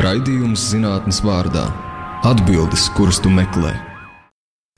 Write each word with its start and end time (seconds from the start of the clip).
Raidījums 0.00 0.70
zinātnes 0.70 1.18
vārdā- 1.20 1.66
atbildes, 2.30 2.86
kuras 2.96 3.18
tu 3.20 3.28
meklē. 3.28 3.74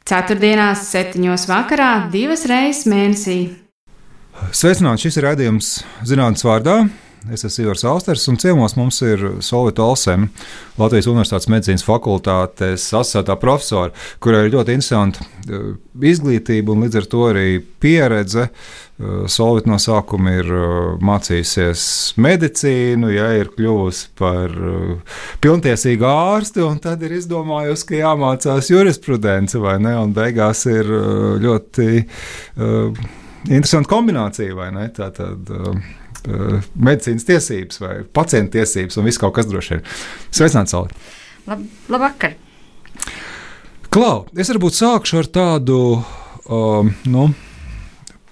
Ceturtdienās, 0.03 0.89
septiņos 0.91 1.45
vakarā, 1.47 2.11
divas 2.11 2.43
reizes 2.51 2.89
mēnesī. 2.91 3.55
Sveicināts! 4.51 5.05
Šis 5.07 5.17
ir 5.21 5.29
raidījums 5.29 5.69
zinātnes 6.03 6.43
vārdā. 6.43 6.91
Es 7.33 7.45
esmu 7.45 7.65
Ivars 7.65 7.85
Austers, 7.89 8.27
un 8.29 8.37
ciemos 8.37 8.75
mums 8.77 8.99
ir 9.01 9.23
Solvita 9.41 9.81
Olsena, 9.83 10.27
Latvijas 10.77 11.07
Universitātes 11.09 11.49
medicīnas 11.49 11.85
fakultātes 11.87 12.85
asociētā 12.91 13.39
profesora, 13.41 13.95
kurai 14.21 14.43
ir 14.45 14.53
ļoti 14.53 14.77
interesanta 14.77 15.25
eh, 15.25 15.71
izglītība 16.11 16.75
un 16.75 16.85
līdz 16.85 17.01
ar 17.01 17.09
to 17.15 17.23
arī 17.31 17.47
pieredze. 17.81 18.51
Eh, 18.51 19.25
Solvita 19.33 19.73
no 19.73 19.81
sākuma 19.81 20.37
ir 20.37 20.53
eh, 20.53 20.93
mācījusies 21.01 21.87
medicīnu, 22.21 23.15
ja 23.17 23.31
ir 23.41 23.55
kļuvusi 23.57 24.13
par 24.21 24.53
pilntiesīgu 25.41 26.05
ārsti, 26.11 26.61
un 26.69 26.77
tad 26.85 27.09
ir 27.09 27.17
izdomājusi, 27.23 27.89
ka 27.89 28.01
jāmācās 28.03 28.69
jurisprudence 28.69 29.65
vai 29.65 29.79
ne, 29.81 29.97
un 30.03 30.13
beigās 30.13 30.67
ir 30.69 30.93
ļoti 31.41 31.91
uh, 32.05 33.05
interesanta 33.49 33.89
kombinācija, 33.91 34.57
vai 34.57 34.71
ne? 34.77 34.89
Tātad, 34.95 35.51
uh, 35.53 35.73
uh, 35.73 36.04
medicīnas 36.25 37.27
tiesības 37.29 37.81
vai 37.83 37.95
pacienta 38.17 38.59
tiesības 38.59 38.99
un 38.99 39.09
viss 39.09 39.21
kaut 39.21 39.35
kas 39.37 39.49
droši 39.51 39.77
vien. 39.77 39.85
Sveicināts, 40.35 40.75
Sāli! 40.75 40.95
Lab, 41.49 41.65
labvakar! 41.93 42.37
Klau, 43.95 44.25
es 44.35 44.49
varbūt 44.51 44.75
sākšu 44.75 45.21
ar 45.21 45.29
tādu 45.31 45.79
um, 46.51 46.89
nu, 47.07 47.29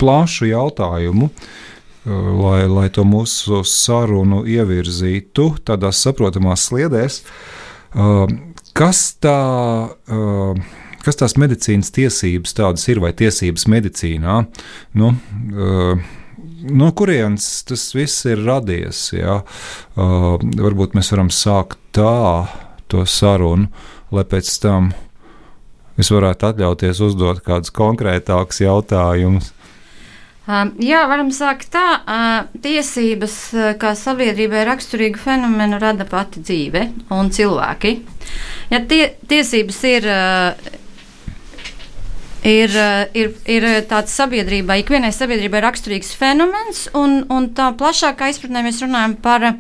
plašu 0.00 0.48
jautājumu, 0.48 1.28
uh, 1.28 2.30
lai, 2.40 2.62
lai 2.66 2.88
to 2.94 3.04
mūsu 3.06 3.60
sarunu 3.68 4.42
ievirzītu 4.48 5.52
tādās 5.68 6.00
saprotamās 6.02 6.64
sliedēs. 6.70 7.20
Uh, 7.92 8.24
kas 8.74 9.04
tā? 9.22 9.36
Uh, 10.08 10.58
kas 11.02 11.18
tās 11.18 11.36
medicīnas 11.38 11.92
tiesības 11.94 12.56
tādas 12.58 12.88
ir 12.90 13.02
vai 13.02 13.12
tiesības 13.16 13.68
medicīnā? 13.70 14.40
Nu, 14.98 15.12
uh, 15.12 16.10
no 16.68 16.90
kurienes 16.96 17.46
tas 17.68 17.88
viss 17.96 18.26
ir 18.30 18.44
radies. 18.46 19.08
Ja? 19.16 19.40
Uh, 19.96 20.36
varbūt 20.40 20.96
mēs 20.98 21.12
varam 21.14 21.32
sākt 21.32 21.80
tā 21.96 22.46
to 22.92 23.06
sarunu, 23.08 23.70
lai 24.12 24.24
pēc 24.28 24.52
tam 24.62 24.92
es 26.00 26.10
varētu 26.12 26.50
atļauties 26.50 27.02
uzdot 27.04 27.42
kādus 27.44 27.72
konkrētākus 27.74 28.62
jautājumus. 28.64 29.52
Um, 30.42 30.72
jā, 30.82 31.04
varam 31.06 31.30
sākt 31.30 31.70
tā. 31.70 32.02
Tiesības, 32.64 33.36
kā 33.78 33.92
sabiedrībai 33.98 34.64
raksturīgu 34.66 35.20
fenomenu, 35.22 35.78
rada 35.78 36.06
pati 36.08 36.42
dzīve 36.42 36.88
un 37.14 37.30
cilvēki. 37.30 37.92
Ja 38.72 38.82
tie, 38.90 39.04
tiesības 39.30 39.78
ir 39.86 40.08
ir, 42.44 42.76
eh, 42.76 43.08
ir, 43.14 43.34
ir 43.46 43.66
tāds 43.90 44.14
sabiedrībai, 44.18 44.82
ikvienai 44.82 45.12
sabiedrībai 45.14 45.62
raksturīgs 45.64 46.14
fenomens, 46.18 46.86
un, 46.98 47.22
un 47.32 47.50
tā 47.56 47.72
plašākā 47.78 48.32
izpratnē 48.32 48.64
mēs 48.66 48.82
runājam 48.84 49.18
par. 49.22 49.54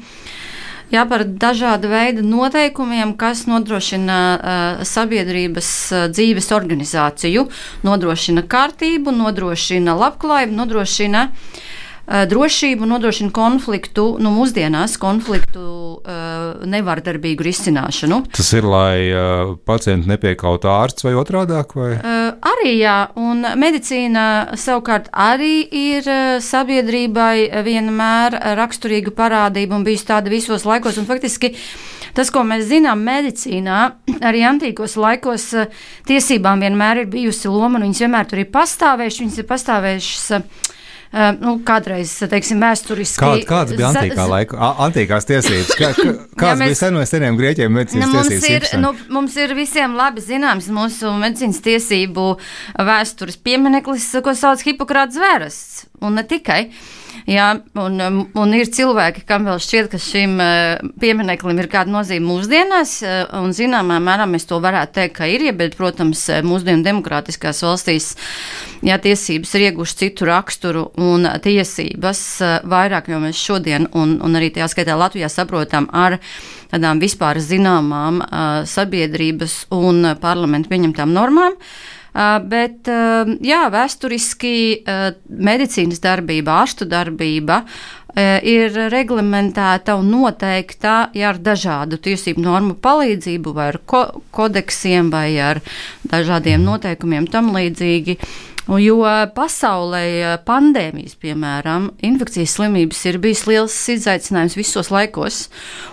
Jā, 0.92 1.06
par 1.08 1.22
dažādu 1.24 1.88
veidu 1.88 2.20
noteikumiem, 2.20 3.14
kas 3.16 3.46
nodrošina 3.48 4.16
uh, 4.36 4.82
sabiedrības 4.84 5.68
uh, 5.88 6.02
dzīves 6.12 6.50
organizāciju, 6.52 7.46
nodrošina 7.88 8.42
kārtību, 8.44 9.14
nodrošina 9.16 9.94
labklājību, 9.96 10.52
nodrošina 10.58 11.22
uh, 11.30 11.62
Eh, 11.62 11.81
drošību 12.28 12.86
nodrošina 12.88 13.32
konfliktu, 13.34 14.04
nu, 14.20 14.32
mūsdienās 14.36 14.98
konfliktu 15.00 15.62
uh, 15.62 16.64
nevardarbīgu 16.68 17.46
risināšanu. 17.46 18.18
Tas 18.36 18.50
ir, 18.56 18.66
lai 18.68 19.08
uh, 19.08 19.54
pacienti 19.68 20.10
nepiekautu 20.10 20.68
ārsts 20.72 21.06
vai 21.06 21.14
otrādāk? 21.18 21.72
Vai? 21.78 21.94
Arī 22.52 22.74
jā, 22.76 22.96
un 23.18 23.46
medicīna 23.58 24.26
savukārt 24.60 25.08
arī 25.12 25.62
ir 25.66 26.06
sabiedrībai 26.44 27.62
vienmēr 27.64 28.36
raksturīga 28.58 29.14
parādība 29.16 29.78
un 29.78 29.86
bijusi 29.86 30.08
tāda 30.12 30.32
visos 30.32 30.66
laikos. 30.68 31.00
Faktiski 31.08 31.54
tas, 32.16 32.30
ko 32.32 32.44
mēs 32.46 32.68
zinām 32.70 33.02
medicīnā, 33.06 33.80
arī 34.28 34.44
antīkos 34.48 34.98
laikos 35.00 35.48
tiesībām 36.08 36.62
vienmēr 36.62 37.04
ir 37.04 37.10
bijusi 37.12 37.50
loma, 37.50 37.78
un 37.78 37.88
viņas 37.88 38.04
vienmēr 38.04 38.30
tur 38.30 38.44
ir 38.44 38.52
pastāvējušas, 38.52 39.24
viņas 39.24 39.42
ir 39.42 39.50
pastāvējušas 39.50 40.28
nu, 41.40 41.56
kādreiz, 41.66 42.14
teiksim, 42.30 42.62
vēsturiski. 42.62 43.20
Kād, 43.20 43.44
kādas 43.48 43.76
bija 43.76 43.90
antīkā 43.90 44.26
laika, 44.30 44.70
antīkās 44.86 45.28
tiesības? 45.28 45.74
Kā, 45.78 45.92
kā, 45.98 46.14
kāds 46.44 46.62
mēs, 46.62 46.72
bija 46.72 46.80
seno 46.84 47.04
seniem 47.08 47.36
grieķiem 47.40 47.76
medicīnas 47.76 48.08
nu, 48.08 48.24
tiesības? 48.30 48.72
Ir, 48.72 48.80
nu, 48.82 48.94
mums 49.12 49.36
ir 49.40 49.54
visiem 49.58 49.98
labi 49.98 50.24
zināms 50.24 50.70
mūsu 50.72 51.12
medicīnas 51.20 51.60
tiesību 51.64 52.26
vēstures 52.92 53.38
piemineklis, 53.44 54.08
ko 54.24 54.36
sauc 54.38 54.64
Hipokrāts 54.66 55.18
zvērests, 55.20 55.86
un 56.02 56.20
ne 56.20 56.26
tikai. 56.28 56.64
Uh, 56.72 57.01
Jā, 57.28 57.48
un, 57.78 58.00
um, 58.02 58.16
un 58.38 58.54
ir 58.56 58.70
cilvēki, 58.72 59.22
kam 59.28 59.44
vēl 59.46 59.60
šķiet, 59.62 59.88
ka 59.92 60.00
šim 60.02 60.34
uh, 60.42 60.80
piemineklim 61.02 61.60
ir 61.62 61.68
kāda 61.70 61.92
nozīme 61.92 62.26
mūsdienās, 62.26 62.96
uh, 63.04 63.20
un 63.38 63.54
zināmā 63.54 64.00
mērā 64.02 64.26
mēs 64.30 64.48
to 64.50 64.58
varētu 64.62 64.96
teikt, 64.98 65.14
ka 65.20 65.28
ir, 65.30 65.44
ja, 65.46 65.54
bet, 65.56 65.76
protams, 65.78 66.24
uh, 66.32 66.40
mūsdienu 66.46 66.82
demokrātiskās 66.86 67.62
valstīs 67.62 68.10
jā, 68.82 68.98
tiesības 69.02 69.54
ir 69.54 69.68
iegušas 69.68 70.00
citu 70.02 70.26
raksturu 70.26 70.88
un 70.98 71.30
tiesības 71.44 72.24
vairāk, 72.66 73.12
jo 73.12 73.22
mēs 73.22 73.38
šodien, 73.38 73.86
un, 73.94 74.18
un 74.24 74.40
arī 74.40 74.50
tajā 74.54 74.72
skaitā 74.72 74.98
Latvijā 74.98 75.30
saprotam 75.30 75.86
ar 75.94 76.18
tādām 76.72 76.98
vispār 77.02 77.38
zināmām 77.44 78.22
sabiedrības 78.66 79.66
un 79.76 80.14
parlamentu 80.20 80.72
pieņemtām 80.72 81.12
normām. 81.14 81.54
Uh, 81.54 81.98
bet 82.12 82.90
uh, 82.92 83.32
jā, 83.40 83.64
vēsturiski 83.72 84.54
uh, 84.82 85.10
medicīnas 85.28 86.02
darbība, 86.04 86.62
ārstu 86.62 86.88
darbība 86.88 87.62
ir 88.12 88.74
reglamentēta 88.92 89.94
un 89.96 90.10
noteikta 90.12 91.06
ja, 91.16 91.30
ar 91.30 91.38
dažādu 91.40 91.96
tiesību 91.96 92.42
normu 92.44 92.74
palīdzību, 92.76 93.54
vai 93.56 93.70
ar 93.70 93.78
ko 93.88 94.02
kodeksiem, 94.36 95.08
vai 95.08 95.30
ar 95.40 95.62
dažādiem 96.12 96.60
noteikumiem 96.60 97.30
tam 97.32 97.48
līdzīgi. 97.56 98.18
Jo 98.70 99.00
pasaulē 99.34 100.38
pandēmijas, 100.46 101.16
piemēram, 101.18 101.88
infekcijas 102.06 102.54
slimības 102.54 103.00
ir 103.10 103.18
bijis 103.22 103.42
liels 103.50 103.74
izaicinājums 103.90 104.54
visos 104.54 104.92
laikos. 104.94 105.40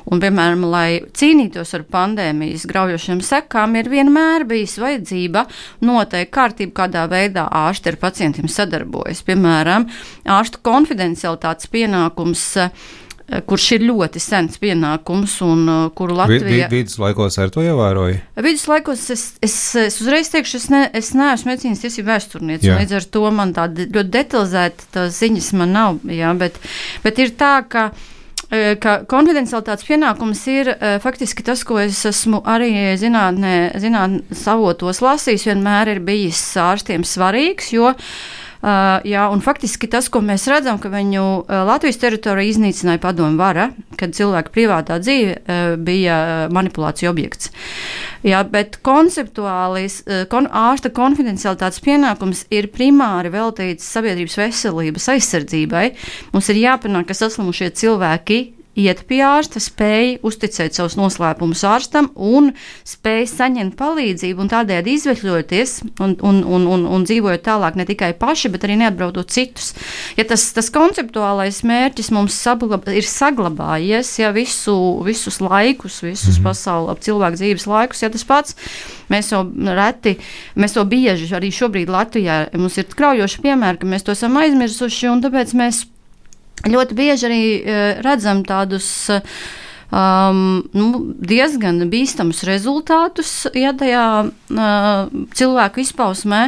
Un, 0.06 0.22
piemēram, 0.22 0.68
lai 0.70 1.02
cīnītos 1.18 1.74
ar 1.74 1.88
pandēmijas 1.90 2.68
graujošiem 2.70 3.24
sekām, 3.26 3.74
ir 3.80 3.90
vienmēr 3.90 4.46
bijis 4.50 4.78
vajadzība 4.82 5.48
noteikt 5.82 6.34
kārtību, 6.38 6.76
kādā 6.78 7.08
veidā 7.10 7.48
ārsti 7.50 7.90
ar 7.90 8.00
pacientiem 8.06 8.52
sadarbojas. 8.52 9.26
Piemēram, 9.26 9.90
ārstu 10.30 10.62
konfidencialitātes 10.70 11.74
pienākums 11.74 12.46
Eh, 12.60 13.09
kurš 13.50 13.66
ir 13.78 13.86
ļoti 13.86 14.22
sens 14.24 14.58
pienākums 14.62 15.36
un 15.46 15.64
uh, 15.70 15.80
kuru 15.96 16.18
Latvija. 16.18 16.68
Vid, 16.70 16.74
viduslaikos 16.74 17.38
ar 17.42 17.52
to 17.54 17.64
ievēroja? 17.66 18.22
Viduslaikos 18.40 19.06
es, 19.14 19.26
es, 19.46 19.58
es 19.78 20.00
uzreiz 20.02 20.32
teikšu, 20.34 20.58
es, 20.58 20.70
ne, 20.74 20.84
es 20.98 21.12
neesmu 21.18 21.52
medicīnas 21.52 21.84
tiesību 21.84 22.10
vēsturniece, 22.10 22.72
līdz 22.80 22.96
ar 23.00 23.10
to 23.18 23.26
man 23.36 23.54
tāda 23.58 23.86
ļoti 23.90 24.14
detalizēta 24.16 25.10
ziņas 25.14 25.52
man 25.60 25.76
nav, 25.78 26.00
jā, 26.10 26.32
bet, 26.40 26.58
bet 27.06 27.22
ir 27.22 27.36
tā, 27.38 27.54
ka 27.70 27.86
eh, 28.50 28.74
ka 28.82 29.00
konfidencialitātes 29.10 29.86
pienākums 29.86 30.42
ir 30.50 30.74
faktiski 31.04 31.46
tas, 31.46 31.62
ko 31.68 31.78
es 31.84 32.02
esmu 32.10 32.42
arī 32.50 32.74
zinātnē, 33.00 33.56
zinātnē 33.78 34.42
savotos 34.42 35.04
lasījis, 35.06 35.50
vienmēr 35.52 35.96
ir 35.96 36.06
bijis 36.10 36.44
ārstiem 36.66 37.06
svarīgs, 37.06 37.74
jo 37.78 37.94
Uh, 37.94 38.39
jā, 38.62 39.24
un 39.32 39.40
faktiski 39.44 39.88
tas, 39.92 40.10
ko 40.12 40.20
mēs 40.26 40.48
redzam, 40.52 40.80
ka 40.82 40.92
viņu 40.92 41.24
Latvijas 41.48 42.00
teritorija 42.02 42.52
iznīcināja 42.52 43.00
padomu 43.04 43.40
vara, 43.40 43.70
kad 44.00 44.16
cilvēka 44.18 44.52
privātā 44.56 45.00
dzīve 45.00 45.78
bija 45.86 46.50
manipulācija 46.56 47.12
objekts. 47.12 47.54
Jā, 48.28 48.44
bet 48.44 48.82
konceptuāli 48.84 49.88
kon, 50.32 50.50
ārsta 50.52 50.92
konfidencialitātes 50.92 51.80
pienākums 51.86 52.46
ir 52.52 52.68
primāri 52.76 53.32
veltīts 53.32 53.88
sabiedrības 53.96 54.40
veselības 54.42 55.12
aizsardzībai. 55.16 55.86
Mums 56.36 56.52
ir 56.52 56.64
jāpanāk, 56.66 57.08
ka 57.10 57.16
saslimušie 57.16 57.72
cilvēki 57.80 58.42
iet 58.80 59.04
pie 59.10 59.20
ārsta, 59.26 59.62
spēja 59.62 60.18
uzticēt 60.26 60.78
savus 60.78 60.96
noslēpumus 61.00 61.64
ārstam 61.68 62.10
un 62.16 62.52
spēja 62.88 63.28
saņemt 63.34 63.76
palīdzību 63.80 64.44
un 64.44 64.52
tādējādi 64.52 64.96
izvekļoties 64.98 65.76
un, 66.06 66.16
un, 66.26 66.42
un, 66.44 66.68
un, 66.76 66.86
un 66.88 67.08
dzīvojot 67.08 67.44
tālāk 67.46 67.80
ne 67.80 67.86
tikai 67.90 68.14
paši, 68.20 68.52
bet 68.54 68.66
arī 68.68 68.80
neatbraudot 68.82 69.32
citus. 69.34 69.74
Ja 70.18 70.26
tas, 70.30 70.48
tas 70.56 70.72
konceptuālais 70.74 71.62
mērķis 71.68 72.12
mums 72.16 72.38
saglab, 72.40 72.88
ir 72.92 73.08
saglabājies 73.08 74.14
ja, 74.22 74.32
visu, 74.36 74.76
visus 75.08 75.40
laikus, 75.44 76.02
visus 76.06 76.38
mm 76.38 76.40
-hmm. 76.40 76.50
pasaules 76.50 77.06
cilvēku 77.06 77.42
dzīves 77.42 77.68
laikus, 77.68 78.04
ja 78.04 78.10
tas 78.10 78.24
pats, 78.24 78.56
mēs 79.10 79.32
jau 79.34 79.44
reti, 79.76 80.18
mēs 80.56 80.74
to 80.74 80.86
bieži 80.86 81.30
arī 81.36 81.52
šobrīd 81.52 81.90
Latvijā 81.90 82.40
mums 82.58 82.78
ir 82.78 82.86
kraujoši 82.96 83.42
piemēri, 83.44 83.82
ka 83.82 83.88
mēs 83.88 84.06
to 84.06 84.16
esam 84.16 84.38
aizmirsuši 84.38 85.10
un 85.12 85.24
tāpēc 85.24 85.54
mēs 85.58 85.86
ļoti 86.68 86.98
bieži 86.98 87.30
arī 87.30 87.42
uh, 87.60 87.82
redzam 88.06 88.46
tādus. 88.48 89.10
Um, 89.90 90.60
nu, 90.78 91.00
diezgan 91.18 91.80
bīstamus 91.90 92.44
rezultātus, 92.46 93.48
ja 93.58 93.72
tajā 93.74 94.04
uh, 94.22 95.16
cilvēku 95.34 95.82
izpausmē, 95.82 96.44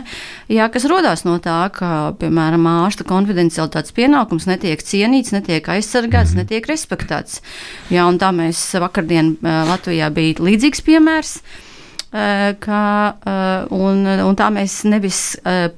ja, 0.53 0.67
kas 0.69 0.85
rodās 0.85 1.25
no 1.25 1.39
tā, 1.41 1.63
ka, 1.73 1.89
piemēram, 2.21 2.67
ārsta 2.69 3.07
konfidencialitātes 3.09 3.97
pienākums 3.97 4.45
netiek 4.45 4.85
cienīts, 4.85 5.33
netiek 5.33 5.71
aizsargāts, 5.73 6.35
mm. 6.35 6.43
netiek 6.43 6.69
respektēts. 6.69 7.41
Ja, 7.89 8.05
tā 8.21 8.29
mēs 8.29 8.61
vakardien 8.77 9.33
uh, 9.39 9.63
Latvijā 9.73 10.13
bija 10.13 10.45
līdzīgs 10.51 10.85
piemērs. 10.85 11.39
Uh, 11.41 11.70
ka, 12.11 12.81
uh, 13.25 13.75
un, 13.75 14.01
un 14.27 14.35
tā 14.35 14.49
mēs 14.51 14.81
nevis 14.89 15.19
uh, 15.45 15.69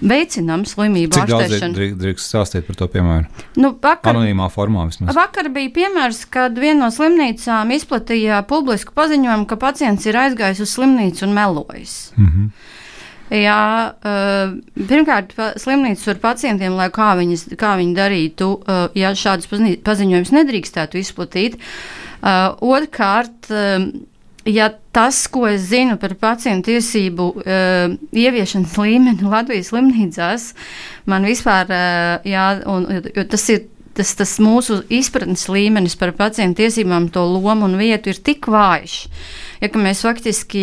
veicinām 0.00 0.64
slimību 0.66 1.12
Cik 1.14 1.22
ārstēšanu. 1.34 1.74
daudz 1.76 1.98
drīkst 2.00 2.30
stāstīt 2.32 2.66
par 2.66 2.76
to 2.78 2.86
piemēru? 2.92 3.26
Nu, 3.58 3.72
vakar, 3.82 4.14
Anonīmā 4.14 4.46
formā 4.54 4.86
vismaz. 4.88 5.14
vakar 5.14 5.48
bija 5.54 5.70
piemērs, 5.76 6.24
kad 6.30 6.58
viena 6.58 6.86
no 6.86 6.90
slimnīcām 6.94 7.70
izplatīja 7.74 8.42
publisku 8.48 8.94
paziņojumu, 8.96 9.46
ka 9.50 9.56
pacients 9.56 10.06
ir 10.06 10.18
aizgājis 10.18 10.60
uz 10.64 10.74
slimnīcu 10.78 11.26
un 11.26 11.34
melojis. 11.34 12.12
Mm 12.16 12.26
-hmm. 12.26 12.50
Jā, 13.28 13.92
pirmkārt, 14.88 15.34
slimnīcas 15.60 16.06
var 16.06 16.16
pacientiem, 16.22 16.72
lai 16.72 16.88
kā, 16.88 17.10
viņas, 17.18 17.42
kā 17.60 17.74
viņi 17.76 17.94
darītu, 17.94 18.46
ja 18.96 19.10
šādas 19.12 19.46
paziņ- 19.50 19.82
paziņojumus 19.84 20.32
nedrīkstētu 20.32 20.96
izplatīt. 20.96 21.58
Otrkārt, 22.60 23.50
ja 24.48 24.70
tas, 24.92 25.26
ko 25.30 25.46
es 25.48 25.68
zinu 25.70 25.98
par 26.00 26.14
pacientu 26.18 26.72
tiesību 26.72 27.26
uh, 27.36 27.96
ieviešanas 28.16 28.76
līmeni 28.80 29.28
Latvijas 29.28 29.72
slimnīcās, 29.72 30.52
man 31.10 31.26
vispār, 31.28 31.68
uh, 31.68 32.28
jā, 32.28 32.46
un, 32.68 32.88
jo 33.14 33.26
tas 33.28 33.50
ir. 33.54 33.66
Tas, 33.98 34.12
tas 34.14 34.36
mūsu 34.38 34.76
izpratnes 34.94 35.48
līmenis 35.50 35.96
par 35.98 36.12
pacientu 36.14 36.60
tiesībām, 36.60 37.08
to 37.10 37.24
lomu 37.26 37.66
un 37.66 37.72
vietu 37.80 38.12
ir 38.12 38.20
tik 38.22 38.46
vājš, 38.46 38.92
ja 39.58 39.70
mēs 39.74 40.04
faktiski 40.06 40.60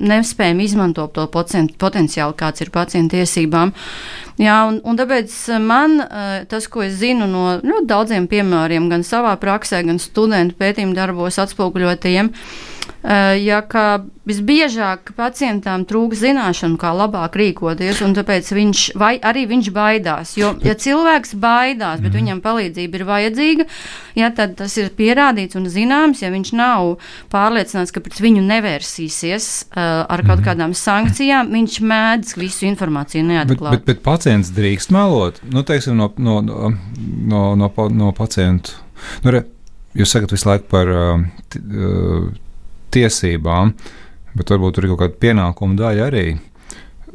nespējam 0.00 0.62
izmantot 0.64 1.12
to 1.12 1.26
potenciālu, 1.28 2.32
kāds 2.32 2.64
ir 2.64 2.70
pacientu 2.72 3.18
tiesībām. 3.18 3.74
Jā, 4.40 4.54
un, 4.70 4.78
un 4.88 4.96
tāpēc 4.96 5.34
man 5.60 5.98
tas, 6.48 6.70
ko 6.72 6.86
es 6.86 6.96
zinu 7.02 7.28
no 7.28 7.44
ļoti 7.60 7.90
daudziem 7.92 8.30
piemēriem, 8.32 8.88
gan 8.88 9.04
savā 9.04 9.34
praksē, 9.42 9.82
gan 9.84 10.00
studentu 10.00 10.56
pētījumu 10.56 10.96
darbos 10.96 11.36
atspoguļotajiem, 11.44 12.32
ja 13.04 13.60
visbiežāk 14.26 15.12
pacientam 15.14 15.84
trūks 15.86 16.18
zināšanu, 16.24 16.78
kā 16.80 16.90
labāk 16.96 17.36
rīkoties, 17.38 18.00
un 18.02 18.14
tāpēc 18.16 18.48
viņš 18.56 18.82
vai 18.98 19.12
arī 19.22 19.44
viņš 19.46 19.70
baidās. 19.74 20.34
Jo, 20.38 20.54
ja 20.66 20.74
cilvēks 20.74 21.36
baidās, 21.38 22.02
bet 22.02 22.16
viņam 22.16 22.40
palīdzība 22.42 22.98
ir 22.98 23.04
vajadzīga, 23.06 23.66
ja, 24.18 24.30
tad 24.34 24.56
tas 24.58 24.74
ir 24.80 24.90
pierādīts 24.96 25.58
un 25.58 25.68
zināms, 25.70 26.24
ja 26.24 26.32
viņš 26.34 26.52
nav 26.58 26.96
pārliecināts, 27.32 27.94
ka 27.94 28.02
pret 28.02 28.18
viņu 28.22 28.42
nevērsīsies 28.46 29.50
uh, 29.68 30.06
ar 30.10 30.24
kaut 30.26 30.42
kādām 30.46 30.74
sankcijām, 30.74 31.52
viņš 31.54 31.80
mēdz 31.86 32.34
visu 32.40 32.66
informāciju 32.70 33.26
neatklāt. 33.28 33.76
Bet, 33.76 33.84
bet, 33.84 34.00
bet 34.00 34.06
pacients 34.06 34.50
drīkst 34.56 34.94
melot, 34.94 35.38
nu, 35.52 35.62
teiksim, 35.66 35.94
no, 36.00 36.10
no, 36.18 36.40
no, 36.42 36.72
no, 37.30 37.44
no, 37.60 37.70
no 37.94 38.10
pacientu. 38.16 38.74
Nu, 39.22 39.30
re, 39.34 39.44
jūs 39.96 40.16
sakat 40.16 40.34
visu 40.34 40.50
laiku 40.50 40.66
par 40.72 40.90
uh, 40.90 41.22
t, 41.52 41.62
uh, 41.62 42.26
tiesībām, 42.96 43.72
bet 44.36 44.52
varbūt 44.52 44.76
tur 44.76 44.86
ir 44.86 44.94
kaut 44.94 45.04
kāda 45.04 45.22
pienākuma 45.22 45.80
daļa 45.80 46.10
arī. 46.10 46.26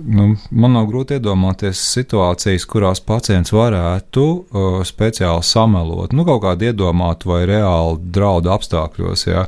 Nu, 0.02 0.32
man 0.56 0.72
nav 0.74 0.88
grūti 0.90 1.18
iedomāties 1.20 1.82
situācijas, 1.92 2.64
kurās 2.70 3.02
pacients 3.04 3.52
varētu 3.54 4.24
uh, 4.24 4.78
speciāli 4.88 5.44
samelot, 5.46 6.16
nu, 6.16 6.24
kaut 6.26 6.42
kādu 6.46 6.70
iedomātu 6.70 7.34
vai 7.34 7.42
reāli 7.50 8.00
draudu 8.16 8.54
apstākļos. 8.56 9.26
Ja, 9.28 9.46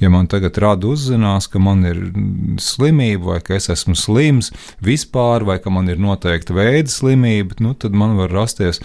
ja 0.00 0.10
man 0.12 0.28
tagad 0.30 0.58
rada 0.62 0.88
uzzinās, 0.88 1.48
ka 1.50 1.60
man 1.62 1.84
ir 1.88 2.00
slimība, 2.62 3.32
vai 3.32 3.38
ka 3.44 3.56
es 3.58 3.68
esmu 3.72 3.96
slims 3.98 4.50
vispār, 4.84 5.46
vai 5.48 5.58
ka 5.62 5.72
man 5.74 5.90
ir 5.90 6.00
noteikta 6.02 6.56
veida 6.56 6.90
slimība, 6.92 7.58
nu, 7.64 7.74
tad 7.78 7.96
man 7.96 8.16
var 8.18 8.32
rasties 8.34 8.82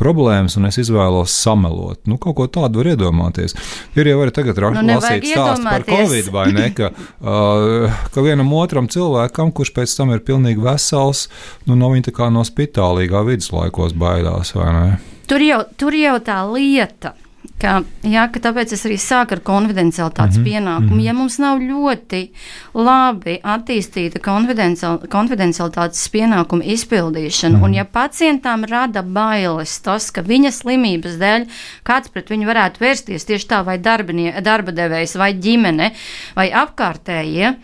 problēmas, 0.00 0.58
un 0.58 0.68
es 0.70 0.80
izvēlos 0.82 1.34
samelot. 1.34 2.02
Nu, 2.10 2.18
kaut 2.20 2.38
ko 2.38 2.48
tādu 2.60 2.82
var 2.82 2.92
iedomāties. 2.94 3.56
Ir 3.98 4.10
jau 4.10 4.20
arī 4.24 4.34
tagad 4.34 4.60
ra 4.60 4.72
Nu, 4.74 4.98
stāstu 5.00 5.68
par 5.68 5.84
covid, 5.86 6.30
vai 6.34 6.46
ne? 6.54 6.68
Ka, 6.74 6.90
uh, 7.20 8.04
ka 8.14 8.24
vienam 8.24 8.52
otram 8.56 8.88
cilvēkam, 8.90 9.52
kurš 9.54 9.74
pēc 9.76 9.96
tam 9.98 10.14
ir 10.14 10.24
pilnīgi 10.26 10.62
vesels, 10.64 11.28
nu, 11.68 11.78
no 11.78 11.92
viņa 11.92 12.10
tā 12.10 12.16
kā 12.16 12.30
no 12.34 12.44
spitālīgā 12.46 13.24
viduslaikos 13.28 13.96
baidās, 13.98 14.54
vai 14.56 14.70
ne? 14.74 14.86
Tur 15.30 15.40
jau, 15.40 15.62
tur 15.80 15.96
jau 15.96 16.18
tā 16.24 16.42
lieta. 16.50 17.14
Ka, 17.62 17.82
jā, 18.02 18.24
ka 18.34 18.40
tāpēc 18.40 18.72
es 18.74 18.82
arī 18.84 18.96
sāku 18.98 19.36
ar 19.36 19.40
konfidencialitātes 19.46 20.36
mm 20.36 20.42
Mhm, 20.42 20.48
-hmm, 20.48 20.50
pienākumu. 20.50 20.90
Mm 20.94 20.98
-hmm. 20.98 21.04
Ja 21.04 21.12
mums 21.12 21.38
nav 21.38 21.58
ļoti 21.58 22.28
labi 22.74 23.38
attīstīta 23.42 24.18
konfidencial, 24.20 24.98
konfidencialitātes 25.08 26.08
pienākuma 26.10 26.64
izpildīšana, 26.64 27.50
mm 27.50 27.54
Mhm. 27.54 27.62
-hmm. 27.62 27.64
un 27.64 27.74
ja 27.74 27.84
pacientam 27.84 28.64
rada 28.64 29.02
bailes 29.02 29.78
tas, 29.80 30.10
ka 30.10 30.22
viņa 30.22 30.50
slimības 30.50 31.14
dēļ 31.18 31.46
kāds 31.84 32.08
pret 32.12 32.28
viņu 32.30 32.46
varētu 32.46 32.78
vērsties 32.80 33.24
tieši 33.24 33.46
tā, 33.46 33.64
vai 33.64 33.78
darba 33.78 34.72
devējs, 34.72 35.18
vai 35.18 35.32
ģimene, 35.34 35.90
vai 36.36 36.50
apkārtējie, 36.50 37.38
ja 37.40 37.54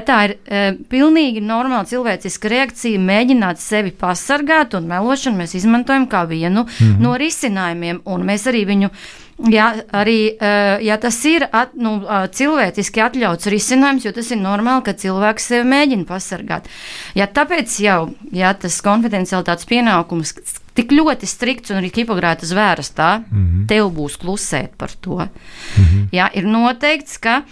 tā 0.00 0.18
ir 0.28 0.36
e, 0.46 0.62
pilnīgi 0.90 1.42
normāla 1.44 1.84
cilvēciska 1.88 2.48
reakcija, 2.48 3.00
mēģināt 3.02 3.60
sevi 3.62 3.90
pasargāt, 3.90 4.76
un 4.78 4.86
melošanu 4.90 5.42
mēs 5.42 5.56
izmantojam 5.58 6.06
kā 6.06 6.26
vienu 6.28 6.62
mm 6.62 6.68
-hmm. 6.78 7.00
no 7.00 7.16
risinājumiem, 7.16 8.00
un 8.04 8.24
mēs 8.24 8.46
arī 8.46 8.66
viņu. 8.66 8.90
Ja, 9.50 9.72
arī 9.92 10.36
eh, 10.40 10.84
ja 10.86 10.96
tas 11.00 11.16
ir 11.24 11.48
at, 11.50 11.72
nu, 11.74 11.96
cilvēciski 12.30 13.00
atļauts 13.02 13.48
risinājums, 13.50 14.04
jo 14.04 14.12
tas 14.12 14.30
ir 14.30 14.38
normāli, 14.38 14.84
ka 14.86 14.92
cilvēks 14.92 15.48
sevi 15.50 15.68
mēģina 15.68 16.06
pasargāt. 16.06 16.68
Ja 17.18 17.26
tāpēc 17.26 17.80
jau 17.82 18.14
ja 18.30 18.52
tas 18.54 18.80
konfidencialitātes 18.84 19.66
pienākums 19.66 20.34
tik 20.76 20.92
ļoti 20.92 21.26
strikts 21.26 21.72
un 21.72 21.80
arī 21.80 21.90
Hipokrata 21.96 22.46
zvērstā, 22.46 23.10
mm 23.18 23.42
-hmm. 23.42 23.66
tev 23.68 23.90
būs 23.96 24.16
klusēt 24.20 24.76
par 24.78 24.90
to. 25.00 25.16
Mm 25.16 25.84
-hmm. 25.84 26.08
ja, 26.12 26.30
ir 26.34 26.44
noteikts, 26.44 27.18
ka 27.18 27.42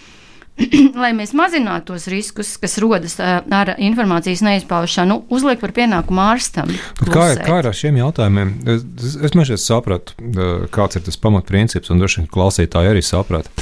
lai 1.03 1.11
mēs 1.17 1.33
mazinātu 1.37 1.93
tos 1.93 2.07
riskus, 2.11 2.55
kas 2.61 2.79
rodas 2.83 3.17
ar 3.21 3.75
informācijas 3.77 4.43
neizpaušanu, 4.47 5.23
uzliek 5.33 5.61
par 5.63 5.75
pienākumu 5.77 6.23
ārstam. 6.25 6.71
Kā, 7.01 7.33
kā 7.41 7.61
ar 7.63 7.71
šiem 7.77 8.01
jautājumiem? 8.01 8.55
Es, 8.77 8.85
es, 9.31 9.67
sapratu, 9.67 10.17
eh, 10.21 10.67
kāds 10.73 10.99
ir 10.99 11.07
tas 11.07 11.21
pamatprincips, 11.21 11.93
un 11.93 12.03
droši 12.03 12.23
vien 12.23 12.31
klausītāji 12.33 12.95
arī 12.95 13.05
saprata. 13.05 13.53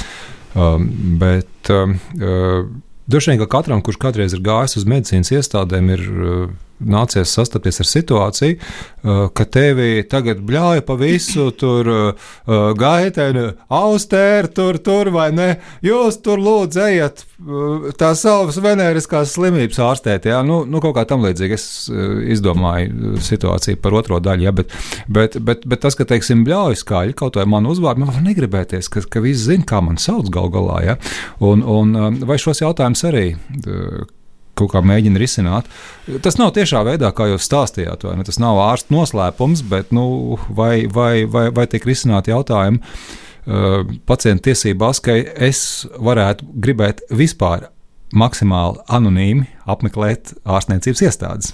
Um, 0.57 0.87
bet 1.21 1.69
um, 1.69 1.91
droši 3.05 3.31
vien, 3.31 3.41
ka 3.43 3.47
katram, 3.51 3.83
kurš 3.85 3.99
kādreiz 4.01 4.33
ir 4.33 4.41
gājis 4.41 4.79
uz 4.79 4.87
medicīnas 4.89 5.29
iestādēm, 5.37 5.91
ir 5.93 6.07
uh, 6.09 6.47
nācies 6.79 7.33
sastapties 7.35 7.81
ar 7.83 7.89
situāciju, 7.89 8.57
uh, 8.57 9.23
ka 9.35 9.45
tevi 9.45 10.03
tagad 10.09 10.41
bļauj 10.45 10.83
pa 10.87 10.95
visu, 10.99 11.49
tur 11.59 11.89
uh, 11.91 12.29
uh, 12.47 12.69
gaiteni, 12.77 13.49
austēri, 13.67 14.53
tur, 14.55 14.79
tur 14.83 15.11
vai 15.15 15.29
ne. 15.35 15.49
Jūs 15.85 16.21
tur 16.25 16.41
lūdzu 16.43 16.85
ejiet 16.87 17.25
tās 17.99 18.23
savas 18.25 18.57
venēriskās 18.59 19.31
slimības 19.37 19.79
ārstēt. 19.83 20.27
Jā, 20.27 20.41
nu, 20.43 20.61
nu 20.67 20.81
kaut 20.83 20.97
kā 20.97 21.05
tam 21.07 21.23
līdzīgi 21.23 21.55
es 21.55 21.67
izdomāju 22.35 23.15
situāciju 23.23 23.79
par 23.79 23.95
otro 23.95 24.19
daļu, 24.23 24.47
jā, 24.49 24.53
bet, 24.55 24.75
bet, 25.07 25.39
bet, 25.39 25.63
bet 25.69 25.83
tas, 25.85 25.95
ka, 25.95 26.07
teiksim, 26.09 26.43
bļauj 26.47 26.81
skaļi 26.83 27.15
kaut 27.19 27.39
vai 27.39 27.47
manu 27.49 27.71
uzvārdu, 27.71 28.03
man 28.03 28.11
var 28.11 28.27
negribēties, 28.27 28.91
ka, 28.91 29.05
ka 29.07 29.23
visi 29.23 29.53
zina, 29.53 29.67
kā 29.69 29.79
man 29.85 29.99
sauc 30.01 30.27
gal 30.33 30.51
galā, 30.51 30.83
jā. 30.89 30.99
Un, 31.39 31.63
un 31.63 32.23
vai 32.27 32.39
šos 32.41 32.65
jautājumus 32.65 33.07
arī 33.07 33.27
kaut 34.59 34.73
kā 34.73 34.83
mēģina 34.85 35.21
risināt. 35.21 35.69
Tas 36.23 36.39
nav 36.41 36.53
tiešā 36.57 36.83
veidā, 36.87 37.11
kā 37.15 37.29
jūs 37.31 37.47
stāstījāt, 37.47 38.05
vai 38.07 38.17
ne? 38.19 38.27
Tas 38.27 38.39
nav 38.41 38.59
ārsta 38.63 38.93
noslēpums, 38.95 39.63
bet 39.71 39.93
nu, 39.95 40.37
vai, 40.49 40.85
vai, 40.91 41.25
vai, 41.29 41.47
vai 41.55 41.67
tiek 41.71 41.87
risināti 41.89 42.33
jautājumi 42.33 42.79
uh, 42.83 43.97
pacientu 44.09 44.49
tiesībās, 44.49 45.01
ka 45.03 45.17
es 45.49 45.63
varētu 45.97 46.47
gribēt 46.59 47.05
vispār 47.09 47.69
maksimāli 48.15 48.81
anonīmi 48.89 49.45
apmeklēt 49.69 50.33
ārstniecības 50.49 51.05
iestādes. 51.05 51.53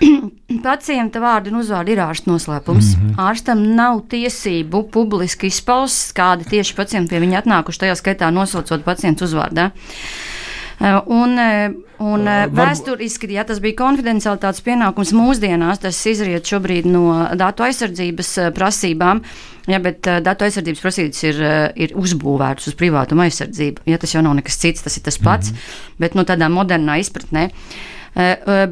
Pacienta 0.64 1.20
vārdu 1.22 1.52
un 1.52 1.60
uzvārdu 1.60 1.94
ir 1.94 2.02
ārsta 2.02 2.30
noslēpums. 2.30 2.94
Mm 2.96 3.02
-hmm. 3.02 3.20
Ārstam 3.22 3.62
nav 3.76 4.02
tiesību 4.10 4.82
publiski 4.90 5.46
izpaust, 5.46 6.10
kādi 6.16 6.48
tieši 6.50 6.74
pacienti 6.74 7.14
pie 7.14 7.20
viņa 7.22 7.44
atnākuši, 7.44 7.84
tajā 7.84 7.94
skaitā 8.00 8.30
nosaucot 8.34 8.84
pacientu 8.84 9.24
uzvārdā. 9.24 9.70
Eh, 9.70 10.39
Un, 10.80 11.38
eh, 11.38 11.70
un 11.98 12.26
eh, 12.26 12.46
Varbūt- 12.48 12.56
vēsturiski, 12.56 13.28
ja 13.34 13.44
tas 13.44 13.60
bija 13.60 13.76
konfidencialitātes 13.76 14.62
pienākums 14.64 15.12
mūsdienās, 15.12 15.82
tas 15.82 15.98
izriet 16.08 16.48
šobrīd 16.48 16.88
no 16.88 17.28
datu 17.36 17.66
aizsardzības 17.66 18.30
eh, 18.38 18.50
prasībām. 18.56 19.20
Ja, 19.68 19.78
bet 19.78 20.06
uh, 20.08 20.16
datu 20.24 20.46
aizsardzības 20.46 20.80
prasības 20.82 21.18
ir, 21.28 21.36
uh, 21.44 21.66
ir 21.76 21.92
uzbūvētas 21.94 22.70
uz 22.70 22.74
privātuma 22.74 23.26
aizsardzību. 23.28 23.84
Ja, 23.86 23.98
tas 24.00 24.14
jau 24.14 24.22
nav 24.24 24.32
nekas 24.38 24.56
cits, 24.58 24.82
tas 24.82 24.96
ir 24.96 25.04
tas 25.04 25.18
pats, 25.20 25.52
mm 25.52 25.56
-hmm. 25.56 25.98
bet 26.00 26.16
no 26.16 26.24
tādā 26.24 26.48
modernā 26.48 26.96
izpratnē. 26.98 27.50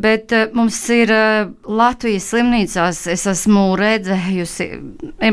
Bet 0.03 0.33
mums 0.53 0.89
ir 0.91 1.13
Latvijas 1.63 2.25
slimnīcās, 2.33 3.07
es 3.07 3.27
esmu 3.27 3.77
redzējusi, 3.79 4.67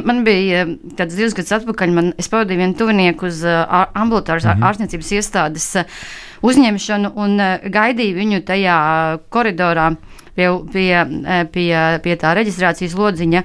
man 0.05 0.23
bija 0.23 0.67
kāds 0.97 1.15
divus 1.15 1.33
gadus 1.33 1.51
atpakaļ, 1.51 1.91
man, 1.91 2.13
es 2.17 2.29
pavadīju 2.29 2.57
vienu 2.57 2.77
tuvinieku 2.77 3.25
uz 3.25 3.41
ambulatāras 3.43 4.45
mm 4.45 4.51
-hmm. 4.51 4.67
ārstniecības 4.67 5.11
iestādes 5.11 5.75
uzņemšanu 6.45 7.11
un 7.21 7.41
gaidīju 7.73 8.19
viņu 8.19 8.43
tajā 8.47 8.77
koridorā 9.33 9.89
pie, 10.35 10.47
pie, 10.71 10.89
pie, 11.51 11.71
pie 12.03 12.15
tā 12.21 12.33
reģistrācijas 12.37 12.95
lodziņa, 12.99 13.43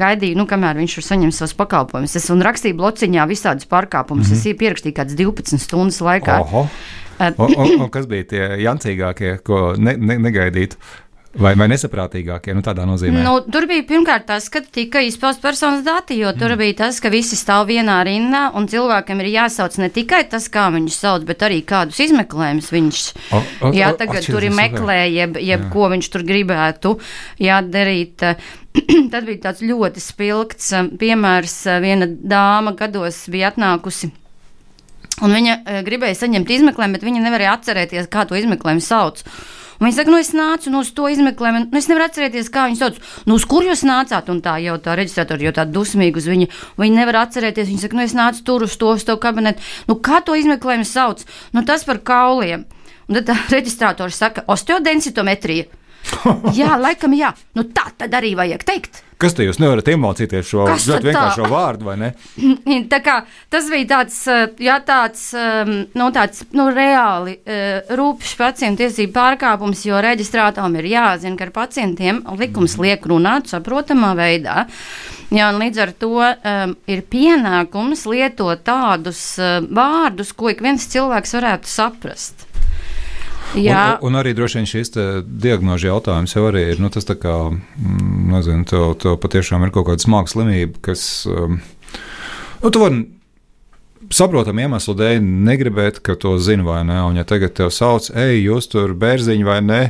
gaidīju, 0.00 0.38
nu, 0.38 0.46
kamēr 0.50 0.80
viņš 0.80 0.96
tur 0.98 1.06
saņem 1.06 1.34
savus 1.34 1.56
pakalpojumus. 1.58 2.16
Es 2.20 2.30
rakstīju 2.30 2.78
blociņā 2.80 3.26
visādus 3.30 3.68
pārkāpumus. 3.70 4.28
Mm 4.28 4.36
-hmm. 4.36 4.50
Es 4.52 4.60
pierakstīju 4.62 4.96
kāds 4.96 5.16
12 5.16 5.58
stundas 5.58 6.00
laikā. 6.00 6.40
Oho. 6.40 6.66
Un, 7.20 7.54
un, 7.56 7.80
un 7.84 7.90
kas 7.92 8.06
bija 8.08 8.24
tie 8.24 8.44
jancīgākie, 8.64 9.38
ko 9.44 9.74
ne, 9.76 9.96
ne, 9.96 10.16
negaidītu? 10.18 10.76
Vai, 11.38 11.52
vai 11.54 11.68
nesaprātīgākie, 11.70 12.50
nu 12.58 12.62
tādā 12.66 12.82
nozīmē? 12.90 13.20
Nu, 13.22 13.36
tur 13.46 13.68
bija 13.70 13.84
pirmkārt 13.86 14.24
tas, 14.26 14.48
ka 14.50 14.64
tika 14.66 14.98
izpaust 15.06 15.38
personas 15.38 15.84
dati, 15.86 16.16
jo 16.18 16.32
tur 16.34 16.56
mm. 16.56 16.58
bija 16.58 16.74
tas, 16.80 16.96
ka 16.98 17.12
visi 17.12 17.36
stāv 17.38 17.68
vienā 17.68 18.00
rindā 18.06 18.48
un 18.58 18.66
cilvēkam 18.70 19.22
ir 19.22 19.28
jāsauc 19.36 19.76
ne 19.78 19.86
tikai 19.94 20.24
tas, 20.32 20.48
kā 20.50 20.66
viņus 20.74 20.96
sauc, 21.04 21.26
bet 21.28 21.44
arī 21.46 21.60
kādus 21.62 22.00
izmeklējumus 22.02 22.72
viņš 22.74 23.02
o, 23.30 23.42
o, 23.68 23.70
jā, 23.78 23.92
tagad 24.00 24.24
o, 24.24 24.32
tur 24.32 24.48
ir 24.48 24.56
meklē, 24.58 24.98
jeb, 25.06 25.38
jeb 25.38 25.68
jā. 25.68 25.70
ko 25.70 25.86
viņš 25.94 26.10
tur 26.10 26.26
gribētu 26.26 26.96
jā, 27.46 27.60
darīt. 27.62 28.26
Tad 29.14 29.30
bija 29.30 29.44
tāds 29.46 29.62
ļoti 29.66 30.02
spilgts 30.02 30.74
piemērs. 30.98 31.56
Viena 31.86 32.10
dāma 32.10 32.74
gados 32.78 33.22
bija 33.30 33.54
atnākusi. 33.54 34.10
Un 35.22 35.38
viņa 35.38 35.80
gribēja 35.86 36.24
saņemt 36.24 36.50
izmeklējumu, 36.58 36.98
bet 36.98 37.06
viņa 37.06 37.22
nevarēja 37.22 37.56
atcerēties, 37.58 38.10
kā 38.10 38.26
to 38.26 38.38
izmeklējumu 38.38 38.82
sauc. 38.82 39.22
Un 39.80 39.86
viņi 39.88 39.96
saka, 39.96 40.12
nu, 40.12 40.18
es 40.20 40.34
nācu 40.36 40.70
no 40.72 40.82
uz 40.84 40.90
to 40.92 41.06
izmeklējumu, 41.08 41.62
nu, 41.70 41.78
es 41.80 41.88
nevaru 41.88 42.04
atcerēties, 42.04 42.50
kā 42.52 42.66
viņi 42.68 42.76
sauc, 42.76 42.98
nu, 43.24 43.38
uz 43.38 43.46
kur 43.48 43.64
jūs 43.64 43.80
nācāt, 43.88 44.28
un 44.28 44.42
tā 44.44 44.58
jau 44.60 44.74
tā 44.84 44.92
reģistrātori 44.98 45.48
jau 45.48 45.54
tā 45.56 45.64
dusmīgi 45.64 46.20
uz 46.20 46.26
viņu, 46.28 46.48
viņi 46.82 46.98
nevar 46.98 47.22
atcerēties, 47.22 47.70
viņi 47.70 47.84
saka, 47.86 47.96
nu, 47.96 48.04
es 48.04 48.12
nācu 48.16 48.44
tur 48.44 48.66
uz 48.68 48.76
to, 48.76 48.92
uz 48.98 49.06
to 49.08 49.16
kabinetu, 49.22 49.64
nu, 49.88 49.96
kā 50.04 50.20
to 50.26 50.36
izmeklējumu 50.36 50.84
sauc, 50.84 51.24
nu, 51.56 51.64
tas 51.64 51.86
par 51.88 52.02
kauliem. 52.04 52.68
Un 53.08 53.18
tad 53.18 53.30
tā 53.32 53.38
reģistrātori 53.56 54.14
saka, 54.14 54.44
osteodensitometrija. 54.52 55.79
jā, 56.60 56.74
laikam, 56.80 57.14
jā. 57.16 57.32
Nu, 57.58 57.66
tā 57.74 57.90
tad 57.98 58.14
arī 58.16 58.34
vajag 58.38 58.66
teikt. 58.66 59.02
Kas 59.20 59.34
te 59.36 59.44
jūs 59.44 59.58
nevarat 59.60 59.88
iemācīties 59.92 60.48
šo 60.48 60.64
ļoti 60.72 61.10
vienkāršo 61.10 61.48
vārdu, 61.52 61.90
vai 61.90 61.96
ne? 62.00 62.08
Tā 62.92 63.02
kā, 63.04 63.18
tas 63.52 63.68
bija 63.68 63.88
tāds, 63.90 64.16
eh, 64.32 64.46
jā, 64.64 64.78
tāds, 64.86 65.26
ehm, 65.36 65.74
nu, 66.00 66.08
tāds 66.16 66.46
nu, 66.56 66.70
reāli 66.72 67.36
eh, 67.44 67.92
rūpīgs 68.00 68.32
pacientu 68.40 68.86
tiesību 68.86 69.12
pārkāpums, 69.18 69.84
jo 69.84 70.00
reģistrātām 70.00 70.78
ir 70.80 70.88
jāzina, 70.94 71.36
ka 71.36 71.50
ar 71.50 71.54
pacientiem 71.60 72.24
likums 72.40 72.78
mhm. 72.78 72.86
liek 72.86 73.08
runāt 73.12 73.52
saprotamā 73.52 74.14
veidā. 74.16 74.64
Jā, 75.30 75.52
līdz 75.54 75.82
ar 75.84 75.92
to 76.00 76.14
um, 76.18 76.72
ir 76.90 77.04
pienākums 77.06 78.02
lietot 78.10 78.64
tādus 78.66 79.20
uh, 79.38 79.60
vārdus, 79.62 80.32
ko 80.34 80.50
ik 80.50 80.64
viens 80.64 80.88
cilvēks 80.90 81.36
varētu 81.36 81.70
saprast. 81.70 82.49
Jā. 83.58 83.98
Un, 83.98 84.10
un 84.12 84.20
arī 84.20 84.34
droši 84.36 84.60
vien 84.60 84.68
šis 84.68 84.92
diagnožu 85.26 85.90
jautājums 85.90 86.34
jau 86.36 86.44
arī 86.50 86.66
ir 86.72 86.82
nu, 86.82 86.90
tas, 86.92 87.06
kā, 87.08 87.36
mm, 87.50 88.26
nezinu, 88.34 88.66
tev, 88.70 88.92
tev 89.02 89.16
patiešām 89.22 89.66
ir 89.66 89.72
kaut 89.74 89.88
kāda 89.90 90.04
smaga 90.04 90.30
slimība, 90.30 90.78
kas. 90.90 91.02
Um, 91.30 91.58
nu, 92.62 92.70
tu 92.70 92.82
vari 92.82 93.02
saprotam 94.14 94.58
iemeslu 94.62 94.94
dēļ 94.98 95.20
negribēt, 95.50 96.00
ka 96.04 96.16
to 96.20 96.36
zina 96.42 96.66
vai 96.66 96.80
ne. 96.86 97.00
Un, 97.08 97.18
ja 97.20 97.26
tagad 97.28 97.54
te 97.58 97.68
sauc, 97.74 98.10
ej, 98.14 98.38
jūs 98.44 98.70
tur 98.72 98.94
bērziņi 98.98 99.46
vai 99.46 99.60
ne, 99.64 99.82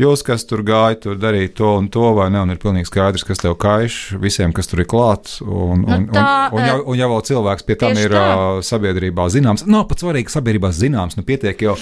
jūs, 0.00 0.22
kas 0.26 0.44
tur 0.48 0.62
gāja, 0.66 0.98
tur 1.00 1.16
darīt 1.20 1.56
to 1.58 1.72
un 1.80 1.88
to, 1.92 2.04
vai 2.16 2.28
ne, 2.32 2.42
un 2.44 2.52
ir 2.52 2.60
pilnīgi 2.62 2.88
skaidrs, 2.90 3.24
kas 3.26 3.42
tev 3.42 3.56
kaiš 3.60 4.16
visiem, 4.22 4.52
kas 4.56 4.70
tur 4.70 4.82
ir 4.84 4.88
klāt. 4.90 5.38
Un, 5.42 5.82
nu, 5.84 5.96
un, 5.96 6.06
tā, 6.12 6.26
un, 6.52 6.60
un, 6.60 6.66
ja, 6.66 6.76
un 6.82 7.00
ja 7.00 7.08
vēl 7.10 7.24
cilvēks 7.30 7.66
pie 7.66 7.78
tam 7.80 7.98
ir 8.00 8.14
tā. 8.14 8.26
sabiedrībā 8.66 9.28
zināms, 9.32 9.66
nav 9.66 9.84
nu, 9.84 9.88
pat 9.90 10.04
svarīgi 10.04 10.32
sabiedrībā 10.32 10.72
zināms, 10.76 11.18
nu 11.18 11.26
pietiek 11.26 11.66
jau, 11.66 11.76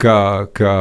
ka, 0.00 0.16
ka 0.56 0.74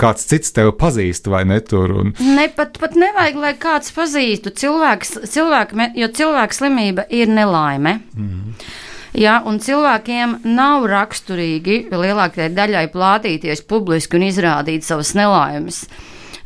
kāds 0.00 0.28
cits 0.30 0.54
tevi 0.54 0.74
pazīst 0.78 1.28
vai 1.32 1.44
ne 1.48 1.60
tur. 1.64 1.96
Un... 2.02 2.14
Ne, 2.20 2.48
pat, 2.54 2.78
pat 2.80 2.96
nevajag, 2.98 3.40
lai 3.40 3.54
kāds 3.60 3.94
pazīstu 3.96 4.52
cilvēks, 4.64 5.18
cilvēku, 5.32 5.90
jo 5.98 6.10
cilvēka 6.20 6.60
slimība 6.60 7.08
ir 7.12 7.32
nelaime. 7.32 8.00
Mm 8.14 8.32
-hmm. 8.32 8.82
Ja, 9.14 9.38
un 9.46 9.60
cilvēkiem 9.62 10.40
nav 10.56 10.88
raksturīgi 10.90 11.84
lielākajai 11.94 12.50
daļai 12.50 12.88
plātīties 12.90 13.62
publiski 13.70 14.18
un 14.18 14.26
izrādīt 14.26 14.86
savas 14.86 15.14
nelaimes. 15.14 15.84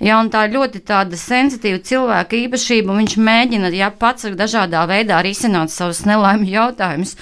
Ja, 0.04 0.20
tā 0.30 0.44
ir 0.46 0.54
ļoti 0.54 0.82
sensitīva 1.18 1.80
cilvēka 1.82 2.36
īpašība, 2.36 2.92
un 2.92 3.00
viņš 3.02 3.16
mēģina 3.18 3.72
ja, 3.74 3.88
pats 3.90 4.28
dažādā 4.36 4.84
veidā 4.86 5.22
risināt 5.24 5.72
savus 5.74 6.04
nelaimju 6.06 6.52
jautājumus. 6.52 7.16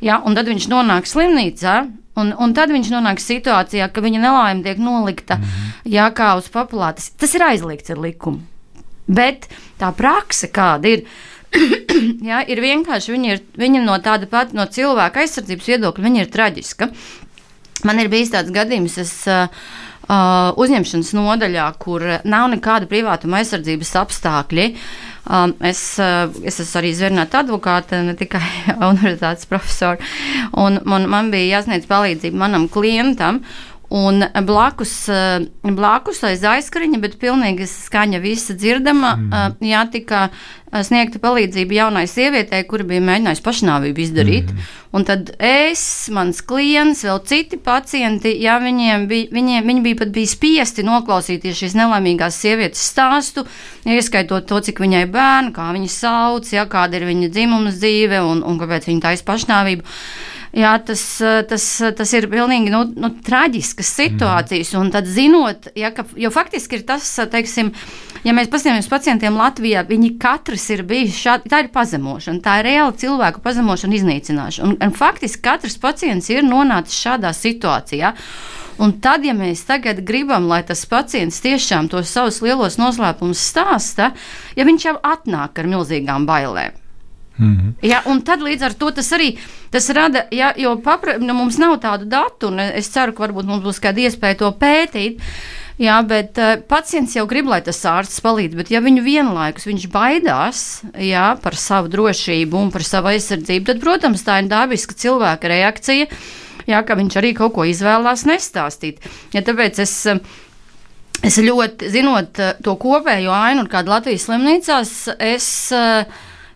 Ja, 0.00 0.18
un 0.24 0.34
tad 0.34 0.48
viņš 0.48 0.66
nonāk 0.72 1.06
slimnīcā, 1.06 1.76
un, 2.16 2.32
un 2.32 2.56
tad 2.56 2.72
viņš 2.74 2.90
nonāk 2.96 3.22
situācijā, 3.22 3.86
ka 3.92 4.02
viņa 4.02 4.24
nelaime 4.24 4.64
tiek 4.64 4.80
nolikta 4.80 5.36
mm 5.36 5.44
-hmm. 5.44 5.92
ja, 5.92 6.10
kā 6.10 6.34
uz 6.40 6.48
papulātes. 6.48 7.12
Tas 7.16 7.34
ir 7.34 7.42
aizliegts 7.42 7.90
ar 7.90 7.98
likumu. 7.98 8.40
Bet 9.06 9.46
tā 9.78 9.92
praksa, 9.92 10.48
kāda 10.48 10.88
ir, 10.88 11.04
jā, 12.30 12.42
ir 12.50 12.62
vienkārši 12.64 13.14
viņa, 13.14 13.34
ir, 13.34 13.42
viņa 13.60 13.82
no 13.84 13.96
tāda 14.04 14.28
pati 14.30 14.56
no 14.58 14.66
cilvēka 14.70 15.24
aizsardzības 15.24 15.72
viedokļa, 15.72 16.06
viņa 16.08 16.24
ir 16.24 16.32
traģiska. 16.32 16.90
Man 17.86 18.00
ir 18.00 18.08
bijis 18.12 18.32
tāds 18.32 18.52
gadījums, 18.54 18.96
es 19.02 19.12
uh, 19.28 19.50
uh, 20.08 20.54
uzņemšanas 20.58 21.12
nodaļā, 21.16 21.66
kur 21.82 22.04
nav 22.24 22.48
nekāda 22.54 22.88
privātuma 22.90 23.42
aizsardzības 23.42 23.92
apstākļi. 24.02 24.66
Um, 25.26 25.56
es, 25.66 25.80
uh, 25.98 26.30
es 26.46 26.60
esmu 26.62 26.80
arī 26.80 26.92
zvērnāta 26.94 27.42
advokāte, 27.42 28.00
ne 28.06 28.14
tikai 28.18 28.42
universitātes 28.92 29.48
profesora. 29.50 29.98
Un 30.56 30.80
man, 30.86 31.08
man 31.10 31.32
bija 31.34 31.58
jāsniedz 31.58 31.88
palīdzība 31.90 32.44
manam 32.46 32.68
klientam. 32.72 33.42
Un 33.88 34.24
blakus, 34.42 35.08
eh, 35.08 35.46
blakus 35.62 36.24
aiz 36.26 36.42
aizskariņa, 36.42 36.98
bet 36.98 37.20
pilnīgi 37.22 37.68
skaņa 37.70 38.18
visa 38.18 38.56
dzirdama, 38.58 39.12
mm. 39.14 39.62
jā, 39.62 39.82
tika 39.92 40.22
eh, 40.26 40.82
sniegta 40.82 41.20
palīdzība 41.22 41.78
jaunai 41.78 42.02
sievietei, 42.10 42.64
kura 42.66 42.82
bija 42.88 43.04
mēģinājusi 43.06 43.44
pašnāvību 43.46 44.02
izdarīt. 44.02 44.50
Mm. 44.50 44.66
Un 44.96 45.06
tad 45.06 45.30
es, 45.38 45.84
mans 46.10 46.42
klients, 46.42 47.04
vēl 47.06 47.22
citi 47.30 47.60
pacienti, 47.62 48.34
jā, 48.42 48.58
viņiem 48.64 49.06
bija, 49.06 49.30
viņiem, 49.36 49.70
viņi 49.70 49.86
bija 49.86 50.02
pat 50.02 50.14
bija 50.18 50.34
spiesti 50.34 50.82
noklausīties 50.86 51.62
šīs 51.62 51.78
nelaimīgās 51.78 52.42
sievietes 52.42 52.82
stāstu, 52.90 53.46
ieskaitot 53.86 54.48
to, 54.50 54.58
cik 54.66 54.82
viņai 54.82 55.04
bērni, 55.14 55.54
kā 55.54 55.70
viņa 55.76 55.92
sauc, 55.94 56.50
jā, 56.50 56.66
kāda 56.70 56.98
ir 56.98 57.06
viņa 57.06 57.30
dzimums 57.30 57.78
dzīve 57.78 58.24
un, 58.26 58.42
un 58.42 58.58
kāpēc 58.58 58.90
viņa 58.90 59.12
taisa 59.12 59.30
pašnāvību. 59.30 59.86
Jā, 60.56 60.72
tas, 60.80 61.02
tas, 61.50 61.64
tas 61.98 62.12
ir 62.16 62.30
pilnīgi 62.32 62.70
nu, 62.72 62.86
nu, 62.96 63.10
traģiskas 63.26 63.90
situācijas. 63.98 64.70
Mm. 64.72 64.92
Tad 64.94 65.08
zinot, 65.10 65.66
ja, 65.76 65.90
ka, 65.92 66.06
jo 66.16 66.30
faktiski 66.32 66.78
ir 66.78 66.86
tas, 66.88 67.10
teiksim, 67.28 67.74
ja 68.24 68.32
mēs 68.32 68.48
paskatāmies 68.48 68.86
uz 68.86 68.92
pacientiem 68.94 69.36
Latvijā, 69.36 69.82
viņi 69.84 70.14
katrs 70.22 70.64
ir 70.72 70.86
bijis 70.88 71.18
šādi, 71.20 71.50
tā 71.52 71.60
ir 71.60 71.68
pazemošana, 71.74 72.40
tā 72.40 72.54
ir 72.62 72.70
reāla 72.70 72.94
cilvēku 72.96 73.44
pazemošana, 73.44 73.98
iznīcināšana. 74.00 74.70
Un, 74.70 74.78
un 74.80 74.96
faktiski 74.96 75.44
katrs 75.44 75.76
pacients 75.82 76.32
ir 76.32 76.46
nonācis 76.48 77.04
šādā 77.04 77.34
situācijā. 77.36 78.14
Un 78.80 78.96
tad, 79.04 79.28
ja 79.28 79.36
mēs 79.36 79.66
tagad 79.68 80.00
gribam, 80.08 80.48
lai 80.48 80.62
tas 80.64 80.86
pacients 80.88 81.40
tiešām 81.44 81.92
tos 81.92 82.08
savus 82.16 82.40
lielos 82.44 82.80
noslēpumus 82.80 83.44
stāsta, 83.52 84.10
ja 84.56 84.68
viņš 84.68 84.88
jau 84.88 84.96
atnāk 85.04 85.60
ar 85.60 85.68
milzīgām 85.76 86.24
bailēm, 86.28 86.76
Mm 87.38 87.56
-hmm. 87.56 87.88
ja, 87.88 88.02
un 88.06 88.22
tad 88.22 88.40
līdz 88.40 88.62
ar 88.64 88.72
to 88.72 88.90
tas 88.90 89.12
arī 89.12 89.36
tas 89.70 89.90
rada, 89.90 90.24
ja, 90.30 90.52
jo 90.56 90.76
papra, 90.80 91.18
nu, 91.18 91.34
mums 91.34 91.58
nav 91.58 91.80
tādu 91.80 92.04
datu, 92.04 92.48
un 92.48 92.60
es 92.60 92.88
ceru, 92.88 93.12
ka 93.12 93.26
varbūt 93.26 93.44
mums 93.44 93.64
būs 93.64 93.80
kāda 93.82 94.00
iespēja 94.00 94.38
to 94.38 94.50
pētīt. 94.60 95.20
Jā, 95.76 95.98
bet 96.08 96.38
uh, 96.40 96.54
pacients 96.68 97.16
jau 97.16 97.26
grib, 97.26 97.50
lai 97.52 97.60
tas 97.60 97.84
ārsts 97.84 98.22
palīdz, 98.24 98.56
bet 98.56 98.70
ja 98.70 98.80
viņu 98.80 99.02
vienlaikus 99.04 99.66
viņš 99.66 99.88
baidās 99.92 100.82
jā, 100.96 101.36
par 101.42 101.54
savu 101.54 101.88
drošību 101.92 102.56
un 102.56 102.70
par 102.72 102.82
savu 102.82 103.08
aizsardzību, 103.08 103.66
tad, 103.66 103.80
protams, 103.80 104.24
tā 104.24 104.38
ir 104.40 104.48
dabiska 104.48 104.94
cilvēka 104.94 105.48
reakcija, 105.48 106.06
jā, 106.66 106.80
ka 106.80 106.96
viņš 106.96 107.18
arī 107.20 107.34
kaut 107.36 107.52
ko 107.58 107.66
izvēlās 107.68 108.24
nestāstīt. 108.24 109.04
Ja, 109.32 109.42
tāpēc 109.42 109.84
es. 109.84 110.06
Es 111.24 111.38
ļoti, 111.40 111.88
zinot 111.88 112.38
uh, 112.38 112.50
to 112.62 112.74
kopējo 112.76 113.32
ainu, 113.32 113.62
kāda 113.72 113.94
Latvijas 113.94 114.26
slimnīcās, 114.28 114.90
es 115.18 115.72
uh, 115.72 116.04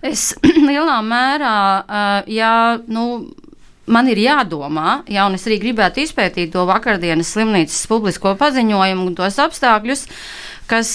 Es 0.02 0.30
lielā 0.68 0.98
mērā, 1.04 1.56
jā, 2.30 2.54
nu, 2.88 3.06
man 3.90 4.08
ir 4.08 4.22
jādomā, 4.22 5.02
ja 5.10 5.26
un 5.28 5.36
es 5.36 5.44
arī 5.48 5.60
gribētu 5.60 6.04
izpētīt 6.04 6.54
to 6.54 6.64
vakardienas 6.68 7.34
slimnīcas 7.34 7.84
publisko 7.90 8.36
paziņojumu 8.40 9.10
un 9.10 9.18
tos 9.18 9.36
apstākļus, 9.44 10.06
kas, 10.70 10.90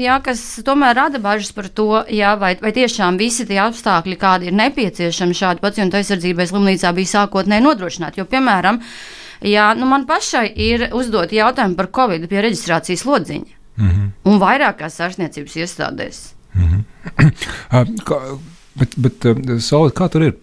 jā, 0.00 0.18
kas 0.24 0.42
tomēr 0.66 0.96
rada 0.96 1.20
bažas 1.22 1.52
par 1.54 1.68
to, 1.68 2.02
jā, 2.10 2.34
vai, 2.40 2.54
vai 2.58 2.74
tiešām 2.74 3.20
visi 3.20 3.46
tie 3.46 3.60
apstākļi, 3.62 4.18
kādi 4.18 4.50
ir 4.50 4.58
nepieciešami 4.58 5.36
šādu 5.36 5.62
pacientu 5.62 6.00
aizsardzībai 6.00 6.48
slimnīcā, 6.48 6.94
bija 6.96 7.14
sākotnēji 7.18 7.68
nodrošināti. 7.68 8.22
Jo, 8.22 8.30
piemēram, 8.30 8.80
Jā, 9.42 9.72
nu 9.74 9.88
man 9.90 10.06
pašai 10.06 10.46
ir 10.54 10.86
uzdot 10.94 11.32
jautājumu 11.34 11.74
par 11.78 11.88
Covid 11.94 12.28
pie 12.30 12.44
reģistrācijas 12.44 13.04
lodziņa. 13.06 13.58
Mm 13.76 13.88
-hmm. 13.88 14.08
Un 14.30 14.38
vairākās 14.38 15.00
ārstniecības 15.00 15.56
iestādēs. 15.56 16.18
Mm 16.54 16.62
-hmm. 16.62 16.84
kā, 18.08 18.18
bet, 18.80 18.98
bet 19.04 19.26
Saulīt, 19.64 19.96
kā 19.98 20.10
tur 20.12 20.28
ir? 20.28 20.36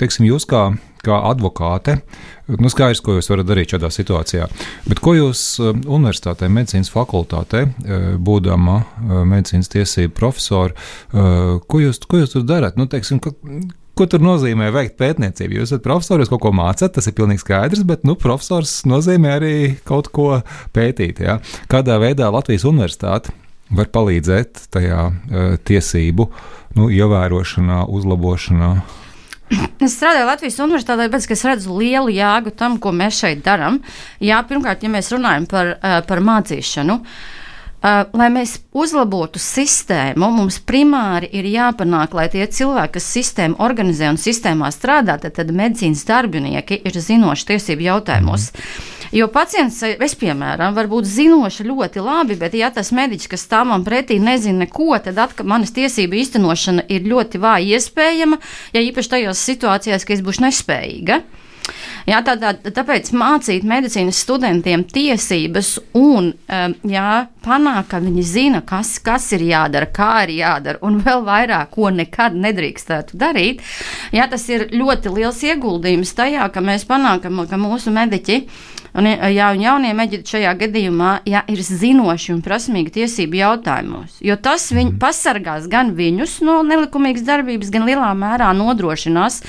Teiksim, 0.00 0.26
jūs 0.28 0.46
kā, 0.48 0.68
kā 1.04 1.18
advokāte, 1.30 1.98
nu 2.58 2.70
skaidrs, 2.72 3.02
ko 3.04 3.18
jūs 3.18 3.30
varat 3.32 3.48
darīt 3.48 3.74
šādā 3.74 3.90
situācijā. 3.94 4.48
Bet 4.88 5.02
ko 5.04 5.14
jūs 5.16 5.42
universitātē, 5.62 6.50
medicīnas 6.52 6.92
fakultātē, 6.94 7.66
būdama 8.24 8.80
medicīnas 9.28 9.70
tiesību 9.74 10.16
profesori, 10.18 10.78
ko 11.12 11.82
jūs, 11.84 12.02
ko 12.08 12.22
jūs 12.22 12.34
tur 12.34 12.48
darat? 12.48 12.80
Nu, 12.80 12.88
teiksim, 12.90 13.22
ka, 13.22 13.34
Ko 13.98 14.04
tur 14.06 14.22
nozīmē 14.22 14.68
veikt 14.70 14.94
pētniecību? 15.00 15.56
Jūs 15.58 15.72
esat 15.72 15.82
profesors, 15.82 16.22
jūs 16.22 16.30
kaut 16.30 16.44
ko 16.44 16.52
mācāt, 16.54 16.92
tas 16.94 17.08
ir 17.10 17.16
pilnīgi 17.18 17.42
skaidrs, 17.42 17.82
bet 17.82 18.04
nu, 18.06 18.14
profesors 18.14 18.84
nozīmē 18.86 19.32
arī 19.40 19.54
kaut 19.88 20.12
ko 20.14 20.36
pētīt. 20.76 21.18
Ja? 21.26 21.40
Kādā 21.66 21.96
veidā 21.98 22.28
Latvijas 22.30 22.62
universitāte 22.68 23.34
var 23.74 23.90
palīdzēt 23.94 24.68
tajā 24.74 25.02
uh, 25.08 25.50
tiesību 25.68 26.28
nu, 26.78 26.88
ievērošanā, 26.92 27.84
uzlabošanā? 27.88 28.70
Es 29.80 29.94
strādāju 29.96 30.28
Latvijas 30.28 30.58
universitātē, 30.60 31.08
bet 31.08 31.24
es 31.32 31.44
redzu 31.46 31.78
lielu 31.80 32.12
jēgu 32.12 32.52
tam, 32.58 32.76
ko 32.82 32.92
mēs 32.92 33.22
šeit 33.22 33.40
darām. 33.46 33.80
Jā, 34.20 34.42
pirmkārt, 34.44 34.84
ja 34.84 34.92
mēs 34.92 35.08
runājam 35.14 35.48
par, 35.48 35.76
uh, 35.78 36.00
par 36.08 36.24
mācīšanu. 36.24 36.98
Uh, 36.98 37.36
lai 37.82 38.28
mēs 38.34 38.56
uzlabotu 38.74 39.38
sistēmu, 39.42 40.30
mums 40.34 40.58
primāri 40.66 41.28
ir 41.38 41.46
jāpanāk, 41.46 42.14
lai 42.16 42.26
tie 42.32 42.46
cilvēki, 42.46 42.96
kas 42.98 43.10
sistēmu 43.14 43.58
organizē 43.62 44.10
un 44.10 44.18
sistēmā 44.18 44.70
strādā, 44.74 45.18
tad, 45.22 45.36
tad 45.38 45.52
medicīnas 45.54 46.02
darbinieki 46.08 46.80
ir 46.82 46.98
zinoši 46.98 47.52
tiesību 47.52 47.86
jautājumos. 47.86 48.50
Jo 49.14 49.30
pacients, 49.32 49.78
es 49.86 50.14
piemēram, 50.20 50.74
var 50.76 50.88
būt 50.90 51.06
zinoši 51.08 51.64
ļoti 51.64 52.02
labi, 52.04 52.36
bet 52.36 52.52
ja 52.58 52.68
tas 52.74 52.90
mediķis, 52.92 53.30
kas 53.30 53.46
stāv 53.46 53.70
man 53.70 53.86
pretī, 53.86 54.18
nezina 54.20 54.66
neko, 54.66 54.90
tad 55.04 55.16
atkal 55.22 55.48
manas 55.48 55.72
tiesību 55.76 56.18
īstenošana 56.18 56.84
ir 56.92 57.08
ļoti 57.08 57.40
vāja 57.40 57.78
iespējama, 57.78 58.40
ja 58.74 58.84
īpaši 58.84 59.14
tajās 59.14 59.44
situācijās, 59.48 60.04
ka 60.04 60.18
es 60.18 60.24
būšu 60.26 60.44
nespējīga. 60.44 61.22
Jā, 62.08 62.20
tā, 62.24 62.34
tā, 62.40 62.54
tāpēc 62.74 63.10
mācīt 63.16 63.66
medicīnas 63.68 64.20
studentiem 64.24 64.84
tiesības 64.88 65.74
un 65.98 66.30
um, 66.32 66.76
jā, 66.88 67.10
panākt, 67.44 67.90
ka 67.92 68.00
viņi 68.04 68.24
zina, 68.24 68.62
kas, 68.66 68.96
kas 69.04 69.30
ir 69.36 69.44
jādara, 69.48 69.90
kā 69.92 70.12
ir 70.26 70.36
jādara, 70.38 70.80
un 70.86 71.00
vēl 71.04 71.24
vairāk, 71.26 71.74
ko 71.74 71.92
nekad 71.94 72.36
nedrīkstētu 72.38 73.18
darīt. 73.20 73.62
Jā, 74.14 74.28
tas 74.30 74.48
ir 74.52 74.68
ļoti 74.74 75.12
liels 75.14 75.42
ieguldījums 75.44 76.16
tajā, 76.18 76.48
ka 76.52 76.64
mēs 76.64 76.88
panākam, 76.88 77.44
ka 77.48 77.60
mūsu 77.60 77.92
mediķi 77.94 78.42
Un, 78.96 79.06
ja 79.06 79.50
jaunie 79.52 79.90
meģiķi 79.96 80.32
šajā 80.32 80.54
gadījumā 80.62 81.10
ja, 81.28 81.42
ir 81.50 81.60
zinoši 81.64 82.32
un 82.34 82.40
prasmīgi 82.44 82.94
tiesību 82.98 83.38
jautājumos, 83.40 84.16
jo 84.24 84.36
tas 84.40 84.68
viņu 84.72 84.94
mhm. 84.94 85.00
pasargās 85.02 85.68
gan 85.70 85.92
viņus 85.98 86.38
no 86.46 86.60
nelikumīgas 86.66 87.26
darbības, 87.26 87.72
gan 87.74 87.86
lielā 87.88 88.10
mērā 88.18 88.50
nodrošinās 88.56 89.42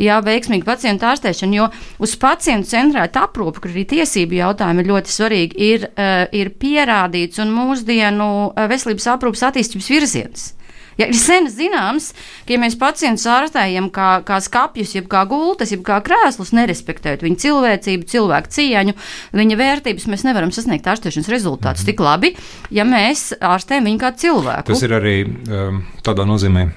jā, 0.00 0.18
veiksmīgu 0.24 0.66
pacientu 0.68 1.08
ārstēšanu, 1.10 1.58
jo 1.60 1.68
uz 2.02 2.16
pacientu 2.20 2.72
centrēta 2.72 3.26
aprūpe, 3.28 3.62
kur 3.62 3.74
arī 3.74 3.84
tiesību 3.92 4.40
jautājumi 4.40 4.84
ir 4.84 4.92
ļoti 4.92 5.14
svarīgi, 5.14 5.68
ir, 5.68 5.88
uh, 5.92 6.24
ir 6.34 6.54
pierādīts 6.58 7.42
un 7.44 7.52
mūsdienu 7.54 8.30
veselības 8.70 9.12
aprūpas 9.14 9.50
attīstības 9.50 9.92
virziens. 9.92 10.52
Ja 10.98 11.06
ir 11.06 11.18
sen 11.18 11.46
zināms, 11.52 12.10
ka 12.46 12.56
ja 12.56 12.60
mēs 12.62 12.74
pacientus 12.78 13.26
ārstējam 13.30 13.90
kā, 13.94 14.10
kā 14.26 14.40
skāpjus, 14.42 14.96
jeb 14.98 15.08
kā 15.10 15.24
gultas, 15.30 15.72
jeb 15.74 15.84
kā 15.86 16.00
krēslus, 16.04 16.50
nerespektējot 16.58 17.22
viņa 17.26 17.42
cilvēcību, 17.44 18.08
cilvēku 18.10 18.54
cieņu, 18.58 18.96
viņa 19.38 19.58
vērtības, 19.62 20.08
mēs 20.10 20.26
nevaram 20.26 20.54
sasniegt 20.54 20.88
ārstēšanas 20.90 21.30
rezultātus 21.30 21.84
mm 21.84 21.86
-hmm. 21.86 21.92
tik 21.92 22.00
labi, 22.00 22.34
ja 22.74 22.84
mēs 22.88 23.30
ārstējam 23.38 23.90
viņu 23.92 24.02
kā 24.02 24.14
cilvēku. 24.24 24.72
Tas 24.72 24.82
ir 24.82 24.96
arī 24.98 25.18
um, 25.24 25.84
tādā 26.02 26.26
nozīmē 26.26 26.68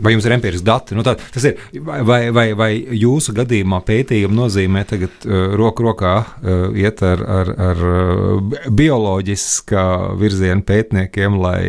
Vai 0.00 0.14
jums 0.14 0.26
ir 0.26 0.34
empiriski 0.36 0.66
dati? 0.66 0.96
Nu, 0.96 1.04
tā, 1.06 1.14
tas 1.34 1.44
ir, 1.48 1.60
vai, 1.84 2.20
vai, 2.34 2.46
vai 2.56 2.70
jūsu 2.96 3.34
gadījumā 3.36 3.82
pētījumi 3.86 4.36
nozīmē 4.36 4.84
tagad 4.88 5.26
uh, 5.28 5.54
roku 5.60 5.84
rokā 5.86 6.14
uh, 6.20 6.62
iet 6.78 7.02
ar, 7.06 7.24
ar, 7.38 7.52
ar 7.70 7.84
uh, 7.86 8.60
bioloģiskā 8.80 9.86
virziena 10.20 10.64
pētniekiem, 10.66 11.38
lai 11.42 11.62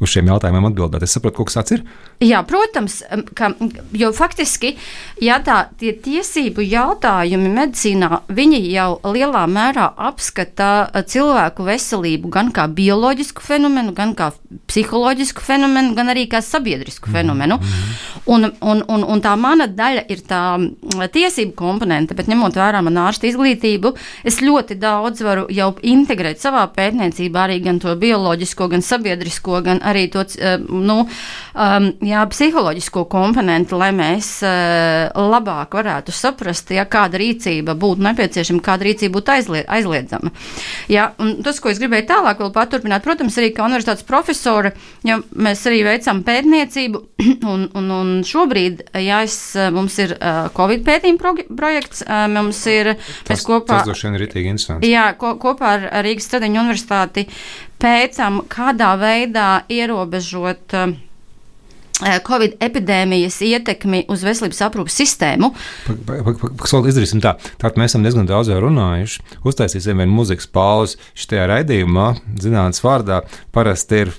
uz 0.00 0.12
šiem 0.14 0.30
jautājumiem 0.32 0.70
atbildētu? 0.70 1.06
Es 1.08 1.16
saprotu, 1.18 1.46
kas 1.48 1.58
tāds 1.60 1.78
ir. 1.78 1.86
Jā, 2.22 2.40
protams, 2.48 3.02
ka, 3.36 3.50
jo 3.92 4.08
faktiski, 4.16 4.70
ja 5.20 5.36
tā 5.44 5.66
tie 5.76 5.92
tiesību 5.92 6.64
jautājumi 6.64 7.50
medicīnā, 7.52 8.22
viņi 8.32 8.60
jau 8.72 8.88
lielā 9.12 9.42
mērā 9.52 9.90
apskata 10.08 10.70
uh, 10.86 11.04
cilvēku 11.04 11.66
veselību 11.66 12.30
gan 12.32 12.48
kā 12.56 12.64
bioloģisku 12.72 13.44
fenomenu, 13.44 13.92
gan 13.96 14.14
kā 14.16 14.30
psiholoģisku 14.70 15.44
fenomenu, 15.44 15.92
gan 15.98 16.08
arī 16.14 16.24
kā 16.32 16.40
sabiedrisku 16.40 17.10
mm. 17.10 17.18
fenomenu. 17.18 17.58
Mm. 17.60 17.92
Un, 18.26 18.48
un, 18.64 18.80
un, 18.90 19.04
un 19.12 19.20
tā 19.22 19.34
mana 19.38 19.68
daļa 19.68 20.06
ir 20.10 20.24
tā 20.26 20.40
tiesību 21.12 21.52
komponente, 21.58 22.16
bet 22.16 22.32
ņemot 22.32 22.56
vērā 22.56 22.80
manu 22.82 23.04
ārstu 23.04 23.28
izglītību, 23.28 23.92
es 24.26 24.40
ļoti 24.40 24.78
daudz 24.80 25.20
varu 25.22 25.44
jau 25.52 25.68
integrēt 25.84 26.40
savā 26.42 26.64
pētniecībā 26.74 27.44
arī 27.44 27.60
gan 27.68 27.78
to 27.82 27.92
bioloģisko, 28.00 28.72
gan 28.72 28.82
sabiedrisko, 28.82 29.60
gan 29.68 29.84
arī 29.84 30.08
to 30.10 30.24
nu, 30.66 31.02
um, 31.06 31.92
jā, 32.06 32.22
psiholoģisko 32.30 33.04
komponentu, 33.10 33.78
lai 33.80 33.90
mēs 33.96 34.28
uh, 34.46 35.10
labāk 35.32 35.74
varētu 35.78 36.14
saprast, 36.14 36.70
ja 36.74 36.86
kāda 36.90 37.18
rīcība 37.20 37.74
būtu 37.78 38.04
nepieciešama, 38.06 38.62
kāda 38.64 38.86
rīcība 38.86 39.18
būtu 39.18 39.34
aizlied, 39.34 39.66
aizliedzama. 39.76 40.32
Jā, 40.92 41.08
tas, 41.46 41.60
ko 41.62 41.72
es 41.72 41.80
gribēju 41.82 42.08
tālāk 42.10 42.42
vēl 42.42 42.52
paturpināt, 42.54 43.04
protams, 43.04 43.38
arī 43.40 43.50
kā 43.56 43.66
universitātes 43.66 44.06
profesora, 44.06 44.72
ja 45.06 45.18
mēs 45.34 45.64
arī 45.68 45.82
veicam 45.86 46.22
pētniecību. 46.26 47.02
Un, 47.46 47.66
un, 47.78 47.86
un 47.92 48.08
šobrīd, 48.26 48.80
ja 49.00 49.20
es, 49.24 49.36
mums 49.74 49.96
ir 50.02 50.12
uh, 50.16 50.48
Covid 50.56 50.82
pētījuma 50.86 51.32
projekts, 51.58 52.02
uh, 52.04 52.24
mums 52.32 52.58
ir 52.70 52.92
tas, 53.26 53.44
kopā, 53.46 53.80
tas 53.86 54.02
ir 54.04 54.18
ritīgi 54.20 54.50
interesanti. 54.50 54.90
Jā, 54.90 55.08
ko, 55.20 55.34
kopā 55.40 55.72
ar 55.76 56.06
Rīgas 56.06 56.26
Stradiņu 56.28 56.62
universitāti 56.64 57.26
pētām, 57.82 58.42
kādā 58.52 58.92
veidā 59.00 59.48
ierobežot 59.72 60.76
uh, 60.76 60.96
Covid 61.96 62.58
epidēmijas 62.60 63.38
ietekmi 63.46 64.02
uz 64.12 64.20
veselības 64.26 64.58
aprūpas 64.66 64.98
sistēmu. 65.00 65.48
Pasaulē 66.60 66.90
izdarīsim 66.92 67.22
tā. 67.24 67.36
Tātad 67.56 67.80
mēs 67.80 67.94
esam 67.94 68.04
diezgan 68.04 68.28
daudz 68.28 68.50
runājuši. 68.52 69.24
Uztaisīsim 69.48 70.02
vienu 70.02 70.12
muzikas 70.12 70.50
pauzi 70.52 71.00
šajā 71.16 71.46
raidījumā. 71.48 72.10
Zinātnes 72.42 72.84
vārdā 72.84 73.22
parasti 73.56 74.02
ir 74.04 74.12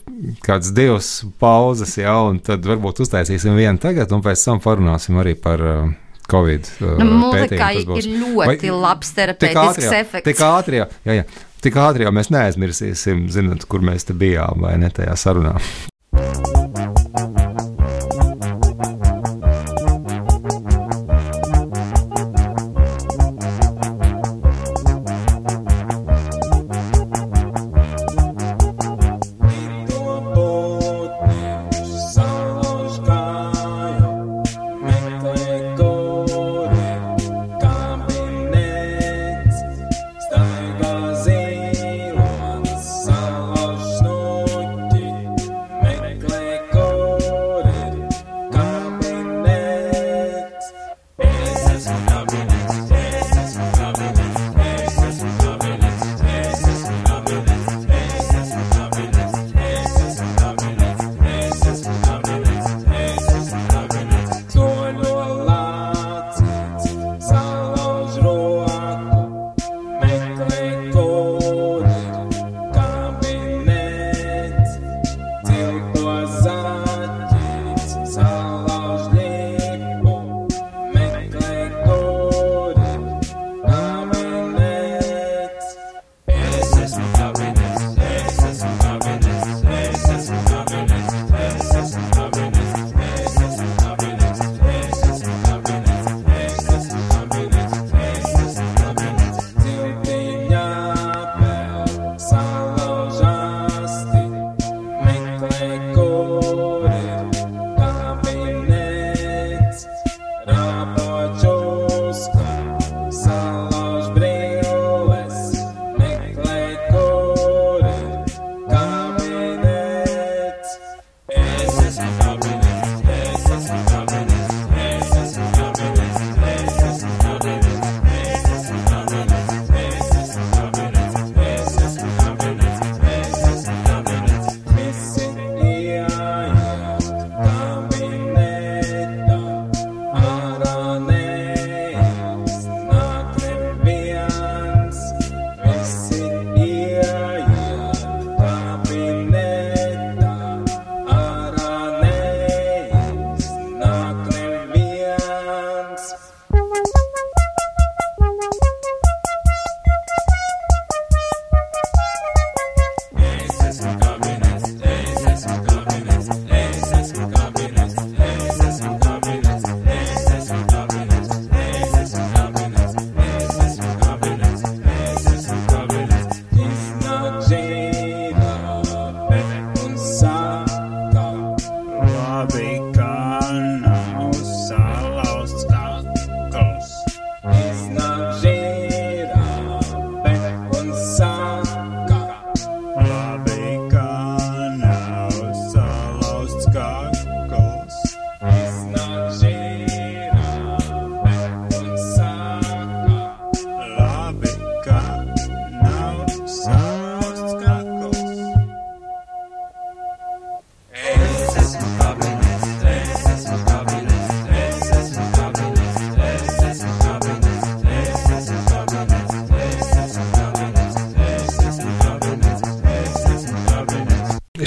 kāds 0.45 0.73
divas 0.73 1.11
pauzes, 1.41 1.93
jau, 2.01 2.31
un 2.31 2.41
tad 2.41 2.65
varbūt 2.65 3.03
uztaisīsim 3.05 3.53
vienu 3.59 3.77
tagad, 3.83 4.09
un 4.15 4.25
pēc 4.25 4.47
tam 4.49 4.63
parunāsim 4.63 5.21
arī 5.21 5.37
par. 5.37 5.63
Uh, 5.63 5.95
Covid. 6.27 6.67
Uh, 6.83 6.97
nu, 6.99 7.21
Mūzikai 7.21 7.69
ir 7.79 8.07
ļoti 8.19 8.35
Vai, 8.35 8.79
labs 8.83 9.13
terapeitisks 9.15 9.85
efekts. 9.95 10.25
Tik 10.27 10.41
ātri, 10.43 10.81
jā, 10.81 10.87
jā, 11.07 11.23
tik 11.63 11.77
ātri 11.79 12.03
jau 12.03 12.11
mēs 12.11 12.27
neaizmirsīsim, 12.35 13.29
zinot, 13.31 13.63
kur 13.71 13.85
mēs 13.85 14.09
te 14.09 14.17
bijām 14.17 14.65
vai 14.67 14.75
ne 14.81 14.91
tajā 14.91 15.15
sarunā. 15.23 15.55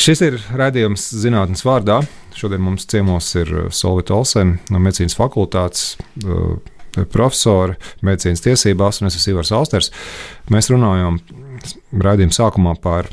Šis 0.01 0.23
ir 0.25 0.37
redzējums 0.57 1.03
zinātnes 1.21 1.61
vārdā. 1.67 1.99
Šodien 2.33 2.63
mums 2.65 2.87
ciemos 2.89 3.27
ir 3.37 3.51
Solvita 3.75 4.15
Olsen 4.17 4.55
no 4.73 4.81
medicīnas 4.81 5.17
fakultātes. 5.19 5.99
Profesori 7.13 7.77
medicīnas 8.07 8.41
tiesībās, 8.47 9.03
un 9.03 9.11
es 9.11 9.19
esmu 9.19 9.35
Ivars 9.35 9.53
Austers. 9.59 9.91
Mēs 10.49 10.71
runājam 10.73 11.19
raidījuma 11.93 12.33
sākumā 12.33 12.73
par 12.81 13.11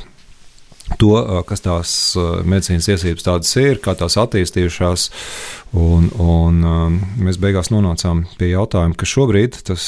to, 1.00 1.14
kas 1.48 1.64
tās 1.64 1.92
medicīnas 2.48 2.88
tiesības 2.88 3.26
tādas 3.26 3.52
ir, 3.60 3.80
kā 3.84 3.94
tās 3.98 4.18
attīstījušās. 4.20 5.08
Un, 5.76 6.06
un 6.16 6.62
mēs 7.20 7.36
beigās 7.36 7.68
nonācām 7.68 8.22
pie 8.40 8.54
jautājuma, 8.54 8.96
ka 8.96 9.08
šobrīd 9.08 9.58
tas 9.68 9.84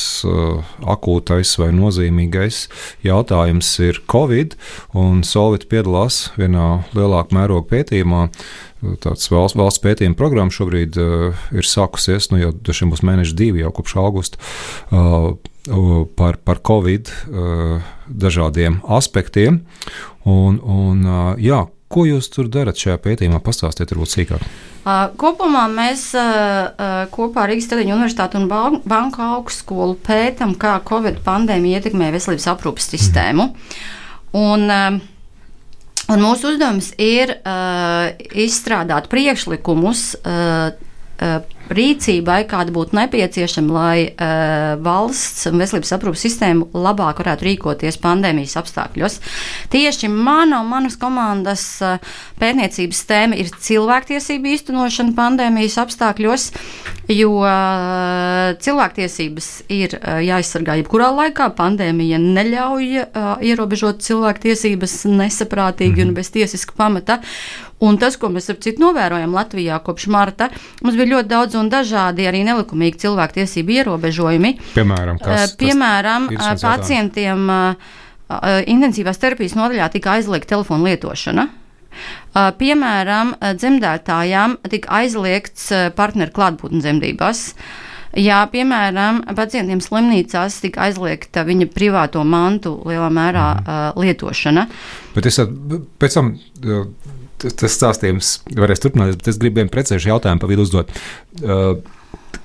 akūtais 0.84 1.54
vai 1.56 1.70
nozīmīgais 1.72 2.66
jautājums 3.06 3.70
ir 3.86 4.02
Covid, 4.12 4.58
Solvit 5.24 5.70
piedalās 5.72 6.26
vienā 6.36 6.82
lielākā 6.92 7.36
mēroga 7.36 7.70
pētījumā. 7.72 8.26
Tāds 8.80 9.28
valsts, 9.28 9.58
valsts 9.60 9.82
pētījuma 9.84 10.16
programma 10.16 10.54
šobrīd 10.54 10.96
uh, 11.00 11.40
ir 11.52 11.66
sākusies, 11.68 12.30
nu 12.32 12.40
jau 12.40 12.52
dažiem 12.64 12.92
būs 12.92 13.04
mēneši 13.04 13.36
divi, 13.36 13.60
jau 13.60 13.72
kopš 13.76 13.96
augusta, 14.00 14.40
uh, 14.88 15.34
par, 16.16 16.40
par 16.44 16.62
Covid 16.66 17.10
uh, 17.10 17.92
dažādiem 18.06 18.80
aspektiem. 18.84 19.62
Un, 20.28 20.58
un, 20.60 21.04
jā, 21.40 21.62
ko 21.90 22.04
jūs 22.06 22.28
tur 22.32 22.50
darat 22.52 22.78
šajā 22.78 22.98
pētījumā? 23.02 23.40
Pastāstiet, 23.44 23.90
varbūt 23.94 24.12
sīkāk. 24.12 24.44
Uh, 24.80 25.10
kopumā 25.20 25.66
mēs 25.72 26.10
uh, 26.16 27.06
kopā 27.12 27.44
ar 27.44 27.52
Rīgas 27.52 27.70
Televiņu 27.70 27.96
Universitāti 27.96 28.38
un 28.40 28.48
Banku 28.48 29.24
augstskolu 29.24 29.98
pētām, 30.06 30.54
kā 30.60 30.78
Covid 30.88 31.22
pandēmija 31.26 31.80
ietekmē 31.80 32.12
veselības 32.14 32.48
aprūpas 32.54 32.90
sistēmu. 32.94 33.50
Mm. 33.50 33.96
Un, 34.40 34.66
uh, 34.70 34.98
un 36.14 36.22
mūsu 36.22 36.52
uzdevums 36.52 36.92
ir 37.02 37.34
uh, 37.40 38.12
izstrādāt 38.38 39.10
priekšlikumus 39.10 40.04
uh, 40.20 40.70
uh, 40.70 41.59
rīcībai, 41.70 42.42
kāda 42.50 42.72
būtu 42.74 42.96
nepieciešama, 42.98 43.74
lai 43.74 43.98
uh, 44.10 44.74
valsts 44.82 45.46
un 45.50 45.60
veselības 45.60 45.92
aprūpas 45.96 46.24
sistēma 46.26 46.66
labāk 46.74 47.22
varētu 47.22 47.46
rīkoties 47.46 48.00
pandēmijas 48.02 48.56
apstākļos. 48.60 49.20
Tieši 49.72 50.10
mana 50.10 50.60
un 50.64 50.70
manas 50.72 50.98
komandas 51.00 51.64
uh, 51.84 52.02
pētniecības 52.40 53.04
tēma 53.10 53.38
ir 53.38 53.52
cilvēktiesību 53.54 54.52
īstenošana 54.56 55.14
pandēmijas 55.18 55.78
apstākļos, 55.84 56.50
jo 57.14 57.32
uh, 57.44 58.52
cilvēktiesības 58.62 59.50
ir 59.70 59.96
uh, 60.00 60.18
jāizsargā 60.26 60.80
jebkurā 60.82 61.12
laikā. 61.22 61.52
Pandēmija 61.58 62.18
neļauj 62.22 62.92
uh, 63.06 63.32
ierobežot 63.46 64.02
cilvēktiesības 64.06 65.04
nesaprātīgi 65.10 65.94
mm 65.94 66.02
-hmm. 66.02 66.08
un 66.08 66.14
bez 66.18 66.30
tiesiska 66.34 66.74
pamata. 66.76 67.20
Un 67.80 67.96
tas, 67.96 68.16
ko 68.20 68.28
mēs 68.28 68.50
ar 68.52 68.58
citu 68.60 68.82
novērojam 68.82 69.32
Latvijā 69.32 69.78
kopš 69.84 70.06
marta, 70.12 70.50
mums 70.84 70.98
bija 70.98 71.14
ļoti 71.14 71.30
daudz 71.30 71.56
un 71.60 71.70
dažādi 71.72 72.26
arī 72.28 72.42
nelikumīgi 72.48 73.02
cilvēktiesību 73.04 73.76
ierobežojumi. 73.80 74.54
Piemēram, 74.74 75.20
kas, 75.22 75.54
Piemēram 75.60 76.30
pacientiem 76.62 77.50
intensīvās 78.70 79.20
terapijas 79.20 79.56
nodaļā 79.58 79.90
tika 79.94 80.16
aizliegta 80.18 80.54
telefona 80.54 80.90
lietošana. 80.90 81.46
Piemēram, 82.60 83.34
dzemdētājām 83.58 84.58
tika 84.70 84.98
aizliegts 85.02 85.70
partneru 85.98 86.34
klātbūtne 86.36 86.82
dzemdībās. 86.84 87.46
Jā, 88.18 88.40
piemēram, 88.50 89.20
pacientiem 89.38 89.78
slimnīcās 89.82 90.56
tika 90.64 90.88
aizliegta 90.88 91.44
viņa 91.46 91.68
privāto 91.70 92.24
mantu 92.26 92.72
lielā 92.82 93.06
mērā 93.14 93.44
mm. 93.54 93.68
uh, 93.94 94.00
lietošana. 94.02 94.64
Bet 95.14 95.28
es 95.30 95.38
pēc 95.38 96.16
tam 96.18 96.32
tas 97.40 97.76
stāstījums 97.76 98.34
varēs 98.58 98.82
turpināt, 98.82 99.16
bet 99.20 99.32
es 99.32 99.40
gribu 99.40 99.60
vienu 99.60 99.72
precīzu 99.72 100.12
jautājumu 100.12 100.42
pa 100.42 100.50
vidu 100.50 100.66
uzdot. 100.66 100.92
Uh, 101.40 101.80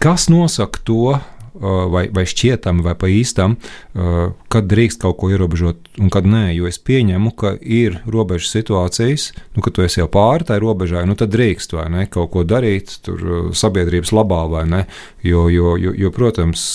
kas 0.03 0.29
nosaka 0.31 0.81
to, 0.88 1.17
vai, 1.59 2.05
vai 2.13 2.25
šķietam, 2.27 2.81
vai 2.85 2.95
pa 2.99 3.09
īstam, 3.11 3.55
kad 3.93 4.67
drīkst 4.69 5.01
kaut 5.01 5.17
ko 5.21 5.29
ierobežot 5.31 5.99
un 6.01 6.11
kad 6.13 6.27
nē. 6.27 6.49
Jo 6.55 6.69
es 6.69 6.79
pieņemu, 6.81 7.31
ka 7.39 7.55
ir 7.61 7.99
robežas 8.11 8.51
situācijas, 8.55 9.29
nu, 9.55 9.63
kad 9.65 9.75
tu 9.77 9.85
esi 9.85 10.01
jau 10.01 10.09
pāri 10.11 10.47
tai 10.47 10.59
robežai, 10.63 11.05
nu 11.07 11.15
tad 11.19 11.33
drīkst 11.33 11.75
vai 11.77 11.87
ne 11.93 12.05
kaut 12.11 12.31
ko 12.33 12.43
darīt 12.47 12.97
tur 13.05 13.51
sabiedrības 13.55 14.13
labā 14.15 14.43
vai 14.51 14.65
ne. 14.69 14.83
Jo, 15.25 15.47
jo, 15.49 15.75
jo, 15.81 15.95
jo 15.97 16.11
protams, 16.13 16.65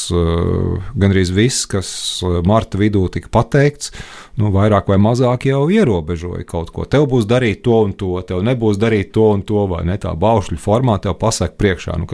gandrīz 0.99 1.31
viss, 1.35 1.69
kas 1.71 1.93
marta 2.47 2.81
vidū 2.81 3.05
tika 3.13 3.31
pateikts, 3.33 3.93
nu, 4.41 4.51
vairāk 4.55 4.91
vai 4.91 4.99
mazāk 5.03 5.47
jau 5.51 5.67
ierobežoja 5.71 6.47
kaut 6.49 6.73
ko. 6.75 6.87
Tev 6.89 7.07
būs 7.11 7.29
darīt 7.31 7.63
to 7.67 7.83
un 7.87 7.95
to, 7.99 8.17
tev 8.27 8.43
nebūs 8.47 8.81
darīt 8.81 9.13
to 9.15 9.31
un 9.37 9.45
to, 9.47 9.67
vai 9.71 9.85
ne 9.89 9.99
tā 10.01 10.15
baušļu 10.17 10.59
formā 10.61 10.99
tev 11.03 11.19
pasaka 11.21 11.59
priekšā. 11.61 11.99
Nu, 12.01 12.09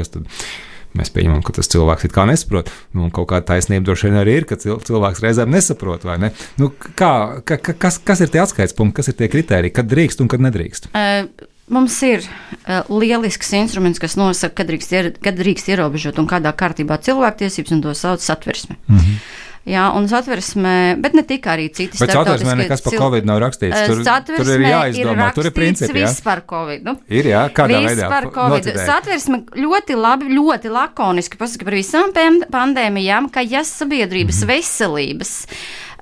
Mēs 0.96 1.12
pieņemam, 1.14 1.42
ka 1.46 1.56
tas 1.58 1.70
cilvēks 1.72 2.08
it 2.08 2.14
kā 2.16 2.26
nesaprot. 2.28 2.70
Nu, 2.96 3.10
kaut 3.14 3.28
kāda 3.32 3.46
taisnība 3.52 3.88
droši 3.88 4.08
vien 4.08 4.20
arī 4.22 4.38
ir, 4.40 4.46
ka 4.48 4.58
cilvēks 4.60 5.22
reizēm 5.24 5.52
nesaprot. 5.52 6.06
Ne? 6.22 6.32
Nu, 6.60 6.70
kā, 6.72 7.42
ka, 7.44 7.58
kas, 7.58 7.98
kas 7.98 8.24
ir 8.24 8.32
tie 8.32 8.40
atskaites 8.44 8.76
punkti, 8.76 9.00
kas 9.00 9.12
ir 9.12 9.18
tie 9.18 9.28
kriteriji, 9.32 9.74
kad 9.76 9.90
drīkst 9.90 10.24
un 10.24 10.32
kad 10.32 10.44
nedrīkst? 10.46 10.90
Uh. 10.94 11.52
Mums 11.66 11.96
ir 12.06 12.22
uh, 12.22 12.86
lielisks 12.86 13.48
instruments, 13.58 13.98
kas 13.98 14.14
nosaka, 14.14 14.60
kad 14.60 14.68
drīkst, 14.70 14.92
ier, 14.94 15.08
kad 15.18 15.34
drīkst 15.34 15.72
ierobežot 15.72 16.20
un 16.22 16.28
kādā 16.30 16.52
kārtībā 16.54 17.00
cilvēktiesības, 17.02 17.72
un 17.74 17.80
to 17.82 17.94
sauc 17.98 18.20
par 18.20 18.26
satversmi. 18.28 18.76
Mm 18.86 18.98
-hmm. 18.98 19.16
Jā, 19.66 19.88
un 19.98 20.04
satversmē, 20.06 20.94
bet 21.02 21.16
ne 21.18 21.24
tikai 21.26 21.56
arī 21.56 21.64
citas 21.74 21.98
bet 21.98 22.12
satversmē 22.14 22.52
nekas 22.60 22.84
par 22.84 22.94
covid 23.00 23.24
nav 23.26 23.40
rakstīts. 23.42 23.80
Tur, 23.90 24.02
tur 24.28 24.50
ir 24.52 24.62
jāizdomā, 24.62 25.30
ir 25.32 25.34
tur 25.34 25.48
ir 25.50 25.54
principi. 25.56 25.96
Viss 25.96 26.22
par 26.22 26.44
covid. 26.46 26.84
Nu? 26.86 26.94
Ir, 27.10 27.26
jā, 27.32 27.40
kādā 27.56 27.80
viss 27.82 27.96
veidā. 27.96 28.10
par 28.12 28.28
covid. 28.36 28.68
Satversme 28.78 29.40
ļoti 29.58 29.96
labi, 29.98 30.30
ļoti 30.36 30.70
lakoniski 30.70 31.40
pasaka 31.40 31.66
par 31.66 31.78
visām 31.80 32.14
pandēmijām, 32.14 33.26
ka 33.34 33.42
ja 33.42 33.64
sabiedrības 33.66 34.38
mm 34.38 34.46
-hmm. 34.46 34.54
veselības 34.54 35.34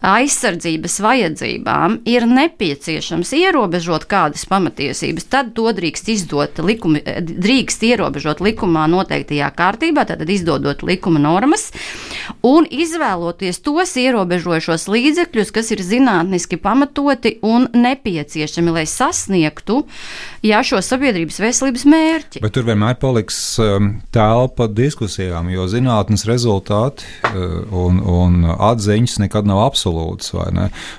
aizsardzības 0.05 0.99
vajadzībām 1.01 1.99
ir 2.09 2.27
nepieciešams 2.29 3.33
ierobežot 3.39 4.05
kādas 4.11 4.45
pamatiesības, 4.51 5.27
tad 5.33 5.53
to 5.57 5.71
drīkst 5.75 6.11
izdot 6.13 6.61
likumi, 6.65 7.01
drīkst 7.05 7.87
ierobežot 7.89 8.43
likumā 8.45 8.85
noteiktajā 8.93 9.49
kārtībā, 9.57 10.05
tad 10.09 10.29
izdodot 10.29 10.85
likuma 10.85 11.23
normas 11.23 11.71
un 12.45 12.69
izvēloties 12.69 13.63
tos 13.65 13.95
ierobežojošos 14.01 14.87
līdzekļus, 14.93 15.53
kas 15.55 15.73
ir 15.73 15.85
zinātniski 15.85 16.61
pamatoti 16.61 17.39
un 17.47 17.69
nepieciešami, 17.73 18.75
lai 18.77 18.85
sasniegtu 18.91 19.83
jā, 20.45 20.61
šo 20.67 20.83
sabiedrības 20.85 21.41
veselības 21.41 21.87
mērķi. 21.89 22.45
Bet 22.45 22.57
tur 22.59 22.69
vienmēr 22.69 22.99
paliks 23.01 23.41
um, 23.63 23.95
telpa 24.15 24.69
diskusijām, 24.69 25.49
jo 25.55 25.65
zinātnes 25.71 26.27
rezultāti 26.29 27.09
uh, 27.31 27.65
un, 27.73 28.01
un 28.05 28.45
atziņas 28.53 29.19
nekad 29.25 29.49
nav 29.49 29.65
absolūti 29.65 29.94
absolūts. 29.95 30.33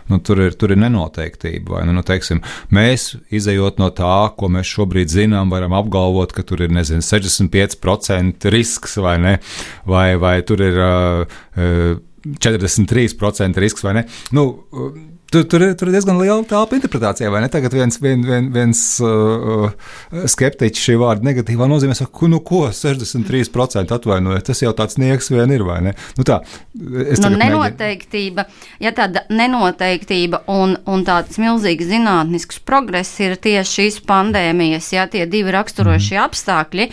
Nu, 0.09 0.19
tur, 0.19 0.41
ir, 0.47 0.55
tur 0.59 0.73
ir 0.73 0.79
nenoteiktība. 0.81 1.83
Nu, 1.87 2.03
teiksim, 2.05 2.41
mēs, 2.73 3.15
izējot 3.33 3.79
no 3.81 3.89
tā, 3.95 4.31
ko 4.37 4.49
mēs 4.53 4.69
šobrīd 4.71 5.11
zinām, 5.11 5.51
varam 5.53 5.75
apgalvot, 5.77 6.33
ka 6.35 6.43
tur 6.43 6.65
ir 6.65 6.73
nezinu, 6.75 7.03
65% 7.05 8.49
risks 8.53 8.97
vai 9.01 9.17
ne, 9.21 9.37
vai, 9.85 10.15
vai 10.21 10.39
tur 10.47 10.63
ir 10.65 10.79
uh, 10.81 11.99
43% 12.25 13.61
risks 13.61 13.85
vai 13.85 13.99
ne. 13.99 14.05
Nu, 14.35 14.47
Tur, 15.31 15.43
tur, 15.49 15.63
tur 15.73 15.89
ir 15.89 15.95
diezgan 15.95 16.19
liela 16.21 16.43
telpa 16.47 16.77
interpretācijai, 16.77 17.31
vai 17.33 17.41
ne? 17.43 17.49
Tagad 17.51 17.73
viens, 17.73 17.97
vien, 18.01 18.21
vien, 18.25 18.49
viens 18.53 18.81
uh, 19.03 19.65
skeptiķis 20.29 20.85
šī 20.85 20.97
vārda 21.01 21.25
negatīvā 21.25 21.67
nozīmē, 21.69 21.97
ka, 21.97 22.29
nu, 22.29 22.39
ko 22.45 22.65
63% 22.69 23.95
atvainojiet, 23.97 24.45
tas 24.45 24.61
jau 24.61 24.73
tāds 24.77 24.99
nieks 25.01 25.31
vien 25.33 25.51
ir, 25.55 25.65
vai 25.65 25.79
ne? 25.87 25.95
Nu, 26.19 26.25
tā, 26.27 26.39
nu, 26.77 27.33
nenoteiktība, 27.41 28.45
ja 28.83 28.93
tāda 28.95 29.25
nenoteiktība 29.33 30.43
un, 30.51 30.77
un 30.85 31.05
tāds 31.07 31.41
milzīgs 31.41 31.89
zinātnisks 31.89 32.61
progress 32.65 33.17
ir 33.25 33.39
tieši 33.41 33.79
šīs 33.79 34.01
pandēmijas, 34.05 34.93
ja 34.93 35.09
tie 35.09 35.25
divi 35.29 35.55
raksturošie 35.57 36.19
mm. 36.19 36.27
apstākļi. 36.29 36.91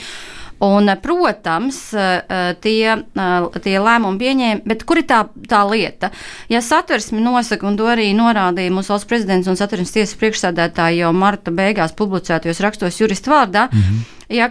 Un, 0.62 0.87
protams, 1.03 1.79
eh, 1.94 2.55
tie, 2.61 2.92
eh, 2.94 3.61
tie 3.64 3.79
lēmumi 3.83 4.20
pieņēma, 4.20 4.62
bet 4.64 4.85
kur 4.87 5.01
ir 5.01 5.07
tā, 5.11 5.25
tā 5.51 5.62
lieta? 5.66 6.12
Ja 6.48 6.61
satversmi 6.62 7.18
nosaka, 7.20 7.66
un 7.66 7.77
to 7.77 7.88
arī 7.90 8.12
norādīja 8.14 8.70
mūsu 8.70 8.94
valsts 8.94 9.09
prezidents 9.11 9.51
un 9.51 9.59
satversmes 9.59 9.90
tiesas 9.96 10.14
priekšsēdētāji 10.20 11.03
jau 11.03 11.11
marta 11.12 11.51
beigās 11.51 11.96
publicētajos 11.98 12.62
rakstos 12.62 13.01
juristu 13.01 13.35
vārdā, 13.35 13.68
mm 13.72 13.83
-hmm. 13.83 14.07
ja, 14.38 14.48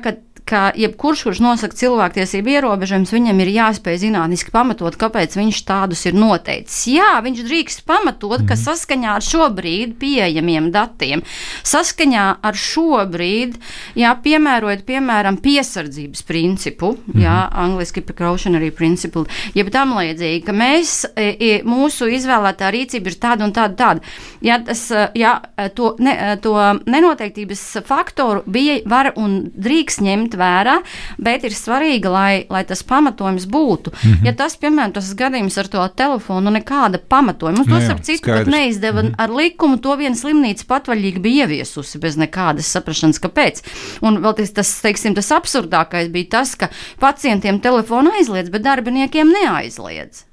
ka 0.52 0.62
jebkurš, 0.76 1.24
kurš 1.28 1.42
nosaka 1.44 1.78
cilvēktiesību 1.80 2.52
ierobežojumus, 2.58 3.14
viņam 3.16 3.40
ir 3.44 3.54
jāspēj 3.56 4.02
zinātniski 4.04 4.52
pamatot, 4.52 4.98
kāpēc 5.00 5.38
viņš 5.40 5.62
tādus 5.68 6.04
ir 6.10 6.18
noteicis. 6.18 6.82
Jā, 6.92 7.14
viņš 7.24 7.44
drīkst 7.48 7.86
pamatot, 7.88 8.44
ka 8.50 8.58
saskaņā 8.60 9.16
ar 9.16 9.26
šobrīd 9.26 9.96
pieejamiem 10.02 10.72
datiem, 10.74 11.24
saskaņā 11.68 12.26
ar 12.44 12.60
šobrīd, 12.60 13.56
jā, 14.00 14.12
piemērojot, 14.26 14.84
piemēram, 14.88 15.40
piesardzības 15.44 16.26
principu, 16.28 16.94
jā, 17.16 17.38
angliski 17.64 18.04
precautionary 18.06 18.74
principle, 18.76 19.28
jeb 19.56 19.72
tam 19.74 19.96
līdzīgi, 19.98 20.44
ka 20.48 20.56
mēs, 20.56 20.98
e, 21.16 21.30
e, 21.32 21.52
mūsu 21.68 22.10
izvēlētā 22.12 22.74
rīcība 22.76 23.12
ir 23.12 23.20
tāda 23.22 23.48
un 23.48 23.56
tāda, 23.56 23.78
tāda. 23.80 24.16
Ja 24.44 24.60
tas, 24.66 24.84
e, 24.92 25.08
ja 25.22 25.38
to, 25.78 25.96
ne, 26.04 26.18
to 26.44 26.58
nenoteiktības 26.92 27.64
faktoru 27.88 28.44
bija, 28.52 28.82
var 28.90 29.14
un 29.16 29.40
drīkst 29.56 30.04
ņemt 30.04 30.40
vērā, 30.42 30.78
bet 31.22 31.46
ir 31.48 31.56
svarīgi, 31.56 32.12
lai, 32.12 32.46
lai 32.50 32.64
tas 32.68 32.84
pamatojums 32.84 33.48
būtu. 33.48 33.94
Mm 33.94 34.12
-hmm. 34.12 34.26
Ja 34.26 34.34
tas, 34.34 34.58
piemēram, 34.58 34.94
tas 34.94 35.14
gadījums 35.16 35.58
ar 35.58 35.68
to 35.68 35.88
telefonu, 35.96 36.52
nekāda 36.52 36.98
pamatojuma, 36.98 37.58
mums 37.58 37.68
Nu 37.68 37.76
to 37.76 37.82
jā, 37.82 37.86
starp 37.86 38.02
citu 38.06 38.30
pat 38.30 38.48
neizdeva 38.48 39.02
mm 39.02 39.08
-hmm. 39.08 39.24
ar 39.24 39.30
likumu, 39.30 39.78
to 39.78 39.96
viena 39.96 40.16
slimnīca 40.16 40.66
patvaļīgi 40.68 41.20
bija 41.20 41.46
ieviesusi 41.46 42.00
bez 42.00 42.18
nekādas 42.18 42.72
saprašanas, 42.72 43.20
kāpēc. 43.20 43.62
Un 44.02 44.18
vēl 44.24 44.34
tas, 44.34 44.52
tas, 44.52 44.82
teiksim, 44.82 45.16
tas 45.16 45.32
absurdākais 45.32 46.12
bija 46.12 46.30
tas, 46.30 46.56
ka 46.56 46.70
pacientiem 47.00 47.60
telefonu 47.60 48.12
aizliedz, 48.12 48.50
bet 48.50 48.62
darbiniekiem 48.62 49.28
neaizliedz. 49.28 50.31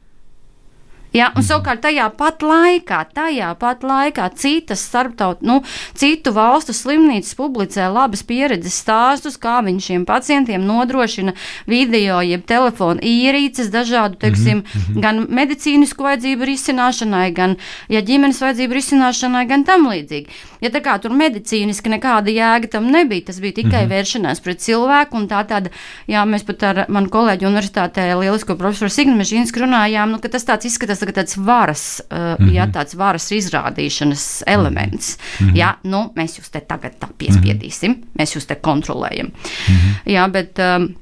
Ja, 1.17 1.31
un 1.37 1.45
savukārt 1.45 1.81
tajā 1.87 2.05
pat 2.19 2.43
laikā, 2.45 3.01
tajā 3.17 3.55
pat 3.61 3.85
laikā 3.87 4.27
citas 4.37 4.83
starptaut, 4.85 5.41
nu, 5.47 5.63
citu 5.97 6.35
valstu 6.37 6.75
slimnīcas 6.77 7.33
publicē 7.39 7.87
labas 7.93 8.21
pieredzes 8.29 8.77
stāstus, 8.83 9.39
kā 9.41 9.59
viņi 9.65 9.85
šiem 9.87 10.05
pacientiem 10.09 10.67
nodrošina 10.69 11.33
video, 11.71 12.21
jeb 12.21 12.45
telefonu 12.49 13.01
ierīces 13.01 13.73
dažādu, 13.73 14.19
teiksim, 14.21 14.61
mm 14.61 14.83
-hmm. 14.83 15.01
gan 15.01 15.25
medicīnisku 15.29 16.05
vajadzību 16.05 16.45
risināšanai, 16.53 17.33
gan, 17.33 17.57
ja 17.89 18.05
ģimenes 18.05 18.43
vajadzību 18.45 18.75
risināšanai, 18.75 19.47
gan 19.49 19.65
tam 19.65 19.89
līdzīgi. 19.89 20.29
Ja 20.61 20.71
tā 20.71 20.83
kā 20.83 20.99
tur 21.01 21.15
medicīniski 21.15 21.89
nekāda 21.89 22.31
jēga 22.31 22.69
tam 22.69 22.91
nebija, 22.91 23.25
tas 23.31 23.41
bija 23.41 23.53
tikai 23.53 23.85
mm 23.85 23.91
-hmm. 23.91 23.95
vēršanās 23.95 24.41
pret 24.41 24.61
cilvēku, 24.61 25.17
un 25.17 25.29
tā 25.29 25.45
tāda, 25.47 25.71
jā, 26.09 26.25
mēs 26.27 26.45
pat 26.45 26.63
ar 26.63 26.85
manu 26.89 27.09
kolēģi 27.09 27.47
universitātē 27.47 28.21
lielisko 28.21 28.57
profesoru 28.57 28.91
Signu 28.91 29.17
Mežīnsku 29.17 29.61
runājām, 29.65 30.11
nu, 30.11 30.19
ka 30.19 30.29
tas 30.29 30.45
tāds 30.45 30.67
izskatās, 30.67 30.98
ka 31.07 31.13
tāds 31.13 31.37
varas, 31.37 32.03
mm 32.11 32.17
-hmm. 32.17 32.53
jā, 32.53 32.67
tāds 32.73 32.95
varas 32.97 33.31
izrādīšanas 33.33 34.43
elements. 34.47 35.19
Mm 35.41 35.49
-hmm. 35.49 35.57
Jā, 35.57 35.75
nu, 35.85 36.13
mēs 36.17 36.39
jūs 36.39 36.51
te 36.51 36.61
tagad 36.61 36.93
tā 37.01 37.09
piespiedīsim, 37.19 37.91
mm 37.91 37.95
-hmm. 37.95 38.19
mēs 38.19 38.37
jūs 38.37 38.47
te 38.47 38.55
kontrolējam. 38.55 39.27
Mm 39.27 39.75
-hmm. 39.75 40.13
Jā, 40.13 40.31
bet. 40.31 40.59
Um, 40.59 40.95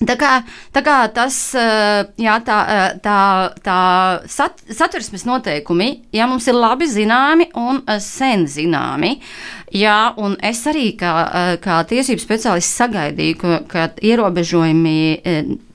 Tā 0.00 0.14
kā, 0.16 0.30
tā 0.72 0.80
kā 0.80 0.94
tas, 1.12 1.34
jā, 2.16 2.34
tā, 2.46 2.58
tā, 3.04 3.16
tā 3.60 3.80
sat, 4.32 4.62
satversmes 4.72 5.26
noteikumi, 5.28 5.90
jā, 6.16 6.24
mums 6.30 6.48
ir 6.48 6.56
labi 6.56 6.88
zināmi 6.88 7.50
un 7.60 7.82
sen 8.00 8.46
zināmi. 8.48 9.18
Jā, 9.76 10.14
un 10.16 10.38
es 10.42 10.64
arī 10.66 10.86
kā, 10.98 11.12
kā 11.62 11.82
tiesību 11.92 12.24
speciālists 12.24 12.80
sagaidīju, 12.80 13.36
ka, 13.42 13.60
ka 13.68 13.84
ierobežojumi 14.00 14.96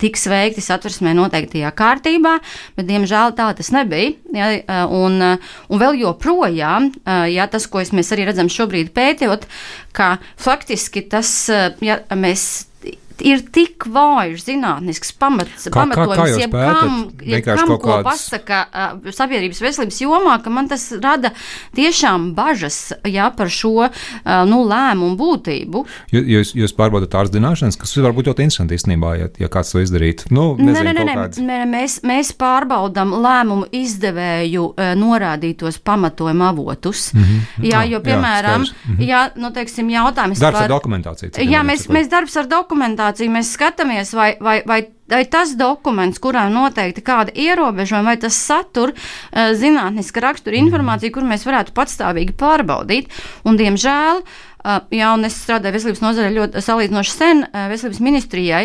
tiks 0.01 0.25
veikti 0.33 0.65
satversmē 0.65 1.13
noteiktajā 1.21 1.69
kārtībā, 1.77 2.35
bet, 2.75 2.89
diemžēl, 2.89 3.37
tā 3.37 3.53
tas 3.55 3.71
nebija. 3.77 4.17
Jā, 4.33 4.51
un, 4.89 5.21
un 5.21 5.85
vēl 5.85 6.01
joprojām, 6.01 6.95
jā, 7.29 7.51
tas, 7.53 7.69
ko 7.69 7.85
es, 7.85 7.93
mēs 7.93 8.09
arī 8.17 8.31
redzam 8.31 8.49
šobrīd 8.49 8.89
pētījot, 8.97 9.45
ka 9.95 10.15
faktiski 10.41 11.05
tas, 11.13 11.43
ja 11.85 12.01
mēs 12.17 12.65
ir 13.21 13.41
tik 13.51 13.85
vājš 13.85 14.43
zinātnisks 14.47 15.11
pamats, 15.19 15.67
Kā- 15.67 15.85
pamatojums, 15.85 16.47
pētat? 16.51 16.89
Vienkārši 17.21 17.31
jebkam 17.31 17.67
kaut 17.67 17.81
ko 17.81 17.89
kādas- 17.89 18.03
pasaka 18.03 18.65
uh, 18.73 19.11
sabiedrības 19.11 19.61
veselības 19.61 20.01
jomā, 20.01 20.43
ka 20.43 20.49
man 20.49 20.67
tas 20.67 20.91
rada 21.01 21.31
tiešām 21.75 22.33
bažas 22.35 22.93
jā, 23.03 23.29
par 23.35 23.47
šo 23.49 23.87
uh, 23.87 23.89
nu, 24.45 24.63
lēmumu 24.67 25.15
būtību. 25.19 25.85
Jūs, 26.11 26.25
jūs, 26.35 26.53
jūs 26.55 26.75
pārbaudat 26.75 27.09
tādas 27.13 27.31
zināšanas, 27.31 27.77
kas 27.77 27.95
var 27.97 28.11
būt 28.13 28.27
ļoti 28.31 28.45
interesanti 28.45 28.75
īstenībā, 28.75 29.13
ja, 29.19 29.27
ja 29.39 29.47
kāds 29.47 29.71
to 29.71 29.79
izdarītu. 29.79 30.31
Nu, 30.31 30.55
nezinu, 30.57 30.91
nē, 30.91 30.93
nē, 30.93 31.05
nē, 31.05 31.15
kāds- 31.15 31.39
nē, 31.39 31.59
mēs, 31.69 31.99
mēs 32.03 32.33
pārbaudām 32.35 33.13
lēmumu 33.23 33.69
izdevēju 33.71 34.65
uh, 34.73 34.93
norādītos 34.99 35.79
pamatojumu 35.83 36.43
avotus. 36.43 37.13
Mm 37.13 37.21
-hmm. 37.23 37.41
Jā, 37.65 37.83
jo, 37.85 37.99
jā, 37.99 38.03
piemēram, 38.03 38.65
skaidrs. 38.65 38.87
Mhm. 38.89 39.01
jā, 39.03 39.29
nu, 39.35 39.51
teiksim, 39.51 39.89
jautājums 39.89 40.39
Darbs 40.39 40.59
par 40.59 40.63
ar 40.63 40.69
dokumentāciju. 40.69 41.31
Jā, 41.37 41.63
mēs, 41.63 41.87
mēs 41.89 42.09
darbs 42.09 42.35
ar 42.37 42.45
dokumentāciju, 42.47 43.04
mēs 43.33 43.53
skatāmies, 43.55 44.13
vai, 44.17 44.31
vai, 44.39 44.57
vai, 44.65 44.79
vai 45.11 45.21
tas 45.29 45.53
dokuments, 45.59 46.21
kurā 46.23 46.47
noteikti 46.49 47.03
kāda 47.05 47.35
ierobežojuma, 47.35 48.13
vai 48.13 48.17
tas 48.21 48.39
satur 48.39 48.95
uh, 48.95 49.53
zinātniska 49.57 50.23
rakstura 50.23 50.57
informāciju, 50.61 51.13
kur 51.15 51.27
mēs 51.27 51.45
varētu 51.47 51.75
patstāvīgi 51.77 52.37
pārbaudīt. 52.39 53.13
Un, 53.45 53.59
diemžēl, 53.61 54.23
uh, 54.23 54.54
jā, 54.93 55.13
un 55.13 55.27
es 55.27 55.37
strādāju 55.43 55.75
veselības 55.75 56.03
nozarē 56.03 56.29
ļoti 56.33 56.61
salīdzinoši 56.65 57.13
sen, 57.13 57.43
veselības 57.71 58.01
ministrijai 58.03 58.63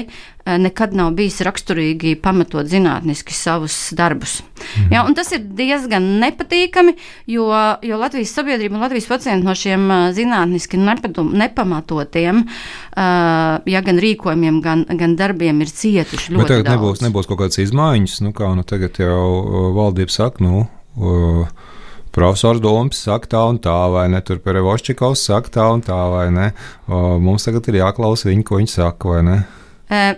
nekad 0.61 0.95
nav 0.97 1.13
bijis 1.19 1.41
raksturīgi 1.45 2.15
pamatot 2.23 2.67
zinātniski 2.71 3.35
savus 3.37 3.75
darbus. 3.97 4.39
Mm. 4.41 4.87
Jā, 4.95 5.03
un 5.07 5.15
tas 5.17 5.31
ir 5.37 5.45
diezgan 5.59 6.07
nepatīkami, 6.23 6.95
jo, 7.31 7.47
jo 7.87 7.99
Latvijas 8.01 8.33
sabiedrība 8.39 8.79
un 8.79 8.85
Latvijas 8.85 9.09
pacienti 9.11 9.47
no 9.47 9.55
šiem 9.57 9.87
zinātniski 10.17 10.81
nepadum, 10.81 11.35
nepamatotiem 11.39 12.43
ja, 12.97 13.83
gan 13.87 14.01
rīkojumiem, 14.03 14.63
gan, 14.65 14.87
gan 14.89 15.17
darbiem 15.21 15.61
ir 15.65 15.73
cietuši 15.73 16.35
Bet 16.37 16.49
tagad 16.55 16.71
daudz. 16.71 16.77
nebūs, 16.79 17.05
nebūs 17.05 17.29
kaut 17.31 17.43
kādas 17.45 17.61
izmaiņas, 17.63 18.21
nu, 18.25 18.33
kā 18.37 18.51
nu, 18.57 18.65
tagad 18.67 19.01
jau 19.03 19.21
valdība 19.77 20.17
saka, 20.17 20.45
nu, 20.45 20.65
uh, 20.97 21.77
profesors 22.15 22.61
Dombs 22.63 23.05
saka 23.07 23.31
tā 23.37 23.45
un 23.53 23.61
tā, 23.63 23.77
vai 23.93 24.09
ne, 24.13 24.21
tur 24.27 24.41
Perevoščikovs 24.45 25.23
saka 25.31 25.55
tā 25.59 25.69
un 25.75 25.85
tā, 25.87 26.01
vai 26.13 26.29
ne, 26.35 26.51
uh, 26.89 27.17
mums 27.23 27.47
tagad 27.47 27.71
ir 27.71 27.81
jāklausa 27.83 28.31
viņi, 28.31 28.47
ko 28.47 28.61
viņi 28.61 28.75
saka, 28.75 29.15
vai 29.15 29.25
ne. 29.27 29.39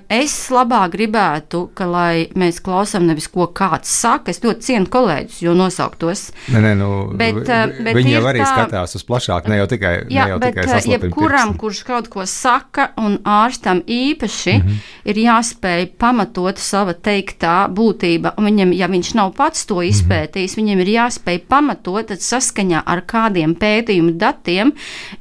Es 0.09 0.35
labāk 0.53 0.91
gribētu, 0.93 1.63
ka 1.75 1.87
lai 1.89 2.27
mēs 2.37 2.59
klausām 2.61 3.07
nevis 3.09 3.27
ko 3.33 3.47
kāds 3.57 3.89
saka. 3.89 4.31
Es 4.31 4.41
ļoti 4.45 4.61
cienu 4.67 4.87
kolēģus, 4.93 5.39
jo 5.47 5.55
nosauktos. 5.57 6.27
Nē, 6.53 6.61
nē, 6.61 6.73
nu, 6.77 6.89
Bet, 7.17 7.35
bet 7.47 7.97
viņi 7.97 8.13
jau 8.13 8.23
arī 8.29 8.43
tā- 8.45 8.51
skatās 8.53 8.95
uz 8.99 9.05
plašāku, 9.09 9.49
ne 9.49 9.57
jau 9.63 9.67
tikai, 9.67 9.93
Jā, 10.13 10.25
ne 10.27 10.31
jau 10.35 10.39
bet 10.39 10.55
tikai 10.55 10.67
saslapina 10.69 10.99
jebkuram, 11.09 11.49
pirksti. 11.55 11.59
kurš 11.63 11.83
kaut 11.89 12.09
ko 12.13 12.27
saka, 12.27 12.91
un 12.99 13.17
ārstam 13.25 13.83
īpaši 13.87 14.55
mm. 14.59 14.67
-hmm. 14.69 14.77
ir 15.05 15.17
jāspēj 15.17 15.87
pamatot 15.99 16.59
sava 16.59 16.93
teiktā 16.95 17.69
būtība. 17.73 18.35
Un 18.39 18.45
Viņam, 18.53 18.73
ja 18.77 18.87
viņš 18.89 19.15
nav 19.15 19.33
pats 19.35 19.65
to 19.67 19.75
Mhm. 19.81 19.89
izpētījis, 19.89 20.57
viņam 20.57 20.81
ir 20.81 20.87
jāspēj 20.87 21.39
pamatot, 21.49 22.07
tad 22.09 22.19
saskaņā 22.19 22.83
ar 22.87 23.01
kādiem 23.01 23.55
pētījumu 23.57 24.17
datiem 24.19 24.73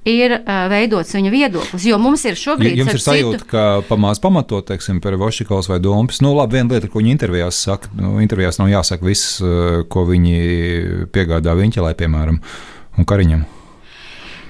ir 0.05 0.31
uh, 0.31 0.67
veidots 0.69 1.13
viņa 1.15 1.31
viedoklis. 1.31 1.85
Jo 1.85 1.97
mums 1.97 2.25
ir 2.25 2.33
šobrīd 2.35 2.75
Jums 2.75 2.93
ir 2.93 2.99
starp 2.99 3.15
citu- 3.15 3.37
sajūta, 3.37 3.47
ka 3.47 3.81
pamāc 3.87 4.19
pamatot, 4.41 4.65
teiksim, 4.65 4.99
Perevoščikovs 5.01 5.69
vai 5.69 5.79
Dombs. 5.79 6.21
Nu, 6.21 6.33
labi, 6.35 6.57
viena 6.57 6.73
lieta, 6.73 6.89
ko 6.89 6.99
viņi 6.99 7.13
intervijās 7.13 7.61
saka, 7.61 7.91
nu, 7.97 8.19
intervijās 8.23 8.57
nav 8.59 8.71
jāsaka 8.71 9.05
viss, 9.05 9.39
uh, 9.41 9.83
ko 9.87 10.05
viņi 10.09 11.07
piegādā 11.13 11.53
viņķelē, 11.57 11.93
piemēram, 11.99 12.41
un 12.97 13.05
Kariņam. 13.05 13.45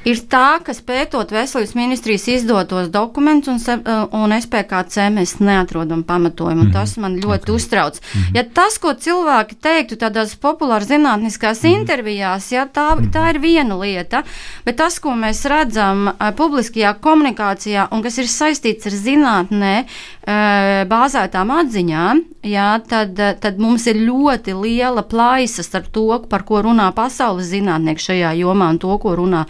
Ir 0.05 0.21
tā, 0.31 0.59
ka 0.65 0.73
pētot 0.85 1.31
veselības 1.33 1.73
ministrijas 1.77 2.27
izdotos 2.31 2.89
dokumentus 2.93 3.51
un, 3.53 3.59
se- 3.61 3.77
un 4.17 4.33
SPKC 4.35 5.09
mēs 5.13 5.35
neatrodam 5.39 6.03
pamatojumu. 6.03 6.63
Mm 6.63 6.69
-hmm. 6.69 6.73
Tas 6.73 6.97
man 6.97 7.17
ļoti 7.17 7.43
okay. 7.43 7.55
uztrauc. 7.55 7.99
Mm 8.01 8.21
-hmm. 8.21 8.35
Ja 8.35 8.43
tas, 8.43 8.77
ko 8.77 8.93
cilvēki 8.93 9.55
teiktu 9.61 9.95
tādās 9.95 10.35
populāras 10.35 10.87
zinātniskās 10.87 11.63
mm 11.63 11.69
-hmm. 11.69 11.79
intervijās, 11.79 12.51
ja, 12.51 12.65
tā, 12.65 12.97
tā 13.11 13.29
ir 13.29 13.39
viena 13.39 13.75
lieta, 13.75 14.23
bet 14.65 14.75
tas, 14.75 14.99
ko 14.99 15.09
mēs 15.09 15.45
redzam 15.49 16.07
uh, 16.07 16.13
publiskajā 16.35 16.93
komunikācijā 16.99 17.87
un 17.91 18.03
kas 18.03 18.17
ir 18.17 18.25
saistīts 18.25 18.85
ar 18.85 18.91
zinātnē 18.91 19.83
uh, 19.83 19.89
bāzētām 20.27 21.49
atziņām, 21.55 22.19
ja, 22.45 22.67
tad, 22.85 23.17
uh, 23.17 23.33
tad 23.41 23.57
mums 23.61 23.87
ir 23.89 23.97
ļoti 24.01 24.53
liela 24.53 25.01
plaisa 25.01 25.65
starp 25.65 25.89
to, 25.93 26.05
par 26.29 26.45
ko 26.45 26.61
runā 26.67 26.91
pasaules 26.93 27.49
zinātnieki 27.49 28.05
šajā 28.09 28.35
jomā 28.41 28.69
un 28.75 28.81
to, 28.81 28.93
ko 29.01 29.15
runā 29.17 29.47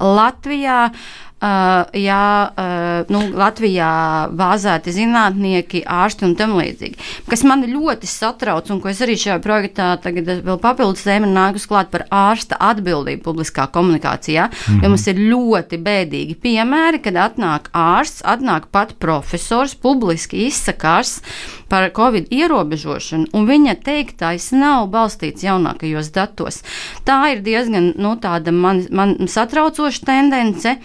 Latvijā. 0.00 0.86
Uh, 0.88 1.23
jā, 1.42 2.26
uh, 2.48 3.10
nu, 3.12 3.20
Latvijā 3.36 3.90
bāzēti 4.32 4.94
zinātnieki, 4.94 5.82
ārsti 5.84 6.24
un 6.28 6.34
tam 6.38 6.54
līdzīgi. 6.56 6.96
Kas 7.28 7.44
man 7.44 7.66
ļoti 7.68 8.08
satrauc, 8.08 8.70
un 8.72 8.80
ko 8.80 8.88
es 8.88 9.02
arī 9.04 9.16
šajā 9.20 9.40
projektā 9.44 9.90
tagad 10.00 10.30
vēl 10.46 10.60
papildus 10.62 11.04
tēmu 11.04 11.28
nākus 11.28 11.66
klāt 11.68 11.90
par 11.92 12.06
ārsta 12.08 12.56
atbildību 12.60 13.22
publiskā 13.26 13.66
komunikācijā, 13.74 14.48
mm 14.48 14.54
-hmm. 14.54 14.82
jo 14.84 14.92
mums 14.94 15.06
ir 15.06 15.20
ļoti 15.20 15.80
bēdīgi 15.84 16.38
piemēri, 16.40 17.02
kad 17.04 17.14
atnāk 17.14 17.68
ārsts, 17.72 18.22
atnāk 18.24 18.70
pat 18.72 18.94
profesors, 18.98 19.74
publiski 19.74 20.46
izsakās 20.46 21.20
par 21.68 21.90
covid 21.92 22.30
ierobežošanu, 22.30 23.26
un 23.32 23.46
viņa 23.46 23.74
teiktais 23.84 24.52
nav 24.52 24.88
balstīts 24.88 25.44
jaunākajos 25.44 26.12
datos. 26.14 26.62
Tā 27.04 27.32
ir 27.32 27.42
diezgan 27.42 27.92
nu, 27.96 28.16
tāda 28.16 28.52
man, 28.52 28.86
man 28.90 29.16
satraucoša 29.28 30.06
tendence. 30.06 30.78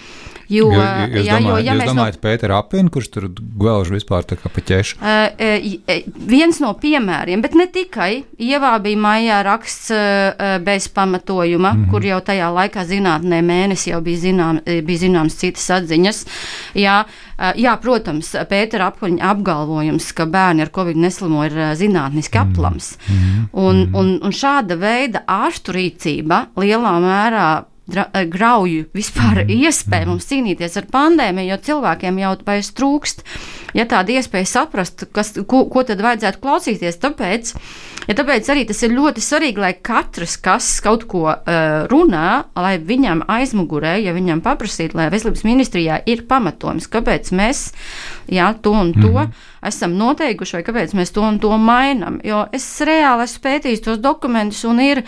Jo, 0.50 0.70
Jo, 0.70 0.82
jā, 0.82 1.08
jūs 1.14 1.28
jo, 1.28 1.38
domājat, 1.38 1.64
ja 1.66 1.74
jūs 1.74 1.80
mēs 1.80 1.90
no 1.90 1.94
domājat 1.94 2.20
Pēteru 2.24 2.56
Apinu, 2.58 2.92
kurš 2.94 3.10
tur 3.14 3.28
gvelž 3.38 3.92
vispār 3.94 4.26
tā 4.26 4.38
kā 4.40 4.50
pa 4.50 4.64
ķešu? 4.66 4.98
Uh, 4.98 5.46
uh, 5.46 6.10
viens 6.30 6.60
no 6.64 6.74
piemēriem, 6.80 7.44
bet 7.46 7.58
ne 7.58 7.68
tikai. 7.70 8.24
Ievā 8.40 8.74
bija 8.84 9.00
maijā 9.00 9.40
raksts 9.46 9.94
uh, 9.94 10.58
bez 10.66 10.90
pamatojuma, 10.96 11.74
mm 11.74 11.84
-hmm. 11.84 11.90
kur 11.92 12.06
jau 12.06 12.20
tajā 12.26 12.50
laikā 12.56 12.86
zinātnē 12.86 13.42
mēnesi 13.46 13.94
jau 13.94 14.02
bija, 14.02 14.18
zinām, 14.26 14.62
bija 14.66 15.00
zināmas 15.06 15.38
citas 15.38 15.70
atziņas. 15.70 16.26
Jā, 16.76 17.04
uh, 17.06 17.54
jā 17.56 17.78
protams, 17.82 18.36
Pētera 18.50 18.90
apgaļņa 18.90 19.32
apgalvojums, 19.32 20.12
ka 20.12 20.26
bērni 20.26 20.62
ar 20.62 20.72
covid 20.74 20.98
neslimo 20.98 21.46
ir 21.46 21.58
uh, 21.58 21.74
zinātniski 21.78 22.38
aplams. 22.38 22.98
Mm 23.08 23.16
-hmm. 23.16 23.48
un, 23.52 23.90
un, 23.94 24.20
un 24.24 24.32
šāda 24.32 24.76
veida 24.80 25.24
ārstu 25.28 25.74
rīcība 25.76 26.46
lielā 26.60 26.96
mērā 27.04 27.50
eh, 27.60 27.66
grauju 28.32 28.88
vispār 28.96 29.44
iespēju 29.46 30.10
mums 30.12 30.28
cīnīties 30.30 30.78
ar 30.80 30.90
pandēmiju, 30.92 31.52
jo 31.52 31.60
cilvēkiem 31.70 32.20
jau 32.24 32.34
vairs 32.48 32.72
trūkst. 32.78 33.24
Ja 33.78 33.86
tāda 33.90 34.16
iespēja 34.18 34.50
saprast, 34.50 35.08
kas, 35.14 35.36
ko, 35.50 35.66
ko 35.70 35.84
tad 35.86 36.02
vajadzētu 36.02 36.42
klausīties, 36.42 36.98
tāpēc, 37.04 37.52
ja 38.10 38.16
tāpēc 38.18 38.50
arī 38.50 38.66
tas 38.70 38.82
ir 38.86 38.96
ļoti 38.96 39.24
svarīgi, 39.24 39.62
lai 39.62 39.74
katrs, 39.78 40.40
kas 40.42 40.72
kaut 40.86 41.06
ko 41.12 41.28
uh, 41.30 41.68
runā, 41.92 42.30
lai 42.58 42.78
viņam 42.82 43.26
aizmugurē, 43.30 44.00
ja 44.02 44.16
viņam 44.18 44.42
paprasītu, 44.46 44.98
lai 44.98 45.12
veselības 45.14 45.46
ministrijā 45.46 46.02
ir 46.10 46.26
pamatojums, 46.30 46.90
kāpēc 46.90 47.30
mēs 47.38 47.70
jā, 48.32 48.50
to 48.64 48.74
un 48.74 48.96
to 48.98 49.14
mm 49.14 49.48
esam 49.66 49.96
noteikuši, 50.00 50.58
vai 50.58 50.64
kāpēc 50.68 50.94
mēs 50.98 51.14
to 51.16 51.24
un 51.26 51.40
to 51.44 51.52
mainām. 51.60 52.20
Jo 52.26 52.46
es 52.56 52.66
reāli 52.86 53.26
esmu 53.26 53.44
pētījis 53.44 53.84
tos 53.86 54.02
dokumentus 54.04 54.64
un 54.68 54.80
ir 54.84 55.04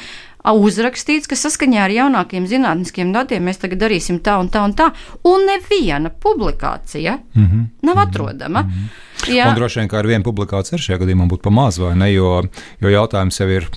uzrakstīts, 0.50 1.30
ka 1.30 1.38
saskaņā 1.38 1.86
ar 1.86 1.94
jaunākiem 1.94 2.48
zinātniskiem 2.50 3.14
datiem 3.14 3.46
mēs 3.46 3.62
tagad 3.62 3.84
darīsim 3.84 4.20
tā 4.26 4.40
un 4.42 4.50
tā 4.50 4.66
un 4.66 4.74
tā, 4.74 4.92
un 5.24 5.46
neviena 5.46 6.10
publikācija 6.10 7.20
mm 7.34 7.46
-hmm. 7.46 7.66
nav 7.82 7.98
atrodama. 8.08 8.62
Mm 8.62 8.70
-hmm. 8.70 9.12
Jā. 9.30 9.52
Un 9.52 9.58
droši 9.60 9.82
vien, 9.82 9.90
ka 9.92 10.00
ar 10.00 10.08
vienu 10.10 10.26
publikāciju 10.26 10.78
ar 10.78 10.82
šajā 10.82 10.98
gadījumā 11.04 11.28
būtu 11.30 11.46
pamaz, 11.46 11.78
vai 11.82 11.94
ne? 12.00 12.08
Jo, 12.14 12.42
jo 12.82 12.92
jautājums 12.92 13.38
jau 13.38 13.48
ir 13.52 13.68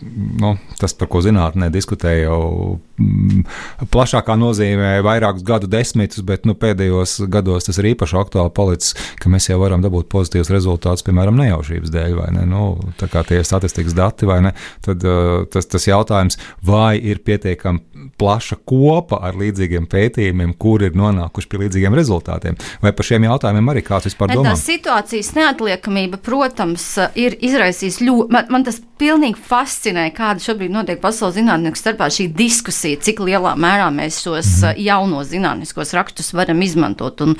nu, 0.40 0.54
tas, 0.80 0.94
par 0.96 1.10
ko 1.12 1.20
zinātnē 1.24 1.68
diskutēja 1.74 2.28
jau 2.28 2.78
mm, 3.00 3.44
plašākā 3.92 4.36
nozīmē 4.40 4.94
vairākus 5.04 5.44
gadu 5.46 5.68
desmitus, 5.70 6.24
bet 6.24 6.48
nu, 6.48 6.56
pēdējos 6.56 7.18
gados 7.32 7.68
tas 7.68 7.80
ir 7.80 7.90
īpaši 7.92 8.18
aktuāli 8.22 8.54
palicis, 8.56 8.94
ka 9.20 9.32
mēs 9.32 9.50
jau 9.50 9.58
varam 9.60 9.84
dabūt 9.84 10.08
pozitīvus 10.12 10.52
rezultātus, 10.54 11.04
piemēram, 11.06 11.36
nejaušības 11.42 11.92
dēļ, 11.92 12.16
vai 12.22 12.30
ne? 12.38 12.46
Nu, 12.48 12.64
tā 13.00 13.10
kā 13.12 13.24
tie 13.28 13.42
statistikas 13.44 13.96
dati, 13.96 14.28
vai 14.30 14.40
ne? 14.48 14.54
Tad 14.86 15.04
uh, 15.04 15.44
tas, 15.52 15.68
tas 15.68 15.88
jautājums, 15.90 16.40
vai 16.62 16.98
ir 17.02 17.20
pietiekami 17.24 18.10
plaša 18.18 18.58
kopa 18.68 19.20
ar 19.24 19.38
līdzīgiem 19.40 19.86
pētījumiem, 19.90 20.54
kur 20.60 20.84
ir 20.84 20.96
nonākuši 20.98 21.50
pie 21.50 21.60
līdzīgiem 21.64 21.96
rezultātiem, 21.96 22.58
vai 22.82 22.92
par 22.96 23.08
šiem 23.08 23.26
jautājumiem 23.28 23.72
arī 23.74 23.84
kāds 23.86 24.10
vispār 24.10 24.34
domā? 24.34 24.54
situācijas 24.60 25.32
neatliekamība, 25.38 26.20
protams, 26.24 26.86
ir 27.18 27.36
izraisījusi 27.40 28.08
ļoti. 28.08 28.34
Man, 28.34 28.50
man 28.54 28.66
tas 28.66 28.80
pilnīgi 29.00 29.40
fascinē, 29.48 30.06
kāda 30.14 30.42
šobrīd 30.44 30.72
notiek 30.72 31.00
pasaules 31.02 31.34
zinātnieku 31.38 31.78
starpā 31.78 32.06
šī 32.12 32.28
diskusija, 32.36 33.00
cik 33.02 33.22
lielā 33.24 33.54
mērā 33.60 33.88
mēs 33.94 34.20
šos 34.22 34.50
mm. 34.62 34.82
jaunos 34.84 35.30
zinātniskos 35.32 35.94
rakstus 35.96 36.30
varam 36.36 36.62
izmantot 36.64 37.24
un, 37.24 37.34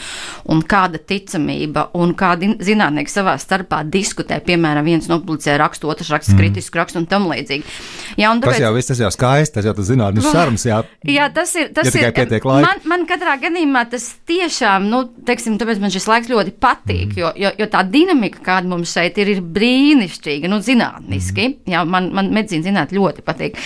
un 0.50 0.62
kāda 0.66 0.98
ticamība 0.98 1.88
un 1.98 2.14
kādi 2.18 2.54
zinātnieki 2.64 3.12
savā 3.12 3.36
starpā 3.40 3.82
diskutē. 3.86 4.40
Piemēram, 4.44 4.86
viens 4.86 5.06
nopublicē 5.10 5.56
rakstu, 5.60 5.90
otrs 5.92 6.10
raksta 6.14 6.34
mm. 6.34 6.40
kritisku 6.42 6.80
rakstu 6.80 7.02
un 7.02 7.08
tam 7.10 7.28
līdzīgi. 7.30 7.76
Jā, 8.18 8.32
un 8.32 8.42
tāpēc, 8.42 8.58
tas 8.58 8.66
jau 8.66 8.74
viss 8.74 8.90
tas 8.90 9.04
jau 9.04 9.12
skaisti, 9.14 9.54
tas 9.58 9.68
jau 9.70 9.76
tas 9.78 9.88
zinātnes 9.90 10.28
sarums. 10.34 10.66
Jā, 10.66 10.82
jā 11.06 11.28
tas 11.34 11.54
ir. 11.60 11.70
Tas 11.74 11.90
ja 11.94 12.10
ir 12.10 12.48
man, 12.66 12.82
man 12.90 13.06
katrā 13.08 13.36
gadījumā 13.42 13.84
tas 13.94 14.10
tiešām, 14.28 14.90
nu, 14.90 15.04
teiksim, 15.26 15.58
tāpēc 15.60 15.82
man 15.82 15.94
šis 15.94 16.10
laiks 16.10 16.30
ļoti 16.32 16.56
patīk, 16.58 17.14
mm. 17.14 17.18
jo, 17.22 17.32
jo, 17.46 17.54
jo 17.62 17.70
tā 17.70 17.84
dinamika, 17.86 18.42
kāda 18.44 18.70
mums 18.70 18.94
šeit 18.94 19.18
ir, 19.22 19.36
ir 19.36 19.42
brīnišķīga, 19.54 20.50
nu, 20.50 20.60
zinātniski. 20.64 21.40
Mm. 21.40 21.43
Jā, 21.70 21.84
man, 21.88 22.10
man 22.16 22.30
medicīna 22.34 22.68
zinātnē 22.68 22.98
ļoti 22.98 23.24
patīk. 23.26 23.58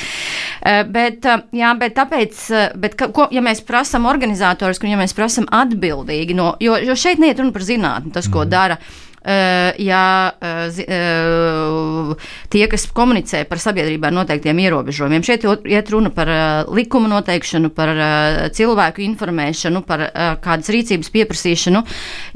Uh, 0.59 0.83
bet, 0.91 1.27
uh, 1.29 1.45
jā, 1.55 1.73
bet 1.81 1.97
tāpēc, 1.99 2.39
uh, 2.53 2.65
bet, 2.79 2.97
ko, 2.99 3.29
ja 3.35 3.43
mēs 3.45 3.63
prasām 3.67 4.09
organizatorus, 4.11 4.81
ja 4.85 5.01
mēs 5.01 5.17
prasām 5.17 5.49
atbildīgi, 5.55 6.37
no, 6.39 6.55
jo, 6.63 6.79
jo 6.83 6.97
šeit 6.99 7.23
neiet 7.23 7.39
runa 7.43 7.55
par 7.55 7.67
zinātni, 7.67 8.15
tas, 8.15 8.31
ko 8.31 8.45
mm. 8.45 8.51
dara. 8.55 8.81
Uh, 9.29 9.75
ja 9.83 10.31
uh, 10.31 12.13
tie, 12.49 12.65
kas 12.71 12.87
komunicē 12.97 13.43
par 13.51 13.61
sabiedrībā 13.61 14.13
noteiktiem 14.15 14.63
ierobežojumiem, 14.63 15.27
šeit 15.27 15.45
iet 15.69 15.91
runa 15.93 16.13
par 16.15 16.31
uh, 16.33 16.73
likuma 16.73 17.11
noteikšanu, 17.13 17.73
par 17.77 17.93
cilvēku 18.55 19.05
informēšanu, 19.05 19.83
par 19.87 20.07
kādas 20.45 20.71
rīcības 20.73 21.13
pieprasīšanu. 21.13 21.83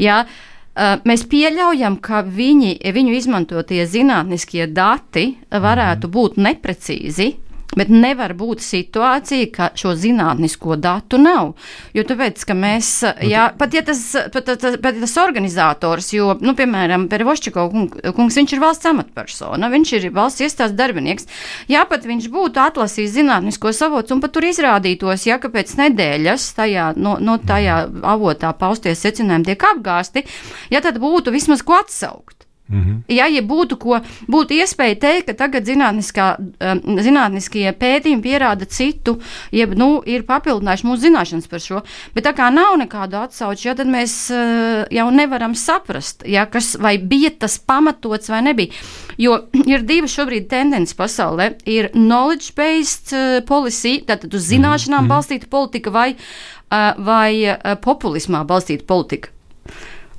Ja, 0.03 0.25
uh, 0.27 0.52
mēs 0.79 1.25
pieļaujam, 1.29 1.99
ka 2.01 2.23
viņi, 2.25 2.79
viņu 2.95 3.17
izmantotie 3.19 3.85
zinātniskie 3.87 4.67
dati 4.73 5.37
varētu 5.51 6.09
būt 6.09 6.39
neprecīzi, 6.41 7.33
Bet 7.73 7.89
nevar 7.89 8.35
būt 8.37 8.61
situācija, 8.61 9.49
ka 9.53 9.69
šo 9.79 9.95
zinātnisko 9.97 10.77
datu 10.77 11.17
nav. 11.17 11.55
Jo 11.97 12.05
tāpēc, 12.05 12.43
ka 12.45 12.57
mēs, 12.57 12.91
jā, 13.25 13.47
pat 13.57 13.73
ja 13.73 13.81
tas, 13.87 14.03
pat, 14.35 14.51
tas, 14.61 14.77
pat 14.83 14.99
tas 15.01 15.15
organizators, 15.23 16.11
jo, 16.13 16.35
nu, 16.45 16.53
piemēram, 16.59 17.07
Pervošķiko 17.13 17.65
kungs, 18.13 18.37
viņš 18.37 18.53
ir 18.53 18.61
valsts 18.61 18.91
amatpersona, 18.93 19.73
viņš 19.73 19.95
ir 19.97 20.09
valsts 20.13 20.45
iestādes 20.45 20.77
darbinieks. 20.77 21.29
Jā, 21.73 21.87
pat 21.89 22.05
viņš 22.09 22.29
būtu 22.33 22.61
atlasījis 22.61 23.17
zinātnisko 23.17 23.73
savotu 23.77 24.19
un 24.19 24.23
pat 24.25 24.37
tur 24.37 24.51
izrādītos, 24.51 25.25
ja, 25.31 25.41
pēc 25.41 25.73
nedēļas 25.81 26.53
tajā, 26.61 26.93
no, 27.01 27.17
no 27.25 27.41
tajā 27.41 27.87
avotā 28.13 28.53
pausties 28.53 29.01
secinājumi 29.01 29.49
tiek 29.49 29.69
apgāsti, 29.73 30.27
ja 30.73 30.85
tad 30.85 31.01
būtu 31.01 31.33
vismaz 31.33 31.65
ko 31.65 31.81
atsaukt. 31.81 32.43
-hmm. 32.71 33.03
Ja, 33.09 33.27
ja 33.27 33.43
būtu, 33.43 33.77
ko, 33.77 33.99
būtu 34.31 34.55
iespēja 34.55 34.97
teikt, 34.97 35.27
ka 35.27 35.35
tagad 35.35 35.69
um, 35.69 36.99
zinātniskie 37.03 37.73
pētījumi 37.73 38.23
pierāda 38.23 38.65
citu, 38.65 39.19
jeb 39.53 39.75
nu, 39.75 40.03
ir 40.07 40.23
papildinājuši 40.23 40.87
mūsu 40.87 41.03
zināšanas 41.03 41.51
par 41.51 41.61
šo, 41.61 41.83
bet 42.15 42.25
tā 42.25 42.33
kā 42.33 42.51
nav 42.55 42.79
nekādu 42.79 43.19
atsauču, 43.21 43.69
ja, 43.69 43.75
tad 43.75 43.87
mēs 43.87 44.31
uh, 44.31 44.85
jau 44.91 45.11
nevaram 45.11 45.55
saprast, 45.55 46.25
ja, 46.27 46.47
kas 46.47 46.77
vai 46.79 46.99
bija 46.99 47.31
tas 47.39 47.59
pamatots 47.59 48.31
vai 48.31 48.43
nebija. 48.43 48.73
Jo 49.19 49.43
ir 49.73 49.83
divas 49.83 50.15
šobrīd 50.15 50.49
tendences 50.49 50.97
pasaulē. 50.97 51.53
Ir 51.67 51.91
knowledge-based 51.93 53.13
uh, 53.13 53.45
policy, 53.47 54.01
tātad 54.07 54.33
uz 54.35 54.49
zināšanām 54.49 55.03
mm 55.03 55.05
-hmm. 55.05 55.13
balstīta 55.13 55.47
politika 55.51 55.91
vai, 55.91 56.15
uh, 56.15 56.93
vai 56.97 57.59
populismā 57.83 58.47
balstīta 58.47 58.87
politika. 58.87 59.29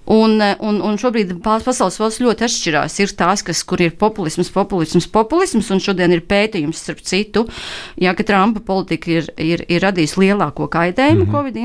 Un, 0.05 0.35
un, 0.59 0.81
un 0.83 0.97
šobrīd 0.99 1.37
pasaules 1.43 1.95
valsts 1.99 2.19
ļoti 2.19 2.43
atšķirās. 2.43 2.97
Ir 2.99 3.13
tās, 3.15 3.43
kas, 3.47 3.61
kur 3.63 3.79
ir 3.79 3.93
populisms, 3.99 4.49
populisms, 4.51 5.07
populisms, 5.07 5.69
un 5.71 5.79
šodien 5.83 6.11
ir 6.11 6.25
pētījums, 6.27 6.81
starp 6.83 6.99
citu, 7.07 7.45
jā, 7.95 8.11
ka 8.17 8.25
Trumpa 8.27 8.59
politika 8.67 9.13
ir, 9.13 9.29
ir, 9.39 9.63
ir 9.71 9.83
radījusi 9.85 10.19
lielāko 10.25 10.67
kaitējumu 10.67 11.23
mm 11.23 11.29
-hmm. 11.29 11.33
Covid, 11.33 11.55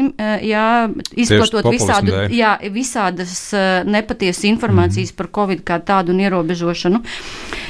jā, 0.46 0.68
izplatot 1.18 1.66
visādu, 1.72 2.14
jā, 2.30 2.54
visādas 2.70 3.50
nepatiesas 3.84 4.44
informācijas 4.44 5.10
mm 5.10 5.14
-hmm. 5.14 5.16
par 5.16 5.28
Covid 5.34 5.64
kā 5.64 5.80
tādu 5.82 6.14
un 6.14 6.20
ierobežošanu. 6.20 7.02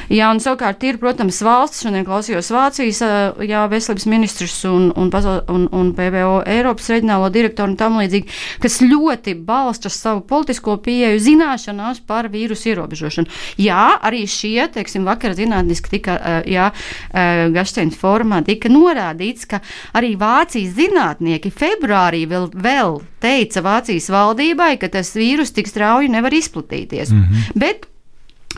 Jā, 0.09 0.31
un 0.33 0.39
savukārt 0.41 0.85
ir, 0.85 0.97
protams, 0.99 1.43
valsts, 1.43 1.83
šodien 1.83 2.05
klausījos 2.05 2.51
Vācijas 2.51 3.03
jā, 3.45 3.69
veselības 3.69 4.07
ministrs 4.07 4.64
un, 4.64 4.93
un, 4.97 5.11
un, 5.49 5.69
un 5.73 5.95
PVO 5.95 6.43
Eiropas 6.47 6.89
reģionālo 6.89 7.29
direktoru 7.31 7.71
un 7.71 7.77
tam 7.77 7.99
līdzīgi, 8.01 8.27
kas 8.61 8.81
ļoti 8.81 9.35
balsta 9.35 9.89
savu 9.89 10.21
politiku 10.21 10.58
zinātnisko 10.59 10.77
pieeju 10.83 11.19
zināšanās 11.21 12.01
par 12.07 12.29
vīrusu 12.29 12.73
ierobežošanu. 12.73 13.29
Jā, 13.59 13.99
arī 14.03 14.27
šie, 14.27 14.69
teiksim, 14.73 15.05
vakar 15.05 15.35
zinātniski 15.35 15.99
tika, 15.99 16.43
jā, 16.47 16.73
Gašteins 17.13 17.97
formā 17.97 18.45
tika 18.45 18.69
norādīts, 18.69 19.47
ka 19.47 19.61
arī 19.95 20.17
Vācijas 20.17 20.75
zinātnieki 20.75 21.51
februārī 21.51 22.27
vēl, 22.29 22.51
vēl 22.53 23.01
teica 23.21 23.63
Vācijas 23.63 24.11
valdībai, 24.11 24.79
ka 24.79 24.89
tas 24.89 25.15
vīrus 25.15 25.53
tik 25.53 25.69
strauji 25.69 26.09
nevar 26.09 26.33
izplatīties. 26.33 27.11
Mm 27.11 27.23
-hmm. 27.23 27.53
Bet 27.55 27.87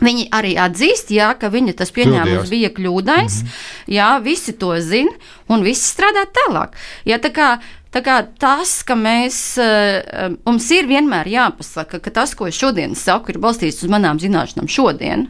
Viņi 0.01 0.29
arī 0.33 0.55
atzīst, 0.57 1.11
jā, 1.13 1.27
ka 1.37 1.49
viņa 1.49 1.75
tas 1.77 1.91
pieņēmums 1.91 2.49
bija 2.49 2.69
kļūdains. 2.69 3.35
Mm 3.43 3.47
-hmm. 3.47 3.93
Jā, 3.93 4.19
visi 4.23 4.53
to 4.53 4.79
zina, 4.79 5.11
un 5.47 5.61
visi 5.61 5.83
strādā 5.83 6.25
tālāk. 6.25 6.73
Jā, 7.05 7.19
Tā 7.19 7.29
kā 7.29 7.59
tas, 7.91 8.83
ka 8.87 8.95
mēs, 8.95 9.57
eh, 9.59 10.31
mums 10.45 10.71
ir 10.71 10.87
vienmēr 10.87 11.27
jāpasaka, 11.27 11.99
ka 11.99 12.09
tas, 12.09 12.33
ko 12.33 12.47
es 12.47 12.55
šodien 12.55 12.95
saku, 12.95 13.31
ir 13.31 13.39
balstīts 13.39 13.83
uz 13.83 13.89
manām 13.91 14.19
zināšanām 14.19 14.67
šodien. 14.71 15.27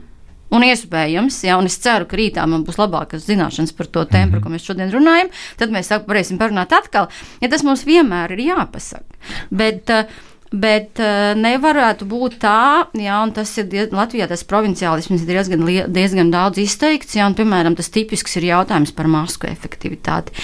Un 0.51 0.65
iespējams, 0.67 1.43
ja 1.47 1.57
un 1.57 1.65
es 1.65 1.77
ceru, 1.79 2.05
ka 2.05 2.17
rītā 2.17 2.43
man 2.45 2.65
būs 2.67 2.75
labākas 2.75 3.23
zināšanas 3.23 3.71
par 3.75 3.87
to 3.87 4.03
tēmu, 4.03 4.25
mm 4.25 4.27
-hmm. 4.27 4.31
par 4.31 4.41
ko 4.41 4.49
mēs 4.49 4.67
šodien 4.67 4.91
runājam, 4.91 5.29
tad 5.57 5.71
mēs 5.71 5.89
varēsim 6.05 6.37
parunāt 6.37 6.73
atkal. 6.73 7.07
Ja 7.41 7.47
tas 7.47 7.63
mums 7.63 7.85
vienmēr 7.85 8.31
ir 8.31 8.51
jāpasaka. 8.51 9.15
Bet, 9.49 9.89
uh, 9.89 10.03
Bet 10.51 10.99
uh, 10.99 11.31
nevarētu 11.39 12.03
būt 12.11 12.33
tā, 12.41 12.89
un 12.91 13.31
tas 13.31 13.53
ir 13.61 13.93
Latvijā 13.95 14.27
tas 14.27 14.43
provinciālisms 14.43 15.23
ir 15.23 15.29
diezgan, 15.31 15.63
diezgan 15.95 16.33
daudz 16.33 16.59
izteikts, 16.59 17.15
jā, 17.15 17.23
un, 17.29 17.37
piemēram, 17.37 17.77
tas 17.79 17.87
tipisks 17.93 18.35
ir 18.41 18.49
jautājums 18.49 18.91
par 18.97 19.07
masku 19.07 19.47
efektivitāti. 19.47 20.35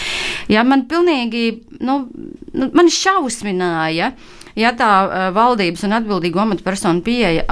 Jā, 0.53 0.63
man 0.63 0.85
pilnīgi, 0.87 1.45
nu, 1.83 2.05
nu 2.55 2.71
man 2.71 2.91
šausmināja, 2.93 4.13
uh, 4.15 4.46
ja 4.57 4.73
tā 4.77 5.31
valdības 5.35 5.83
un 5.87 5.95
atbildīgo 5.97 6.41
amatpersonu 6.41 7.03
pieeja 7.05 7.43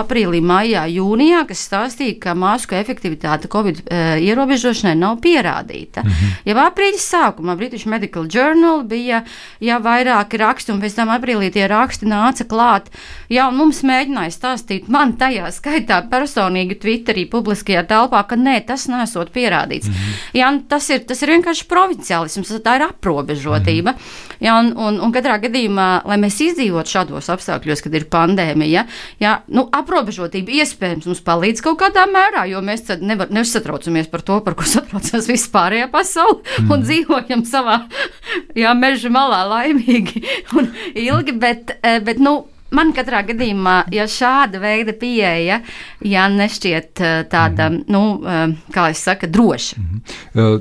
aprīlī, 0.00 0.40
maijā, 0.44 0.84
jūnijā, 0.90 1.42
kas 1.48 1.64
stāstīja, 1.68 2.18
ka 2.22 2.34
masku 2.38 2.76
efektivitāte 2.78 3.50
Covid 3.52 3.82
ierobežošanai 4.22 4.94
nav 4.98 5.18
pierādīta. 5.24 6.04
Mm 6.04 6.10
-hmm. 6.10 6.36
Jau 6.44 6.56
aprīļa 6.64 7.00
sākumā 7.00 7.56
British 7.56 7.86
Medical 7.86 8.26
Journal 8.30 8.82
bija 8.84 9.24
ja, 9.60 9.78
vairāki 9.78 10.38
raksti, 10.38 10.72
un 10.72 10.80
pēc 10.80 10.94
tam 10.96 11.08
aprīlī 11.08 11.50
tie 11.52 11.66
raksti 11.68 12.06
nāca 12.06 12.44
klāt. 12.44 12.90
Jā, 13.28 13.48
un 13.48 13.56
mums 13.56 13.82
mēģināja 13.82 14.30
stāstīt 14.30 14.88
man 14.88 15.16
tajā 15.16 15.50
skaitā 15.50 16.02
personīgi 16.10 16.78
Twitterī, 16.78 17.26
publiskajā 17.30 17.82
telpā, 17.86 18.26
ka 18.28 18.36
nē, 18.36 18.60
tas 18.66 18.88
nesot 18.88 19.32
pierādīts. 19.32 19.88
Mm 19.88 19.94
-hmm. 19.94 20.38
Jā, 20.38 20.60
tas 20.68 20.90
ir, 20.90 20.98
tas 20.98 21.22
ir 21.22 21.28
vienkārši 21.28 21.66
provinciālisms, 21.68 22.54
tā 22.62 22.76
ir 22.76 22.82
aprobežotība. 22.82 23.92
Mm 23.92 23.96
-hmm. 23.96 24.34
Jā, 24.40 24.58
un, 24.60 24.72
un, 24.76 25.00
un 25.00 25.12
katrā 25.12 25.38
gadījumā, 25.40 26.02
lai 26.04 26.16
mēs 26.20 26.40
izdzīvot 26.50 26.90
šādos 26.90 27.30
apstākļos, 27.34 27.82
kad 27.84 27.96
ir 27.96 28.06
pandēmija, 28.12 28.86
jā, 29.22 29.34
nu, 29.54 29.66
aprobežotība 29.74 30.58
iespējams 30.60 31.08
mums 31.10 31.22
palīdz 31.26 31.64
kaut 31.64 31.80
kādā 31.82 32.06
mērā, 32.10 32.46
jo 32.50 32.62
mēs 32.64 32.86
nevar, 33.02 33.32
nesatraucamies 33.34 34.10
par 34.12 34.24
to, 34.26 34.40
par 34.44 34.58
ko 34.58 34.68
satraucas 34.68 35.28
vispārējā 35.32 35.90
pasaule 35.92 36.40
mm. 36.40 36.72
un 36.74 36.86
dzīvojam 36.86 37.44
savā 37.48 37.82
jā, 38.62 38.74
meža 38.78 39.12
malā 39.14 39.44
laimīgi 39.50 40.24
un 40.58 40.72
ilgi, 40.94 41.38
bet, 41.40 41.78
eh, 41.82 42.00
bet 42.04 42.22
nu, 42.22 42.42
man 42.74 42.92
katrā 42.96 43.22
gadījumā, 43.28 43.76
ja 43.94 44.06
šāda 44.10 44.60
veida 44.62 44.94
pieeja, 44.98 45.60
ja 46.04 46.24
nešķiet 46.32 47.02
eh, 47.04 47.20
tāda, 47.30 47.70
mm 47.70 47.76
-hmm. 47.76 47.84
nu, 47.88 48.02
eh, 48.26 48.72
kā 48.74 48.88
es 48.90 49.04
saku, 49.04 49.26
droša. 49.26 49.76
Mm 49.78 50.00
-hmm. 50.34 50.60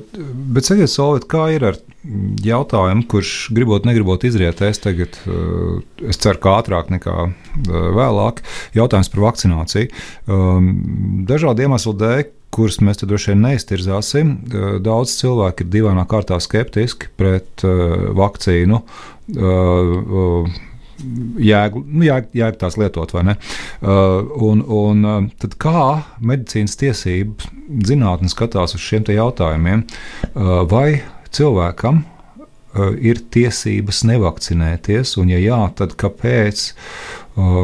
bet 0.54 0.66
sakiet, 0.66 0.90
Solvit, 0.90 1.26
kā 1.26 1.50
ir 1.56 1.66
ar 1.66 1.76
jautājumu, 2.44 3.08
kurš 3.08 3.50
gribot, 3.52 3.86
negribot 3.86 4.24
izrietēs 4.24 4.80
tagad, 4.80 5.10
es 6.10 6.18
ceru, 6.18 6.40
ka 6.40 6.50
ātrāk 6.60 6.90
nekā 6.92 7.32
vēlāk, 7.70 8.42
jautājums 8.74 9.10
par 9.10 9.22
vakcināciju. 9.22 9.88
Um, 10.28 11.24
dažādu 11.28 11.62
iemeslu 11.62 11.94
dēļ 11.94 12.24
kurus 12.54 12.82
mēs 12.82 12.98
droši 12.98 13.32
vien 13.32 13.42
neiztirzāsim. 13.48 14.38
Daudz 14.86 15.16
cilvēku 15.18 15.64
ir 15.64 15.72
divainā 15.74 16.06
kārtā 16.06 16.40
skeptiski 16.40 17.08
pret 17.18 17.66
vakcīnu. 18.14 18.84
Jēgu, 21.44 21.84
nu, 21.88 22.06
jēg, 22.08 22.30
jēg 22.38 22.58
tās 22.62 22.78
lietot, 22.80 23.12
vai 23.16 23.26
ne? 23.28 23.36
Uh, 23.82 24.24
un, 24.48 24.64
un 24.64 25.04
uh, 25.08 25.20
tad 25.42 25.58
kā 25.62 25.84
medicīnas 26.24 26.78
tiesības 26.80 27.50
zinātne 27.88 28.32
skatās 28.32 28.76
uz 28.78 28.84
šiem 28.84 29.06
jautājumiem, 29.12 29.84
uh, 29.84 30.64
vai 30.70 31.04
cilvēkam 31.34 32.04
uh, 32.04 32.94
ir 33.00 33.24
tiesības 33.34 34.04
nevakcinēties, 34.10 35.16
un 35.22 35.34
ja 35.34 35.42
jā, 35.44 35.62
tad 35.80 35.98
kāpēc? 36.00 36.72
Uh, 37.34 37.64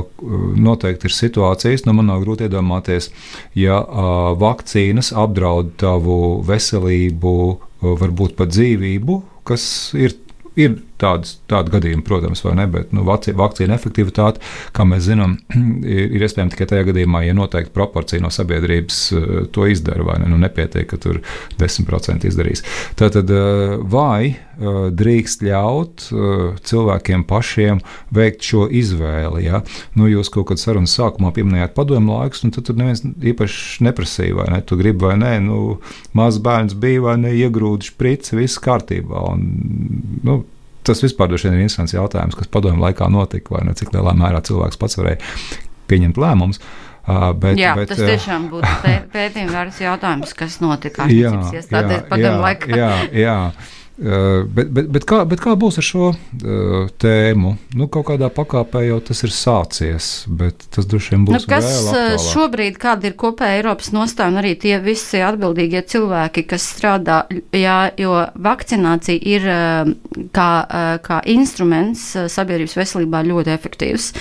noteikti 0.57 1.05
ir 1.05 1.13
situācijas, 1.13 1.83
nu 1.85 1.93
man 1.93 2.07
nav 2.09 2.23
grūti 2.23 2.47
iedomāties, 2.47 3.11
ja 3.53 3.77
uh, 3.83 4.31
vakcīnas 4.41 5.11
apdraud 5.13 5.75
tavu 5.77 6.39
veselību, 6.47 7.35
uh, 7.53 7.93
varbūt 8.01 8.33
pat 8.39 8.49
dzīvību, 8.55 9.21
kas 9.45 9.67
ir 9.93 10.17
Ir 10.59 10.73
tādas, 10.99 11.37
tādi 11.49 11.73
gadījumi, 11.73 12.03
protams, 12.05 12.43
vai 12.45 12.55
ne, 12.59 12.67
bet 12.71 12.93
nu, 12.95 13.05
vakcīna 13.07 13.77
efektivitāte, 13.77 14.43
kā 14.75 14.85
mēs 14.87 15.05
zinām, 15.07 15.37
ir, 15.95 16.05
ir 16.17 16.25
iespējama 16.25 16.53
tikai 16.53 16.69
tajā 16.73 16.89
gadījumā, 16.91 17.23
ja 17.27 17.37
noteikti 17.37 17.73
proporcija 17.75 18.23
no 18.23 18.31
sabiedrības 18.33 18.99
uh, 19.15 19.31
to 19.55 19.67
izdara, 19.71 20.05
vai 20.07 20.19
ne, 20.23 20.29
nu, 20.31 20.39
nepietiek, 20.41 20.87
ka 20.89 20.99
tur 21.01 21.21
10% 21.59 22.27
izdarīs. 22.29 22.65
Tātad, 22.99 23.31
uh, 23.33 23.77
vai 23.89 24.33
uh, 24.33 24.87
drīkst 24.91 25.43
ļaut 25.45 26.09
cilvēkiem 26.65 27.23
pašiem 27.29 27.79
veikt 28.15 28.45
šo 28.45 28.65
izvēli? 28.67 29.45
Ja? 29.47 29.63
Nu, 29.97 30.09
jūs 30.11 30.31
kaut 30.33 30.49
kad 30.51 30.61
sarunas 30.61 30.95
sākumā 30.97 31.31
pieminējāt 31.35 31.75
padomu 31.77 32.17
laikus, 32.17 32.43
un 32.45 32.53
tad 32.55 32.67
tur 32.67 32.77
neviens 32.79 33.03
īpaši 33.05 33.85
neprasīja, 33.87 34.37
vai 34.39 34.49
ne, 34.53 34.61
tu 34.65 34.77
gribi 34.79 35.07
vai 35.07 35.15
nē, 35.21 35.33
nu, 35.45 35.79
mazs 36.17 36.41
bērns 36.43 36.77
bija 36.79 37.07
vai 37.07 37.17
ne, 37.23 37.33
iegrūdi 37.39 37.91
šprici, 37.93 38.35
viss 38.39 38.61
kārtībā. 38.63 39.23
Un, 39.31 39.45
nu, 40.27 40.41
tas 40.89 41.05
vispār 41.05 41.33
ir 41.37 41.47
interesants 41.53 41.95
jautājums, 41.95 42.37
kas 42.37 42.51
padomju 42.51 42.81
laikā 42.83 43.09
notika, 43.13 43.55
vai 43.55 43.65
ne, 43.69 43.77
cik 43.77 43.93
lielā 43.95 44.13
mērā 44.17 44.43
cilvēks 44.45 44.79
pats 44.81 44.99
varēja 44.99 45.21
pieņemt 45.89 46.19
lēmumus. 46.21 46.61
Uh, 47.09 47.31
bet, 47.33 47.57
jā, 47.57 47.71
bet, 47.77 47.89
tas 47.89 48.01
tiešām 48.03 48.49
būtu 48.51 48.69
pē, 48.83 48.95
pētījuma 49.15 49.55
vērts 49.55 49.79
jautājums, 49.81 50.33
kas 50.37 50.59
notika 50.61 51.07
ārstniecības 51.07 51.55
iestādēs 51.57 52.03
padomu 52.11 52.43
laikā. 52.43 52.69
Jā, 52.77 52.91
jā. 53.15 53.37
Uh, 53.99 54.45
bet, 54.47 54.69
bet, 54.71 54.85
bet, 54.87 55.03
kā, 55.03 55.17
bet 55.27 55.41
kā 55.43 55.57
būs 55.59 55.81
ar 55.81 55.83
šo 55.83 56.05
uh, 56.13 56.85
tēmu? 57.03 57.49
Nu, 57.75 57.89
kaut 57.91 58.05
kādā 58.07 58.29
pakāpē 58.31 58.85
jau 58.85 59.01
tas 59.03 59.25
ir 59.27 59.33
sācies, 59.35 60.07
bet 60.39 60.63
tas 60.71 60.87
droši 60.87 61.17
vien 61.17 61.25
būs. 61.27 61.35
Nu, 61.35 61.49
kas 61.51 61.67
aktuālāk. 61.67 62.23
šobrīd, 62.29 62.77
kāda 62.79 63.09
ir 63.09 63.17
kopēja 63.19 63.59
Eiropas 63.59 63.91
nostāja, 63.91 64.31
un 64.31 64.39
arī 64.39 64.53
tie 64.61 64.77
visi 64.79 65.19
atbildīgie 65.19 65.83
cilvēki, 65.91 66.45
kas 66.47 66.69
strādā, 66.77 67.25
jā, 67.51 67.79
jo 67.99 68.15
vakcinācija 68.39 69.19
ir 69.19 69.49
kā, 70.31 70.49
kā 71.03 71.19
instruments 71.35 72.13
sabiedrības 72.31 72.79
veselībā 72.79 73.25
ļoti 73.27 73.55
efektīvs. 73.57 74.13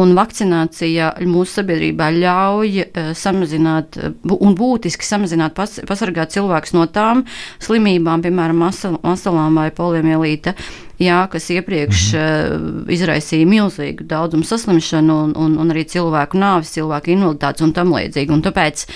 Un 0.00 0.14
vakcinācija 0.16 1.14
mūsu 1.28 1.60
sabiedrībā 1.60 2.10
ļauj 2.14 2.84
samazināt 3.18 3.98
un 4.30 4.54
būtiski 4.58 5.06
samazināt, 5.06 5.56
pas, 5.56 5.80
pasargāt 5.88 6.32
cilvēkus 6.34 6.74
no 6.76 6.86
tām 6.90 7.24
slimībām, 7.62 8.22
piemēram, 8.24 8.62
masalām 9.02 9.58
vai 9.60 9.68
poliomielīta, 9.74 10.54
jā, 11.00 11.20
kas 11.32 11.50
iepriekš 11.50 12.04
-hmm. 12.12 12.84
uh, 12.84 12.92
izraisīja 12.92 13.48
milzīgu 13.48 14.06
daudzumu 14.06 14.44
saslimšanu 14.44 15.16
un, 15.24 15.34
un, 15.36 15.58
un 15.58 15.74
arī 15.74 15.84
cilvēku 15.84 16.38
nāvis, 16.38 16.74
cilvēku 16.76 17.14
invaliditātes 17.16 17.66
un 17.66 17.72
tam 17.72 17.92
līdzīgi. 17.96 18.32
Un 18.32 18.42
tāpēc, 18.42 18.86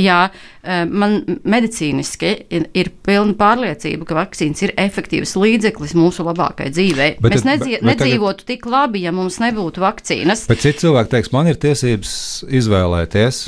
jā, 0.00 0.20
uh, 0.28 0.84
man 0.90 1.18
medicīniski 1.42 2.32
ir, 2.54 2.68
ir 2.76 2.92
pilna 3.06 3.36
pārliecība, 3.38 4.06
ka 4.08 4.18
vakcīnas 4.18 4.64
ir 4.66 4.74
efektīvs 4.80 5.34
līdzeklis 5.40 5.96
mūsu 5.98 6.26
labākajai 6.28 6.74
dzīvei. 6.74 7.10
Bet, 7.18 7.34
Mēs 7.34 7.44
bet, 7.46 7.66
bet 7.66 7.90
nedzīvotu 7.90 8.44
tagad... 8.44 8.48
tik 8.52 8.70
labi, 8.70 9.04
ja 9.06 9.12
mums 9.14 9.40
nebūtu 9.42 9.84
vakcīnas. 9.84 10.46
Bet 10.50 10.64
citi 10.64 10.86
cilvēki 10.86 11.16
teiks, 11.16 11.34
man 11.34 11.50
ir 11.50 11.60
tiesības 11.60 12.16
izvēlēties 12.62 13.44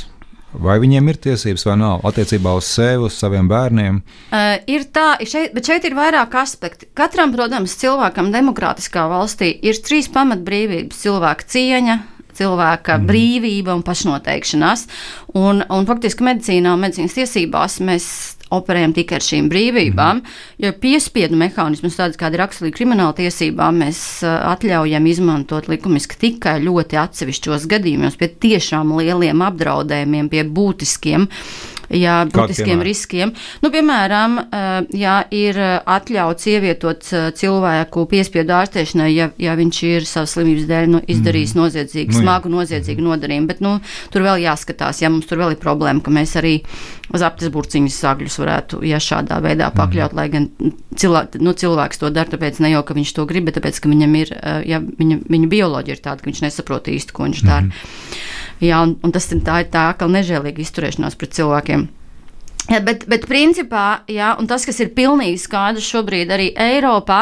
Vai 0.57 0.77
viņiem 0.79 1.09
ir 1.11 1.17
tiesības 1.21 1.65
vai 1.67 1.75
nav 1.77 2.05
attiecībā 2.07 2.53
uz 2.57 2.69
sevi, 2.71 3.03
uz 3.09 3.17
saviem 3.19 3.49
bērniem? 3.51 3.99
Uh, 4.31 4.55
ir 4.71 4.87
tā, 4.95 5.17
šeit, 5.27 5.51
bet 5.53 5.67
šeit 5.67 5.85
ir 5.85 5.95
vairāk 5.97 6.37
aspekti. 6.39 6.87
Katram, 6.97 7.33
protams, 7.35 7.75
cilvēkam 7.81 8.31
demokrātiskā 8.33 9.05
valstī 9.11 9.51
ir 9.61 9.77
trīs 9.83 10.07
pamatbrīvības- 10.13 11.01
cilvēka 11.03 11.49
cieņa, 11.53 11.97
cilvēka 12.37 12.97
mm. 12.97 13.09
brīvība 13.09 13.75
un 13.77 13.83
pašnoteikšanās. 13.87 14.87
Un, 15.37 15.61
un 15.61 15.87
faktiski 15.89 16.25
medicīnā 16.27 16.73
un 16.73 16.83
medicīnas 16.85 17.17
tiesībās 17.17 17.79
mēs 17.85 18.09
operējam 18.53 18.93
tikai 18.95 19.17
ar 19.17 19.25
šīm 19.25 19.47
brīvībām, 19.51 20.21
mm. 20.21 20.35
jo 20.63 20.73
piespiedu 20.81 21.37
mehānismus, 21.39 21.97
tādas 21.99 22.19
kāda 22.19 22.37
ir 22.37 22.43
raksturīga 22.45 22.77
krimināla 22.79 23.15
tiesībām, 23.17 23.81
mēs 23.83 24.01
atļaujam 24.23 25.09
izmantot 25.11 25.67
likumiski 25.71 26.19
tikai 26.21 26.57
ļoti 26.63 26.99
atsevišķos 27.01 27.67
gadījumos, 27.71 28.19
pie 28.19 28.31
tiešām 28.47 28.95
lieliem 28.99 29.43
apdraudējumiem, 29.49 30.31
pie 30.31 30.45
būtiskiem 30.47 31.27
jā, 31.93 32.17
būtiskiem 32.31 32.81
riskiem. 32.85 33.33
Nu, 33.63 33.71
piemēram, 33.73 34.37
ja 34.95 35.17
ir 35.33 35.59
atļauts 35.59 36.49
ievietot 36.51 37.07
cilvēku 37.39 38.05
piespiedu 38.11 38.55
ārstēšanai, 38.57 39.09
ja, 39.13 39.29
ja 39.41 39.55
viņš 39.59 39.81
ir 39.87 40.07
savas 40.09 40.35
slimības 40.35 40.67
dēļ 40.69 40.89
nu, 40.93 41.01
izdarījis 41.07 41.55
mm. 41.55 41.61
noziedzīgu, 41.63 42.15
nu, 42.15 42.21
smagu 42.23 42.51
noziedzīgu 42.53 43.03
mm. 43.03 43.11
nodarījumu, 43.11 43.49
bet 43.51 43.63
nu, 43.63 43.75
tur 44.13 44.25
vēl 44.27 44.43
jāskatās, 44.45 45.01
ja 45.03 45.11
mums 45.13 45.29
tur 45.29 45.41
vēl 45.41 45.55
ir 45.55 45.61
problēma, 45.61 46.03
ka 46.03 46.13
mēs 46.13 46.35
arī 46.39 46.57
zaptes 47.15 47.51
burciņas 47.53 48.01
sākļus 48.03 48.39
varētu, 48.41 48.81
ja 48.87 48.99
šādā 49.03 49.39
veidā 49.43 49.69
mhm. 49.71 49.77
pakļaut, 49.79 50.15
mm. 50.15 50.19
lai 50.19 50.27
gan 50.33 50.49
cilvē, 50.97 51.23
nu, 51.43 51.53
cilvēks 51.57 52.01
to 52.01 52.11
dara, 52.13 52.31
tāpēc 52.33 52.59
ne 52.63 52.73
jau, 52.73 52.83
ka 52.87 52.97
viņš 52.97 53.13
to 53.15 53.27
grib, 53.29 53.47
bet 53.47 53.59
tāpēc, 53.59 53.79
ka 53.83 53.91
viņam 53.91 54.17
ir, 54.19 54.33
ja 54.67 54.81
viņa, 54.81 55.21
viņa 55.29 55.51
bioloģija 55.53 55.97
ir 55.97 56.03
tāda, 56.03 56.23
ka 56.23 56.31
viņš 56.31 56.43
nesaprot 56.47 56.91
īsti, 56.91 57.15
ko 57.15 57.29
viņš 57.29 57.45
dara. 57.47 57.67
Mm. 57.67 58.45
Jā, 58.63 58.81
un, 58.81 58.97
un 59.03 59.13
tas 59.13 59.29
ir 59.31 59.43
tā, 59.45 59.61
tā 59.69 59.91
kā 59.97 60.09
nežēlīga 60.09 60.63
izturēšanās 60.63 61.17
pret 61.19 61.37
cilvēkiem. 61.37 61.87
Ja, 62.67 62.81
bet, 62.83 63.05
bet 63.07 63.23
principā, 63.29 64.01
jā, 64.11 64.33
tas, 64.49 64.65
kas 64.67 64.81
ir 64.83 64.89
pilnīgi 64.95 65.39
skaidrs 65.39 65.87
šobrīd 65.87 66.31
arī 66.35 66.49
Eiropā, 66.59 67.21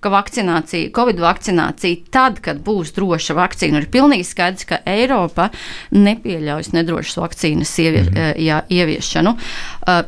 ka 0.00 0.12
vakcinācija, 0.12 0.88
Covid 0.96 1.20
vakcinācija, 1.20 2.06
tad, 2.14 2.38
kad 2.44 2.62
būs 2.64 2.94
droša 2.96 3.36
vakcīna, 3.36 3.82
ir 3.82 3.90
pilnīgi 3.92 4.24
skaidrs, 4.24 4.64
ka 4.70 4.78
Eiropa 4.88 5.50
nepieļaus 5.92 6.72
nedrošas 6.72 7.20
vakcīnas 7.20 7.74
ievie, 7.82 8.06
mm 8.06 8.14
-hmm. 8.14 8.40
jā, 8.46 8.62
ieviešanu. 8.70 9.36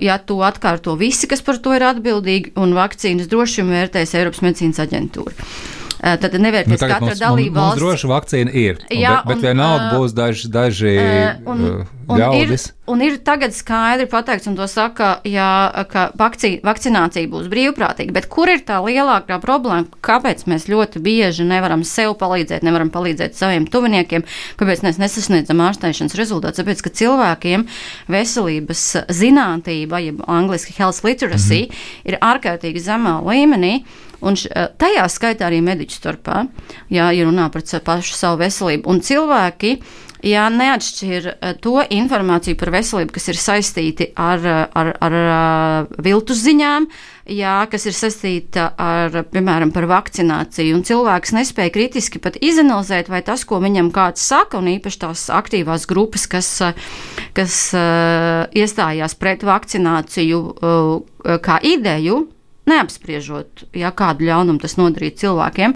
Ja 0.00 0.18
to 0.18 0.40
atkārto 0.48 0.96
visi, 0.96 1.28
kas 1.28 1.42
par 1.42 1.58
to 1.58 1.74
ir 1.76 1.84
atbildīgi, 1.84 2.54
un 2.56 2.72
vakcīnas 2.72 3.28
drošumu 3.28 3.76
vērtēs 3.76 4.14
Eiropas 4.14 4.40
medicīnas 4.40 4.80
aģentūra. 4.86 5.36
Uh, 5.98 6.14
tad 6.22 6.34
nevērties 6.38 6.80
Nu, 6.80 6.86
katra 6.86 7.06
mums, 7.08 7.18
dalība 7.18 7.54
mums 7.58 7.64
valsts. 7.64 7.82
droši 7.82 8.06
vakcīna 8.06 8.52
ir, 8.54 8.76
Jā, 8.94 9.16
bet, 9.24 9.26
bet 9.26 9.36
un, 9.36 9.42
vienalga 9.42 9.88
ā, 9.88 9.94
būs 9.98 10.12
daži, 10.14 10.48
daži 10.48 10.92
Uh, 10.98 11.50
un, 11.50 11.62
un, 12.06 12.16
ir, 12.16 12.22
ļaudis. 12.22 12.66
un 12.86 13.02
ir 13.02 13.16
tagad 13.26 13.52
skaidri 13.52 14.06
pateikts, 14.06 14.46
un 14.46 14.54
to 14.56 14.66
saka, 14.70 15.18
jā, 15.26 15.48
ka 15.90 16.10
vakcī, 16.18 16.60
vakcinācija 16.64 17.28
būs 17.28 17.50
brīvprātīga. 17.50 18.14
Bet 18.14 18.28
kur 18.30 18.48
ir 18.48 18.62
tā 18.68 18.78
lielākā 18.84 19.40
problēma? 19.42 19.88
Kāpēc 20.00 20.46
mēs 20.46 20.68
ļoti 20.70 21.02
bieži 21.02 21.44
nevaram 21.44 21.82
sev 21.84 22.14
palīdzēt, 22.22 22.62
nevaram 22.62 22.90
palīdzēt 22.94 23.34
saviem 23.34 23.66
tuviniekiem? 23.66 24.22
Kāpēc 24.60 24.84
mēs 24.86 24.98
nesasniedzam 25.02 25.60
ārstēšanas 25.66 26.14
rezultātus? 26.14 26.62
Tāpēc, 26.62 26.82
ka 26.86 26.90
cilvēkiem 26.90 27.66
veselības 28.08 28.84
zinātība, 29.10 30.00
jeb 30.06 30.22
angliski 30.26 30.74
health 30.78 31.02
literacy, 31.04 31.66
mm 31.66 31.72
-hmm. 31.72 32.12
ir 32.12 32.18
ārkārtīgi 32.22 32.80
zemā 32.86 33.18
līmenī. 33.26 33.82
Un 34.20 34.34
š, 34.34 34.50
tajā 34.80 35.06
skaitā 35.12 35.46
arī 35.46 35.60
mediķu 35.62 35.94
starpā, 35.94 36.42
ja 36.90 37.10
runā 37.14 37.46
par 37.54 37.62
pašu 37.62 38.16
savu 38.18 38.40
veselību. 38.42 38.88
Un 38.90 39.02
cilvēki, 39.04 39.76
jā, 40.26 40.46
neatšķir 40.50 41.28
eh, 41.30 41.52
to 41.62 41.78
informāciju 41.82 42.58
par 42.58 42.72
veselību, 42.74 43.14
kas 43.14 43.28
ir 43.30 43.38
saistīti 43.38 44.08
ar, 44.18 44.42
eh, 44.42 44.64
ar, 44.74 44.90
ar, 45.06 45.18
viltus 46.02 46.40
ziņām, 46.42 46.88
jā, 47.30 47.54
kas 47.70 47.86
ir 47.86 47.94
saistīta 47.94 48.72
ar, 48.74 49.20
piemēram, 49.30 49.70
par 49.74 49.86
vakcināciju. 49.90 50.78
Un 50.78 50.82
cilvēks 50.88 51.34
nespēja 51.36 51.74
kritiski 51.74 52.22
pat 52.22 52.40
izanalizēt, 52.42 53.10
vai 53.12 53.22
tas, 53.26 53.44
ko 53.46 53.60
viņam 53.62 53.92
kāds 53.94 54.24
saka, 54.24 54.58
un 54.58 54.72
īpaši 54.74 55.02
tās 55.04 55.28
aktīvās 55.30 55.86
grupas, 55.90 56.26
kas, 56.26 56.50
eh, 56.66 56.88
kas 57.38 57.60
uh, 57.76 58.48
iestājās 58.56 59.14
pret 59.14 59.44
vakcināciju 59.46 60.40
uh, 60.42 61.38
kā 61.44 61.60
ideju, 61.62 62.24
neapspriežot, 62.70 63.66
ja 63.76 63.92
kādu 63.96 64.28
ļaunumu 64.28 64.62
tas 64.62 64.76
nodarītu 64.80 65.24
cilvēkiem. 65.26 65.74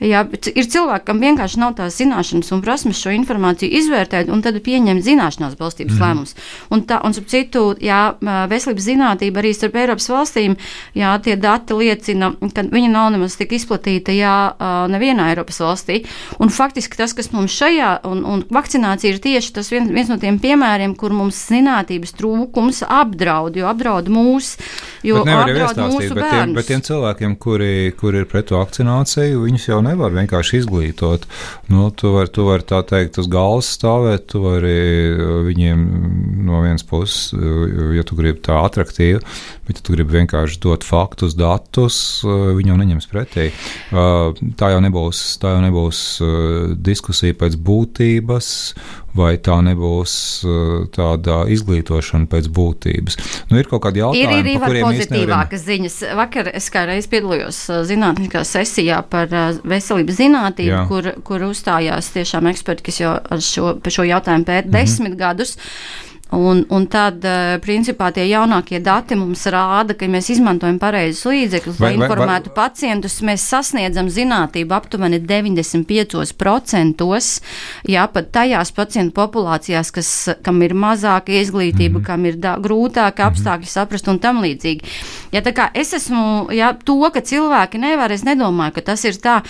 Jā, 0.00 0.22
ir 0.32 0.64
cilvēki, 0.64 1.04
kam 1.10 1.18
vienkārši 1.20 1.60
nav 1.60 1.74
tās 1.76 1.98
zināšanas 2.00 2.48
un 2.54 2.62
prasmes 2.64 2.96
šo 2.96 3.12
informāciju 3.12 3.68
izvērtēt 3.82 4.30
un 4.32 4.40
tad 4.40 4.56
pieņemt 4.64 5.04
zināšanās 5.04 5.58
balstības 5.60 5.98
mm. 5.98 6.00
lēmumus. 6.00 6.32
Un, 6.72 6.84
tā, 6.88 7.02
un, 7.04 7.12
citu, 7.12 7.64
jā, 7.84 8.00
veselības 8.48 8.86
zinātība 8.86 9.42
arī 9.42 9.52
starp 9.56 9.76
Eiropas 9.76 10.08
valstīm, 10.08 10.56
jā, 10.96 11.12
tie 11.24 11.36
dati 11.40 11.76
liecina, 11.76 12.30
ka 12.56 12.64
viņa 12.72 12.92
nav 12.94 13.10
nemaz 13.12 13.36
tik 13.36 13.52
izplatīta, 13.58 14.14
jā, 14.16 14.36
nevienā 14.88 15.28
Eiropas 15.34 15.60
valstī. 15.60 16.00
Un 16.40 16.48
faktiski 16.54 16.96
tas, 16.96 17.12
kas 17.16 17.28
mums 17.34 17.52
šajā, 17.60 17.92
un, 18.08 18.24
un 18.24 18.44
vakcinācija 18.48 19.12
ir 19.12 19.20
tieši 19.20 19.52
tas 19.58 19.68
viens, 19.72 19.92
viens 19.92 20.08
no 20.08 20.16
tiem 20.22 20.40
piemēriem, 20.40 20.96
kur 20.96 21.12
mums 21.12 21.42
zinātības 21.50 22.16
trūkums 22.16 22.82
apdraud, 22.88 23.60
jo 23.60 23.68
apdraud 23.68 24.08
mūs, 24.08 24.54
jo 25.04 25.20
apdraud 25.26 25.84
mūsu 25.84 26.16
bet 26.16 26.16
tiem, 26.16 26.24
bērnus. 26.24 26.56
bet 26.56 26.72
tiem 26.72 26.84
cilvēkiem, 26.88 27.36
kuri, 27.42 27.72
kuri 28.00 28.24
ir 28.24 28.30
pret 28.32 28.56
vakcināciju, 28.56 29.44
viņus 29.44 29.68
jau 29.68 29.80
nevar 29.90 30.14
vienkārši 30.16 30.62
izglītot. 30.62 31.26
Nu, 31.70 31.90
tu 31.90 32.14
vari 32.16 32.46
var, 32.48 32.64
tā 32.66 32.82
teikt 32.86 33.20
uz 33.20 33.28
galvas 33.30 33.70
stāvēt, 33.76 34.30
tu 34.32 34.44
vari 34.46 34.78
uh, 35.12 35.40
viņiem 35.48 35.84
no 36.50 36.60
vienas 36.64 36.84
puses, 36.86 37.30
uh, 37.32 37.94
ja 37.96 38.02
tu 38.06 38.18
gribi 38.18 38.40
tā 38.44 38.58
attraktīvi, 38.66 39.20
bet 39.68 39.80
ja 39.80 39.86
tu 39.86 39.94
gribi 39.96 40.18
vienkārši 40.18 40.60
dot 40.62 40.84
faktus, 40.84 41.34
datus, 41.38 42.00
uh, 42.26 42.50
viņi 42.58 42.74
jau 42.74 42.78
neņems 42.82 43.10
pretī. 43.10 43.50
Uh, 43.94 44.34
Tā 44.60 44.70
jau 44.74 44.80
nebūs, 44.82 45.18
tā 45.40 45.54
jau 45.54 45.60
nebūs 45.62 45.98
diskusija 46.84 47.34
pēc 47.38 47.54
būtības, 47.64 48.48
vai 49.16 49.32
tā 49.42 49.56
nebūs 49.64 50.12
tāda 50.94 51.40
izglītošana 51.50 52.28
pēc 52.30 52.48
būtības. 52.54 53.16
Nu, 53.50 53.58
ir 53.60 53.68
kaut 53.70 53.82
kādi 53.86 54.02
Ir 54.02 54.04
jautājumi, 54.04 54.54
kuriem 54.62 54.86
īsti 54.92 55.14
nevaram- 55.14 55.46
pozitīvākas 55.50 55.64
ziņas. 55.66 55.96
Vakar 56.20 56.50
es 56.54 56.68
kā 56.70 56.84
reiz 56.88 57.08
piedalījos 57.10 57.58
zinātniskā 57.90 58.44
sesijā 58.46 59.00
par 59.10 59.28
veselības 59.64 60.20
zinātību, 60.20 60.74
Jā. 60.76 60.84
kur, 60.88 61.10
kur 61.26 61.46
uzstājās 61.50 62.12
tiešām 62.14 62.50
eksperti, 62.52 62.86
kas 62.90 63.00
jau 63.02 63.14
ar 63.18 63.38
šo, 63.44 63.74
par 63.82 63.90
šo 63.96 64.06
jautājumu 64.08 64.44
pēt 64.46 64.66
Mhm. 64.66 64.72
desmit 64.76 65.16
gadus. 65.18 65.56
Un, 66.30 66.62
un 66.70 66.86
tad, 66.86 67.24
eh, 67.24 67.58
principā, 67.58 68.12
tie 68.14 68.22
jaunākie 68.30 68.78
dati 68.82 69.14
mums 69.18 69.46
rāda, 69.50 69.96
ka, 69.98 70.06
mēs 70.06 70.30
izmantojam 70.30 70.78
pareizus 70.78 71.24
līdzekļus, 71.26 71.80
lai 71.80 71.90
Vai- 71.90 71.96
vai- 71.96 72.06
informētu 72.06 72.50
pacientus, 72.54 73.20
mēs 73.26 73.42
sasniedzam 73.50 74.06
zinātību 74.06 74.70
aptuveni 74.76 75.18
95%. 75.18 77.40
Jā, 77.88 78.06
pat 78.12 78.30
tajās 78.30 78.70
pacientu 78.70 79.12
populācijās, 79.18 79.90
kas, 79.90 80.28
kam 80.44 80.62
ir 80.62 80.70
mazāka 80.70 81.34
izglītība, 81.34 81.98
mm 81.98 82.00
-hmm. 82.00 82.06
kam 82.06 82.26
ir 82.26 82.36
da, 82.36 82.56
grūtāka 82.58 83.26
apstākļi 83.30 83.66
saprast 83.66 84.08
un 84.08 84.18
tam 84.18 84.42
līdzīgi. 84.42 84.80
Ja 85.32 85.40
es 85.74 85.92
esmu, 85.94 86.50
jā, 86.54 86.72
to, 86.84 86.98
ka 87.14 87.22
cilvēki 87.22 87.78
nevar, 87.78 88.10
es 88.10 88.24
nedomāju, 88.26 88.74
ka 88.78 88.82
tas 88.90 89.04
ir 89.06 89.14
tā, 89.22 89.40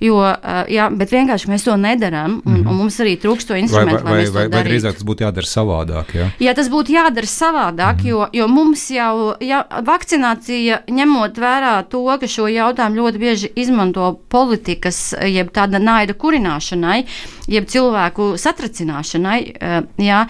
jo, 0.00 0.20
eh, 0.20 0.64
jā, 0.76 0.88
bet 0.92 1.12
vienkārši 1.14 1.48
mēs 1.48 1.64
to 1.64 1.76
nedarām, 1.80 2.40
un, 2.44 2.60
un 2.66 2.76
mums 2.76 2.98
arī 3.00 3.16
trūkst 3.20 3.48
to 3.48 3.54
Vai, 3.54 3.60
vai, 3.60 3.64
instrumentu, 3.64 4.04
vai, 4.04 4.24
vai, 4.24 4.32
vai 4.32 4.48
darītu. 4.52 4.68
drīzāk 4.68 4.98
tas 4.98 5.06
būtu 5.08 5.24
jādara 5.24 5.48
savādāk? 5.48 6.12
Ja? 6.14 6.28
Jā, 6.40 6.54
tas 6.54 6.68
būtu 6.72 6.92
jādara 6.92 7.26
savādāk, 7.26 7.96
mm 7.96 8.04
-hmm. 8.04 8.08
jo, 8.08 8.28
jo 8.32 8.48
mums 8.48 8.90
jau 8.90 9.34
ja, 9.40 9.64
vakcinācija, 9.70 10.82
ņemot 10.88 11.38
vērā 11.38 11.74
to, 11.88 12.04
ka 12.20 12.26
šo 12.26 12.48
jautājumu 12.48 12.96
ļoti 13.00 13.18
bieži 13.18 13.52
izmanto 13.56 14.20
politikas, 14.28 15.14
jeb 15.24 15.50
tāda 15.50 15.78
naida 15.78 16.12
kurināšanai, 16.12 17.04
jeb 17.48 17.64
cilvēku 17.66 18.36
satracināšanai, 18.36 19.52
eh, 19.60 19.82
jā, 19.98 20.26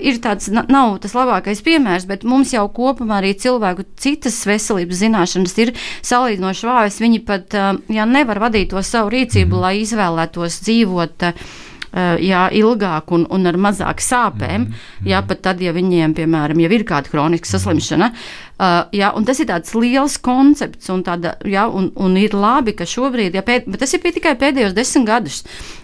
ir 0.00 0.14
tāds, 0.18 0.50
na- 0.50 0.64
nav 0.68 0.98
tas 0.98 1.12
labākais 1.12 1.62
piemērs, 1.62 2.06
bet 2.06 2.24
mums 2.24 2.52
jau 2.52 2.68
kopumā 2.68 3.20
arī 3.20 3.34
cilvēku 3.34 3.84
citas 3.96 4.46
veselības 4.54 5.02
zināšanas 5.04 5.58
ir 5.64 5.74
salīdzinoši 6.02 6.70
vājas. 6.70 7.02
Viņi 7.04 7.22
pat 7.28 7.54
eh, 7.58 7.70
jā, 7.98 8.08
nevar 8.08 8.42
vadīt 8.48 8.72
to 8.72 8.82
savu 8.82 9.12
rīcību, 9.14 9.50
mm 9.50 9.54
-hmm. 9.54 9.62
lai 9.66 9.76
izvēlētos 9.84 10.60
dzīvot. 10.64 11.30
eh, 11.30 11.46
Uh, 11.94 12.16
jā, 12.18 12.48
ilgāk 12.50 13.12
un, 13.14 13.22
un 13.30 13.46
ar 13.46 13.54
mazāk 13.54 14.00
sāpēm. 14.02 14.64
Mm 14.64 14.72
-hmm. 14.72 15.06
Jā, 15.06 15.20
pat 15.22 15.42
tad, 15.42 15.60
ja 15.62 15.70
viņiem, 15.72 16.14
piemēram, 16.14 16.58
jau 16.60 16.70
ir 16.72 16.82
kāda 16.82 17.10
kroniska 17.10 17.46
saslimšana. 17.46 18.10
Uh, 18.54 18.86
un 19.18 19.24
tas 19.26 19.40
ir 19.42 19.48
tāds 19.48 19.72
liels 19.74 20.14
koncepts, 20.22 20.86
un, 20.94 21.00
tāda, 21.02 21.32
jā, 21.42 21.64
un, 21.66 21.88
un 21.98 22.12
ir 22.14 22.36
labi, 22.38 22.70
ka 22.78 22.86
šobrīd, 22.86 23.34
jā, 23.34 23.42
pēd, 23.42 23.64
bet 23.66 23.80
tas 23.82 23.90
ir 23.96 24.02
tikai 24.04 24.36
pēdējos 24.38 24.76
desmit 24.76 25.08
gadus. 25.08 25.40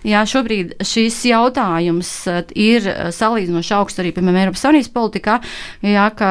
Jā, 0.06 0.20
šobrīd 0.22 0.76
šis 0.86 1.16
jautājums 1.32 2.12
uh, 2.30 2.44
ir 2.54 2.86
uh, 2.86 3.08
salīdzinoši 3.10 3.74
augsts 3.74 3.98
arī, 3.98 4.12
piemēram, 4.14 4.38
Eiropas 4.44 4.62
Savienības 4.62 4.90
politikā, 4.94 5.40
jā, 5.82 6.04
ka, 6.14 6.28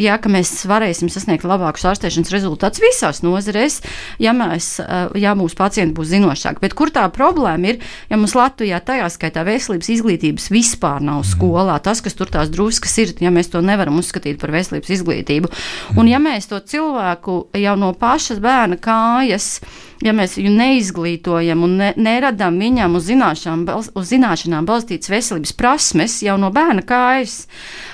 jā, 0.00 0.16
ka 0.16 0.32
mēs 0.32 0.54
varēsim 0.70 1.10
sasniegt 1.12 1.44
labākus 1.44 1.84
ārstēšanas 1.92 2.32
rezultātus 2.32 2.80
visās 2.80 3.20
nozarēs, 3.26 3.82
ja, 4.24 4.32
mēs, 4.32 4.78
uh, 4.80 5.12
ja 5.20 5.36
mūsu 5.36 5.60
pacienti 5.60 5.92
būs 6.00 6.08
zinošāki. 6.14 6.64
Bet 6.64 6.78
kur 6.78 6.94
tā 6.94 7.04
problēma 7.12 7.74
ir, 7.74 7.84
ja 8.08 8.16
mums 8.16 8.32
Latvijā 8.38 8.80
tajā 8.80 9.12
skaitā 9.12 9.44
veselības 9.44 9.92
izglītības 9.98 10.48
vispār 10.56 11.04
nav 11.04 11.20
skolā, 11.28 11.76
tas, 11.84 12.00
kas 12.00 12.16
tur 12.16 12.32
tās 12.32 12.48
druskas 12.48 12.96
ir, 13.04 13.12
ja 13.20 13.28
mēs 13.34 13.52
to 13.52 13.60
nevaram 13.60 14.00
uzskatīt 14.00 14.40
par 14.40 14.56
veselības 14.56 14.96
izglītību. 14.96 15.52
Un 15.98 16.08
ja 16.08 16.20
mēs 16.22 16.48
to 16.50 16.60
cilvēku 16.60 17.38
jau 17.58 17.74
no 17.78 17.92
pašas 17.98 18.40
bērna 18.42 18.78
kājas, 18.82 19.58
ja 20.02 20.14
mēs 20.16 20.36
viņu 20.38 20.52
neizglītojam 20.56 21.62
un 21.66 21.76
ne, 21.80 21.90
neradām 21.96 22.58
viņam 22.60 22.98
uz, 22.98 23.06
zināšanām, 23.10 23.64
bals- 23.68 23.90
uz 23.98 24.10
zināšanām 24.10 24.66
balstītas 24.68 25.10
veselības 25.12 25.54
prasmes 25.58 26.18
jau 26.24 26.36
no 26.40 26.50
bērna 26.54 26.84
kājas, 26.86 27.46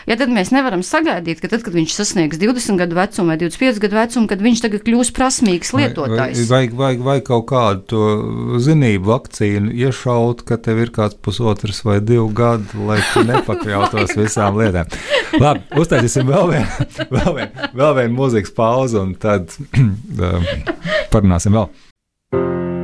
ja 0.09 0.16
tad 0.20 0.32
mēs 0.32 0.52
nevaram 0.54 0.82
sagaidīt, 0.86 1.42
ka 1.42 1.50
tad, 1.52 1.64
kad 1.66 1.76
viņš 1.76 1.96
sasniegs 1.98 2.40
20 2.40 2.80
gadu 2.80 2.98
vecumu 2.98 3.32
vai 3.32 3.38
25 3.40 3.82
gadu 3.84 4.00
vecumu, 4.00 4.30
kad 4.30 4.44
viņš 4.44 4.64
tagad 4.64 4.84
kļūs 4.86 5.12
prasmīgs 5.16 5.74
lietotājs. 5.76 6.44
Vajag, 6.48 6.76
vajag, 6.78 7.04
vajag 7.09 7.26
kaut 7.28 7.46
kādu 7.52 7.84
to 7.92 8.04
zinību 8.64 9.12
vakcīnu 9.12 9.74
iešaut, 9.76 10.44
ka 10.48 10.61
tev 10.62 10.82
ir 10.84 10.94
kāds 10.94 11.18
pusotrs 11.20 11.82
vai 11.86 11.98
divi 12.00 12.28
gadi, 12.36 12.80
lai 12.88 13.00
tu 13.12 13.24
nepakļautos 13.28 14.16
visām 14.22 14.59
lietām. 14.61 14.88
Labi, 15.38 15.66
uztaisīsim 15.78 16.28
vēl 16.28 16.54
vienu, 16.54 16.88
vēl 17.78 17.98
vienu 18.00 18.16
mūzikas 18.16 18.54
pauzi, 18.56 18.98
un 19.00 19.14
tad 19.20 19.52
um, 19.76 20.48
parunāsim 21.12 21.56
vēl. 21.59 21.68
Thank 22.31 22.43
you. 22.72 22.78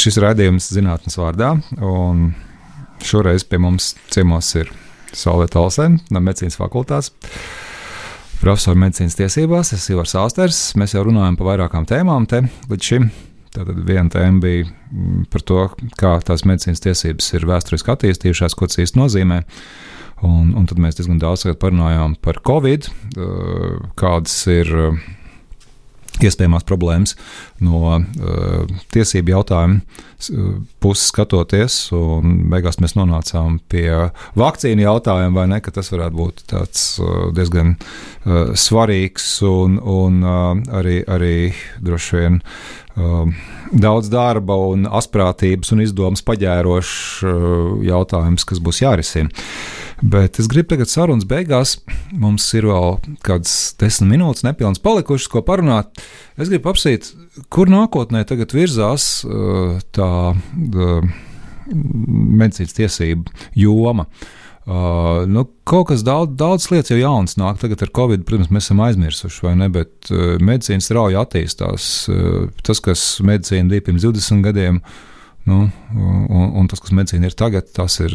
Šis 0.00 0.16
raidījums 0.22 0.70
zinātnes 0.72 1.18
vārdā, 1.20 1.50
un 1.84 2.30
šoreiz 3.04 3.42
pie 3.44 3.58
mums 3.60 3.90
ciemos 4.08 4.48
ir 4.56 4.70
Solvita 5.12 5.60
Olsen 5.60 5.98
no 6.14 6.22
medicīnas 6.24 6.56
fakultātes. 6.56 7.10
Profesora 8.40 8.80
medicīnas 8.80 9.18
tiesībās, 9.18 9.74
es 9.74 9.82
esmu 9.82 9.98
Ivars 9.98 10.16
Austers. 10.16 10.62
Mēs 10.80 10.94
jau 10.96 11.02
runājam 11.04 11.36
par 11.36 11.50
vairākām 11.50 11.84
tēmām 11.90 12.24
te 12.30 12.40
līdz 12.70 12.88
šim. 12.88 13.10
Tātad 13.52 13.82
viena 13.84 14.08
tēma 14.14 14.40
bija 14.40 14.64
mm, 14.70 15.26
par 15.34 15.44
to, 15.44 15.68
kā 16.00 16.14
tās 16.24 16.46
medicīnas 16.48 16.80
tiesības 16.86 17.28
ir 17.36 17.44
vēsturiski 17.50 17.92
attīstījušās, 17.92 18.56
ko 18.56 18.70
tas 18.70 18.80
īsti 18.80 19.02
nozīmē. 19.02 19.42
Un, 20.24 20.54
un 20.56 20.70
tad 20.70 20.80
mēs 20.80 20.96
diezgan 20.96 21.20
daudz 21.20 21.44
parunājām 21.60 22.16
par 22.24 22.40
Covid, 22.46 22.88
kādas 24.00 24.40
ir 24.48 24.72
iespējamās 26.28 26.66
problēmas 26.68 27.16
no 27.64 27.96
uh, 27.96 28.72
tiesību 28.94 29.34
jautājumu 29.34 29.80
uh, 29.80 30.50
puses 30.82 31.10
skatoties, 31.12 31.78
beigās 32.52 32.80
mēs 32.82 32.96
nonācām 32.98 33.58
pie 33.70 33.88
vakcīnu 34.40 34.86
jautājuma, 34.86 35.34
vai 35.40 35.46
ne, 35.54 35.60
tas 35.60 35.92
varētu 35.92 36.20
būt 36.20 36.44
tāds 36.50 36.84
uh, 37.00 37.28
diezgan 37.36 37.76
uh, 37.76 38.52
svarīgs 38.58 39.32
un, 39.46 39.80
un 39.80 40.20
uh, 40.24 40.52
arī, 40.80 41.00
arī 41.08 41.34
droši 41.84 42.16
vien 42.16 42.40
uh, 42.40 43.26
daudz 43.70 44.10
darba 44.12 44.56
un 44.70 44.88
asprātības 44.90 45.74
un 45.74 45.84
izdomas 45.84 46.24
paģērošs 46.26 46.96
uh, 47.24 47.36
jautājums, 47.86 48.46
kas 48.48 48.62
būs 48.62 48.82
jārisina. 48.84 49.30
Bet 50.00 50.38
es 50.40 50.48
gribu 50.48 50.72
tagad 50.72 50.88
sarunas 50.88 51.26
beigās. 51.28 51.76
Mums 52.16 52.46
ir 52.56 52.68
vēl 52.70 52.96
kādas 53.26 53.74
desmit 53.80 54.14
minūtes, 54.14 54.44
nepilnas 54.46 54.80
palikušas, 54.82 55.28
ko 55.32 55.42
parunāt. 55.44 56.00
Es 56.40 56.48
gribu 56.48 56.72
apsīt, 56.72 57.10
kur 57.52 57.68
nākotnē 57.72 58.24
tagad 58.28 58.54
virzās 58.56 59.20
uh, 59.28 59.76
tā 59.96 60.10
uh, 60.32 61.10
medicīnas 61.70 62.76
tiesība 62.78 63.34
joma. 63.58 64.08
Uh, 64.70 65.26
nu, 65.28 65.46
kaut 65.68 65.88
kas 65.90 66.04
daudz, 66.06 66.32
daudz 66.38 66.68
lietas 66.72 66.94
jau 66.94 67.00
jaunas 67.00 67.36
nāk. 67.40 67.60
Tagad 67.60 67.84
ar 67.84 67.92
Covid, 67.96 68.24
protams, 68.28 68.52
mēs 68.54 68.70
esam 68.70 68.80
aizmirsuši, 68.86 69.44
vai 69.44 69.54
ne? 69.60 69.68
Bet 69.72 70.12
uh, 70.14 70.40
medicīna 70.40 70.84
strauji 70.84 71.20
attīstās. 71.20 71.92
Uh, 72.08 72.48
tas, 72.64 72.80
kas 72.84 73.04
medicīna 73.26 73.74
bija 73.74 73.90
pirms 73.90 74.08
20 74.08 74.44
gadiem, 74.48 74.80
Nu, 75.48 75.70
un, 76.28 76.50
un 76.60 76.66
tas, 76.68 76.82
kas 76.84 76.92
medicīna 76.94 77.30
ir 77.30 77.34
tagad, 77.34 77.70
tas 77.74 77.96
ir 78.04 78.12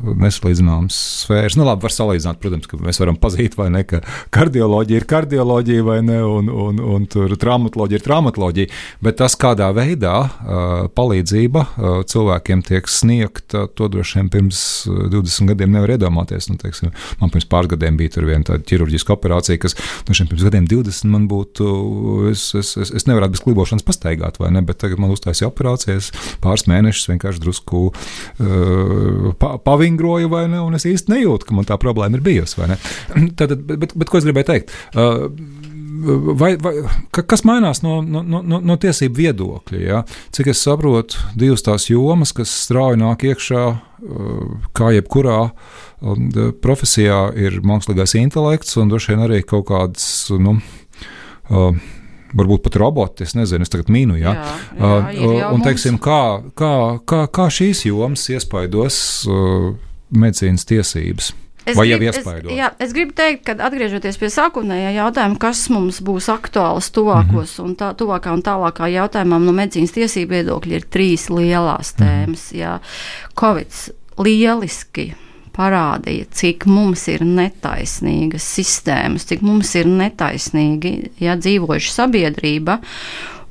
nesalīdzināms 0.00 0.96
sfēras. 1.24 1.56
Nu, 1.58 1.66
labi, 1.68 1.84
var 1.86 1.94
salīdzināt, 1.94 2.40
protams, 2.42 2.68
ka 2.70 2.78
mēs 2.80 3.00
varam 3.02 3.18
pazīt, 3.20 3.56
vai 3.58 3.68
ne, 3.72 3.82
ka 3.88 4.02
kardioloģija 4.34 5.02
ir 5.02 5.06
kardioloģija, 5.10 5.84
vai 5.86 5.98
ne, 6.06 6.20
un, 6.24 6.50
un, 6.50 6.80
un 6.96 7.06
tur 7.10 7.34
traumatoloģija 7.40 8.00
ir 8.00 8.06
traumatoloģija. 8.06 8.72
Bet 9.04 9.18
tas, 9.20 9.36
kādā 9.40 9.70
veidā 9.76 10.14
uh, 10.24 10.88
palīdzība 10.96 11.64
uh, 11.66 11.88
cilvēkiem 12.10 12.64
tiek 12.66 12.90
sniegta, 12.90 13.66
to 13.76 13.90
droši 13.92 14.20
vien 14.20 14.30
pirms 14.32 14.62
20 14.88 15.52
gadiem 15.52 15.74
nevar 15.74 15.94
iedomāties. 15.96 16.50
Nu, 16.50 16.58
teiksim, 16.60 16.92
man 17.20 17.32
pirms 17.32 17.48
pāris 17.50 17.72
gadiem 17.74 17.98
bija 18.00 18.24
viena 18.24 18.46
tāda 18.46 18.64
ķirurģiska 18.66 19.14
operācija, 19.14 19.60
kas 19.62 19.76
nu, 20.08 20.14
pirms 20.16 20.46
gadiem 20.46 20.68
20 20.70 21.10
man 21.12 21.26
būtu, 21.30 21.70
es, 22.32 22.50
es, 22.58 22.74
es, 22.80 22.92
es 23.00 23.06
nevarētu 23.08 23.36
bez 23.36 23.44
klibošanas 23.44 23.86
pastaigāt, 23.86 24.40
vai 24.42 24.52
ne, 24.54 24.62
bet 24.66 24.80
tagad 24.82 25.00
man 25.02 25.12
uztaisīja 25.14 25.50
operācijas 25.50 26.10
pāris 26.44 26.66
mēnešus 26.70 27.10
vienkārši 27.12 27.42
drusku 27.42 27.86
uh, 27.90 29.30
pa, 29.40 29.56
pavingroju, 29.90 30.28
vai 30.28 30.48
ne? 30.48 30.60
Un 30.60 30.74
es 30.74 30.86
īsti 30.86 31.10
nejūtu, 31.10 31.48
ka 31.48 31.54
man 31.54 31.66
tā 31.66 31.78
problēma 31.80 32.18
ir 32.18 32.22
bijusi. 32.22 32.60
Tad, 33.38 33.56
bet, 33.56 33.78
bet, 33.78 33.96
bet 33.96 34.10
ko 34.10 34.18
es 34.18 34.24
gribēju 34.26 34.46
teikt? 34.46 34.72
Uh, 34.94 35.28
vai, 36.38 36.54
vai, 36.56 36.74
kas 37.12 37.44
mainās 37.44 37.82
no, 37.82 38.00
no, 38.02 38.22
no, 38.22 38.60
no 38.60 38.76
tiesību 38.80 39.20
viedokļa? 39.20 39.80
Ja? 39.82 40.02
Cik 40.32 40.52
es 40.54 40.62
saprotu, 40.62 41.20
divas 41.34 41.64
tās 41.66 41.90
jomas, 41.90 42.32
kas 42.32 42.52
strauji 42.66 43.00
nāk 43.00 43.24
iekšā, 43.28 43.64
kā 44.72 44.90
jebkurā 44.96 45.50
profesijā, 46.64 47.26
ir 47.36 47.60
mākslīgais 47.66 48.16
intelekts 48.16 48.78
un 48.80 48.92
droši 48.92 49.12
vien 49.12 49.24
arī 49.26 49.42
kaut 49.44 49.66
kādas. 49.68 50.06
Nu, 50.40 50.56
varbūt 52.36 52.64
pat 52.66 52.78
roboti, 52.80 53.26
es 53.26 53.36
nezinu, 53.38 53.66
es 53.66 53.72
tagad 53.72 53.90
mīnu. 53.92 54.18
Ja? 54.20 54.34
Jā, 54.36 54.56
jā, 54.78 54.90
uh, 55.20 55.44
un, 55.54 55.62
teiksim, 55.64 55.98
kā, 56.02 56.22
kā, 56.58 56.72
kā, 57.08 57.24
kā 57.32 57.46
šīs 57.52 57.84
jomas 57.88 58.26
iespaidos 58.32 58.98
uh, 59.28 59.70
medicīnas 60.10 60.66
tiesības? 60.68 61.32
Es 61.66 61.76
Vai 61.76 61.86
grib, 61.90 62.06
jau 62.06 62.12
iespaido? 62.14 62.48
Es, 62.48 62.56
jā, 62.56 62.70
es 62.80 62.92
gribu 62.96 63.14
teikt, 63.16 63.42
ka 63.46 63.54
atgriežoties 63.68 64.16
pie 64.18 64.30
sākotnējā 64.32 64.94
jautājuma, 64.96 65.36
kas 65.42 65.62
mums 65.72 66.00
būs 66.04 66.30
aktuāls 66.32 66.88
tuvākos 66.96 67.52
mm 67.52 67.60
-hmm. 67.60 67.66
un 67.66 67.76
tā, 67.76 67.90
tuvākā 67.94 68.32
un 68.32 68.42
tālākā 68.42 68.88
jautājumā 68.90 69.38
no 69.38 69.52
medicīnas 69.52 69.92
tiesību 69.92 70.38
viedokļa 70.38 70.80
ir 70.80 70.86
trīs 70.88 71.28
lielās 71.30 71.94
mhm. 71.94 72.02
tēmas. 72.02 72.52
Mm 72.52 72.56
-hmm. 72.56 72.60
jā. 72.60 72.78
Covid 73.40 73.70
lieliski 74.18 75.14
parādīja, 75.56 76.28
cik 76.34 76.66
mums 76.70 77.06
ir 77.12 77.24
netaisnīgas 77.26 78.46
sistēmas, 78.56 79.26
cik 79.30 79.44
mums 79.46 79.74
ir 79.78 79.90
netaisnīgi 79.90 80.94
ja, 81.22 81.36
dzīvojuša 81.40 81.94
sabiedrība. 81.98 82.80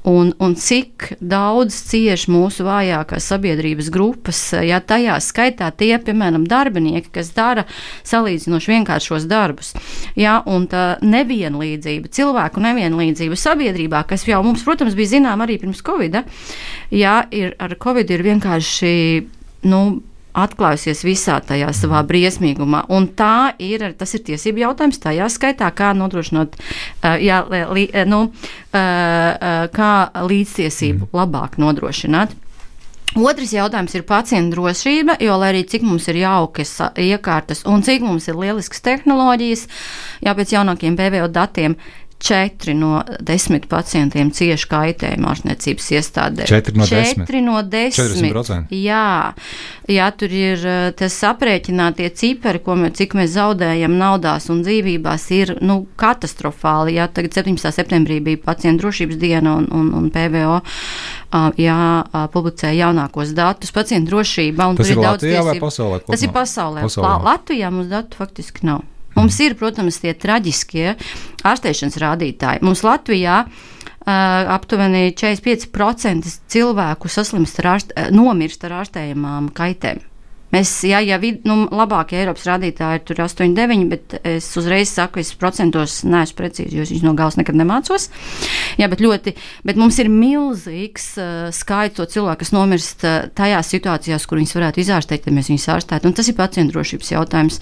Un, 0.08 0.32
un 0.40 0.54
cik 0.56 1.10
daudz 1.20 1.76
cieš 1.90 2.30
mūsu 2.32 2.64
vājākās 2.64 3.26
sabiedrības 3.34 3.90
grupas, 3.92 4.40
ja 4.64 4.80
tajā 4.80 5.18
skaitā 5.22 5.68
tie, 5.76 5.92
piemēram, 6.00 6.46
darbinieki, 6.48 7.12
kas 7.18 7.34
dara 7.36 7.66
salīdzinoši 8.08 8.72
vienkāršos 8.78 9.28
darbus. 9.30 9.74
Ja, 10.16 10.38
un 10.48 10.70
tā 10.72 10.94
nevienlīdzība, 11.04 12.14
cilvēku 12.16 12.64
nevienlīdzība 12.64 13.38
sabiedrībā, 13.38 14.06
kas 14.08 14.24
jau 14.28 14.40
mums, 14.46 14.64
protams, 14.64 14.96
bija 14.96 15.18
zinām 15.18 15.44
arī 15.44 15.60
pirms 15.60 15.84
Covid, 15.84 16.22
ja, 16.96 17.20
ir, 17.36 17.58
ar 17.60 17.76
Covid 17.84 18.16
ir 18.16 18.24
vienkārši. 18.32 18.94
Nu, 19.68 20.00
atklājusies 20.38 21.04
visā 21.08 21.40
tajā 21.46 21.72
savā 21.76 22.02
briesmīgumā. 22.08 22.86
Un 22.94 23.10
tā 23.18 23.54
ir, 23.62 23.88
tas 23.98 24.14
ir 24.16 24.26
tiesību 24.28 24.64
jautājums, 24.66 25.02
tajā 25.02 25.30
skaitā, 25.32 25.70
kā 25.76 25.94
nodrošināt, 25.98 26.60
uh, 26.60 27.16
jā, 27.22 27.42
li, 27.74 27.88
nu, 28.10 28.26
uh, 28.30 28.78
uh, 28.78 29.66
kā 29.74 29.94
līdztiesību 30.30 31.10
mm. 31.10 31.18
labāk 31.22 31.60
nodrošināt. 31.62 32.38
Otrs 33.18 33.56
jautājums 33.56 33.96
ir 33.98 34.04
pacienta 34.06 34.54
drošība, 34.54 35.16
jo, 35.26 35.34
lai 35.42 35.50
arī 35.50 35.64
cik 35.66 35.82
mums 35.82 36.06
ir 36.12 36.20
jaukas 36.22 36.76
iekārtas 36.94 37.64
un 37.66 37.82
cik 37.82 38.06
mums 38.06 38.28
ir 38.30 38.38
lieliskas 38.38 38.84
tehnoloģijas, 38.86 39.66
jau 40.22 40.36
pēc 40.38 40.54
jaunākiem 40.54 40.98
PVO 41.00 41.32
datiem, 41.34 41.74
Četri 42.20 42.74
no 42.76 43.00
desmit 43.24 43.70
pacientiem 43.72 44.28
cieši 44.36 44.68
kaitējumu 44.68 45.30
ārstniecības 45.32 45.86
iestādē. 45.96 46.48
Četri 46.50 46.76
no 46.76 46.84
desmit. 46.84 47.24
Četri 47.24 47.40
no 47.46 47.62
desmit. 47.64 48.34
40%. 48.36 48.76
Jā, 48.76 49.32
jā, 49.88 50.10
tur 50.20 50.36
ir 50.36 50.66
eh, 50.68 50.90
tas 51.00 51.16
aprēķinātie 51.30 52.10
cipari, 52.20 52.60
ko 52.66 52.76
mēs, 52.82 52.98
cik 53.00 53.16
mēs 53.16 53.32
zaudējam 53.38 53.96
naudās 54.02 54.50
un 54.52 54.60
dzīvībās, 54.68 55.30
ir 55.38 55.56
nu, 55.64 55.80
katastrofāli. 56.00 56.98
Jā, 57.00 57.08
tagad 57.08 57.40
17. 57.40 57.72
septembrī 57.80 58.20
bija 58.28 58.44
pacientu 58.52 58.90
drošības 58.90 59.22
diena 59.24 59.56
un, 59.62 59.72
un, 59.72 59.90
un 60.02 60.12
PVO. 60.12 60.60
Jā, 61.62 61.80
publicēja 62.36 62.90
jaunākos 62.90 63.32
datus 63.38 63.72
pacientu 63.72 64.12
drošība. 64.12 64.74
Tas 64.76 64.92
ir 64.92 65.00
Latvijā 65.00 65.48
vai 65.48 65.60
pasaulē? 65.62 66.04
Tas 66.04 66.24
ir 66.26 66.36
pasaulē. 66.36 66.88
pasaulē. 66.88 67.18
Latvijā 67.32 67.72
mums 67.72 67.88
datu 67.92 68.20
faktiski 68.20 68.68
nav. 68.68 68.84
Mums 69.20 69.36
ir, 69.44 69.58
protams, 69.60 69.98
tie 70.00 70.14
traģiskie 70.16 70.94
ārstēšanas 71.44 72.00
rādītāji. 72.00 72.64
Mums 72.64 72.86
Latvijā 72.88 73.42
aptuveni 74.08 75.12
45% 75.12 76.32
cilvēku 76.50 77.12
saslimst 77.12 77.60
ar 77.60 77.74
ārst, 77.76 77.92
nomirst 78.16 78.64
ar 78.64 78.80
ārstējumām 78.80 79.52
kaitēm. 79.58 80.00
Mēs, 80.50 80.72
jā, 80.88 80.98
ja 81.06 81.20
vid, 81.22 81.44
nu, 81.46 81.68
labākie 81.70 82.18
Eiropas 82.24 82.48
rādītāji 82.50 82.98
ir 82.98 83.04
tur 83.06 83.20
8, 83.22 83.54
9, 83.54 83.84
bet 83.92 84.16
es 84.26 84.48
uzreiz 84.58 84.90
saku, 84.90 85.22
es 85.22 85.30
procentos 85.38 86.00
neesmu 86.08 86.38
precīzi, 86.40 86.74
jo 86.74 86.86
es 86.86 86.90
viņus 86.90 87.06
no 87.06 87.14
galvas 87.18 87.38
nekad 87.38 87.58
nemācos. 87.60 88.08
Jā, 88.80 88.88
bet 88.90 89.04
ļoti, 89.04 89.36
bet 89.70 89.78
mums 89.78 90.00
ir 90.02 90.10
milzīgs 90.10 91.06
uh, 91.22 91.28
skaits 91.54 92.00
to 92.00 92.08
cilvēku, 92.10 92.42
kas 92.42 92.54
nomirst 92.56 93.06
uh, 93.06 93.28
tajās 93.38 93.70
situācijās, 93.76 94.26
kur 94.26 94.42
viņus 94.42 94.56
varētu 94.58 94.82
izārstēt, 94.82 95.28
ja 95.30 95.36
mēs 95.36 95.52
viņus 95.52 95.68
ārstētu. 95.76 96.10
Un 96.10 96.18
tas 96.18 96.32
ir 96.32 96.38
pacientu 96.40 96.74
drošības 96.74 97.14
jautājums. 97.14 97.60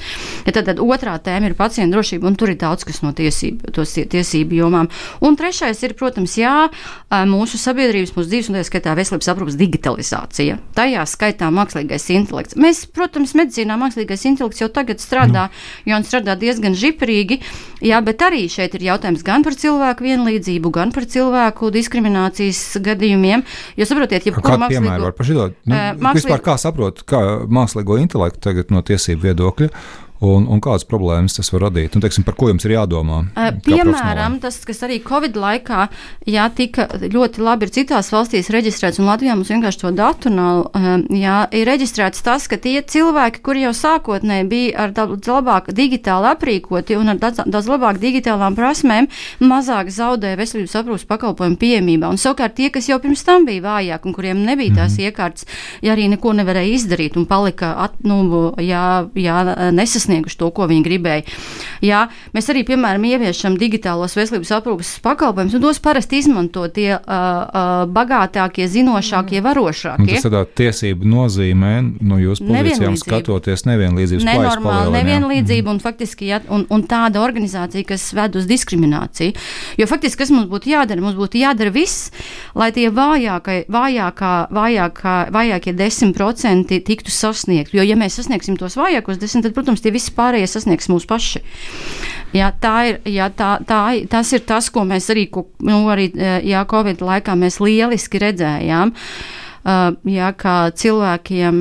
Ja 0.48 0.56
tad, 0.56 0.70
tad 0.72 0.80
otrā 0.84 1.18
tēma 1.24 1.52
ir 1.52 1.58
pacientu 1.60 1.98
drošība, 1.98 2.30
un 2.30 2.40
tur 2.40 2.54
ir 2.54 2.60
daudz 2.62 2.88
kas 2.88 3.04
no 3.04 3.12
tiesību, 3.18 3.74
tiesību 3.76 4.62
jomām. 4.62 4.88
Un 5.28 5.36
trešais 5.40 5.84
ir, 5.84 5.98
protams, 6.00 6.38
jā, 6.40 6.56
uh, 6.72 7.20
mūsu 7.28 7.60
sabiedrības, 7.60 8.16
mūsu 8.16 8.32
dzīves 8.32 8.52
un 8.54 8.62
tā 8.62 8.66
skaitā 8.68 8.96
veselības 8.96 9.32
aprūpas 9.34 9.60
digitalizācija. 9.60 10.60
Tajā 10.78 11.04
skaitā 11.10 11.52
mākslīgais 11.52 12.08
intelekts. 12.16 12.56
Mēs 12.60 12.77
Mēs, 12.78 12.86
protams, 12.94 13.34
medicīnā 13.34 13.74
mākslīgais 13.80 14.24
intelekts 14.30 14.62
jau 14.62 14.68
tagad 14.70 15.02
strādā, 15.02 15.48
nu. 15.50 15.90
jo 15.90 15.98
viņš 15.98 16.10
strādā 16.12 16.36
diezgan 16.38 16.76
žiprīgi, 16.78 17.40
jā, 17.82 17.98
bet 18.06 18.22
arī 18.22 18.44
šeit 18.52 18.76
ir 18.78 18.86
jautājums 18.92 19.24
gan 19.26 19.46
par 19.46 19.58
cilvēku 19.58 20.06
vienlīdzību, 20.06 20.72
gan 20.76 20.94
par 20.94 21.08
cilvēku 21.10 21.72
diskriminācijas 21.74 22.62
gadījumiem. 22.86 23.46
Jo 23.80 23.88
saprotiet, 23.90 24.28
ja 24.30 24.36
kādu 24.36 24.62
mākslīgo... 24.62 24.84
piemēru 24.84 25.08
var 25.08 25.16
pašidot? 25.18 25.58
Nu, 25.66 25.80
mākslīgo... 25.98 26.28
Vispār 26.28 26.44
kā 26.46 26.58
saprot, 26.62 27.02
kā 27.10 27.24
mākslīgo 27.50 27.98
intelektu 28.04 28.46
tagad 28.52 28.76
no 28.76 28.86
tiesību 28.86 29.32
viedokļa? 29.32 29.72
Un, 30.24 30.48
un 30.50 30.62
kādas 30.64 30.86
problēmas 30.88 31.38
tas 31.38 31.52
var 31.54 31.68
radīt. 31.68 31.96
Un, 31.96 32.04
teiksim, 32.04 32.26
par 32.28 32.38
ko 32.40 32.50
jums 32.52 32.66
ir 32.66 32.76
jādomā? 32.76 33.22
Piemēram, 33.66 34.40
tas, 34.44 34.60
kas 34.66 34.82
arī 34.88 35.00
Covid 35.06 35.38
laikā 35.38 35.88
jā, 36.30 36.48
tika 36.58 36.88
ļoti 37.04 37.44
labi 37.44 37.68
ir 37.68 37.74
citās 37.76 38.10
valstīs 38.14 38.52
reģistrēts, 38.54 39.00
un 39.02 39.10
Latvijā 39.10 39.36
mums 39.38 39.52
vienkārši 39.54 39.82
to 39.84 39.92
datu 39.96 40.32
nav. 40.34 40.64
Jā, 41.14 41.40
ir 41.56 41.68
reģistrēts 41.70 42.24
tas, 42.26 42.48
ka 42.50 42.60
tie 42.62 42.80
cilvēki, 42.82 43.44
kuri 43.46 43.66
jau 43.68 43.74
sākotnēji 43.78 44.48
bija 44.50 44.88
ar 44.88 44.96
daudz 44.98 45.30
labāk 45.30 45.72
digitāli 45.76 46.32
aprīkoti 46.32 46.98
un 46.98 47.14
ar 47.14 47.22
daudz, 47.22 47.44
daudz 47.46 47.70
labāk 47.72 48.02
digitālām 48.02 48.58
prasmēm, 48.58 49.10
mazāk 49.44 49.92
zaudēja 49.94 50.40
veselības 50.40 50.78
aprūpas 50.82 51.08
pakalpojumu 51.10 51.60
pieejamībā. 51.62 52.10
Un 52.10 52.22
savukārt 52.22 52.58
tie, 52.58 52.72
kas 52.74 52.90
jau 52.90 53.00
pirms 53.04 53.26
tam 53.28 53.46
bija 53.48 53.66
vājāki 53.66 54.10
un 54.10 54.18
kuriem 54.18 54.44
nebija 54.46 54.82
tās 54.82 54.98
mm 54.98 54.98
-hmm. 54.98 55.12
iekārtas, 55.12 55.46
ja 55.82 55.94
arī 55.96 56.10
neko 56.10 56.34
nevarēja 56.34 56.76
izdarīt 56.76 57.18
un 57.18 57.26
palika 57.26 57.74
at, 57.84 57.94
nu, 58.04 58.54
jā, 58.58 59.08
jā, 59.16 59.38
nesasnieguši 60.08 60.38
to, 60.38 60.50
ko 60.52 60.68
viņi 60.68 60.84
gribēja. 60.86 61.24
Jā, 61.86 62.08
mēs 62.36 62.50
arī, 62.52 62.64
piemēram, 62.68 63.04
ieviešam 63.08 63.58
digitālos 63.60 64.16
veselības 64.18 64.54
aprūpas 64.58 64.94
pakalpojumus, 65.06 65.58
un 65.58 65.64
tos 65.64 65.80
parasti 65.84 66.22
izmanto 66.22 66.66
tie 66.74 66.96
uh, 66.96 67.02
uh, 67.04 67.84
bagātākie, 67.92 68.68
zinošākie, 68.72 69.42
varošākie. 69.46 70.08
Un 70.08 70.12
tas 70.16 70.28
tādā 70.28 70.44
tiesību 70.58 71.08
nozīmē, 71.08 71.74
no 72.02 72.20
jūsu 72.22 72.48
pozīcijām 72.48 72.98
skatoties, 73.00 73.66
nevienlīdzības 73.68 74.28
Nenormāli 74.28 74.96
nevienlīdzība 74.98 75.72
un 75.74 75.82
faktiski 75.84 76.32
ja, 76.32 76.42
un, 76.54 76.66
un 76.74 76.86
tāda 76.88 77.22
organizācija, 77.24 77.88
kas 77.94 78.10
ved 78.18 78.38
uz 78.40 78.48
diskrimināciju. 78.50 79.36
Jo 79.80 79.90
faktiski, 79.90 80.24
kas 80.24 80.34
mums 80.34 80.50
būtu 80.52 80.72
jādara? 80.74 81.04
Mums 81.04 81.18
būtu 81.20 81.42
jādara 81.42 81.74
viss, 81.74 82.12
lai 82.58 82.72
tie 82.76 82.88
vājākie, 82.94 83.60
vājākā, 83.72 84.34
vājākā, 84.56 85.16
vājākie 85.36 85.76
10% 85.78 86.82
tiktu 86.88 87.14
sasniegti. 87.14 87.78
Jo, 87.78 87.86
ja 87.86 87.98
mēs 88.00 88.18
sasniegsim 88.20 88.58
tos 88.60 88.78
vājākos 88.80 89.20
10%, 89.22 89.48
tad, 89.48 89.56
protams, 89.58 89.82
tie 89.84 89.94
visi 89.98 90.14
pārējie 90.16 90.52
sasniegs 90.54 90.88
mūs 90.94 91.10
paši. 91.10 91.44
Jā, 92.36 92.52
tā 92.62 92.76
ir, 92.92 93.02
jā, 93.10 93.28
tā, 93.34 93.58
tā, 93.68 93.82
tas 94.12 94.32
ir 94.36 94.46
tas, 94.48 94.70
ko 94.72 94.86
mēs 94.88 95.10
arī, 95.14 95.28
ko, 95.32 95.48
nu, 95.66 95.86
arī 95.92 96.12
jā, 96.46 96.64
Covid 96.70 97.04
laikā 97.04 97.36
mēs 97.40 97.62
lieliski 97.64 98.22
redzējām. 98.22 98.94
Uh, 98.94 99.47
jā, 99.68 100.30
kā 100.40 100.56
cilvēkiem 100.80 101.60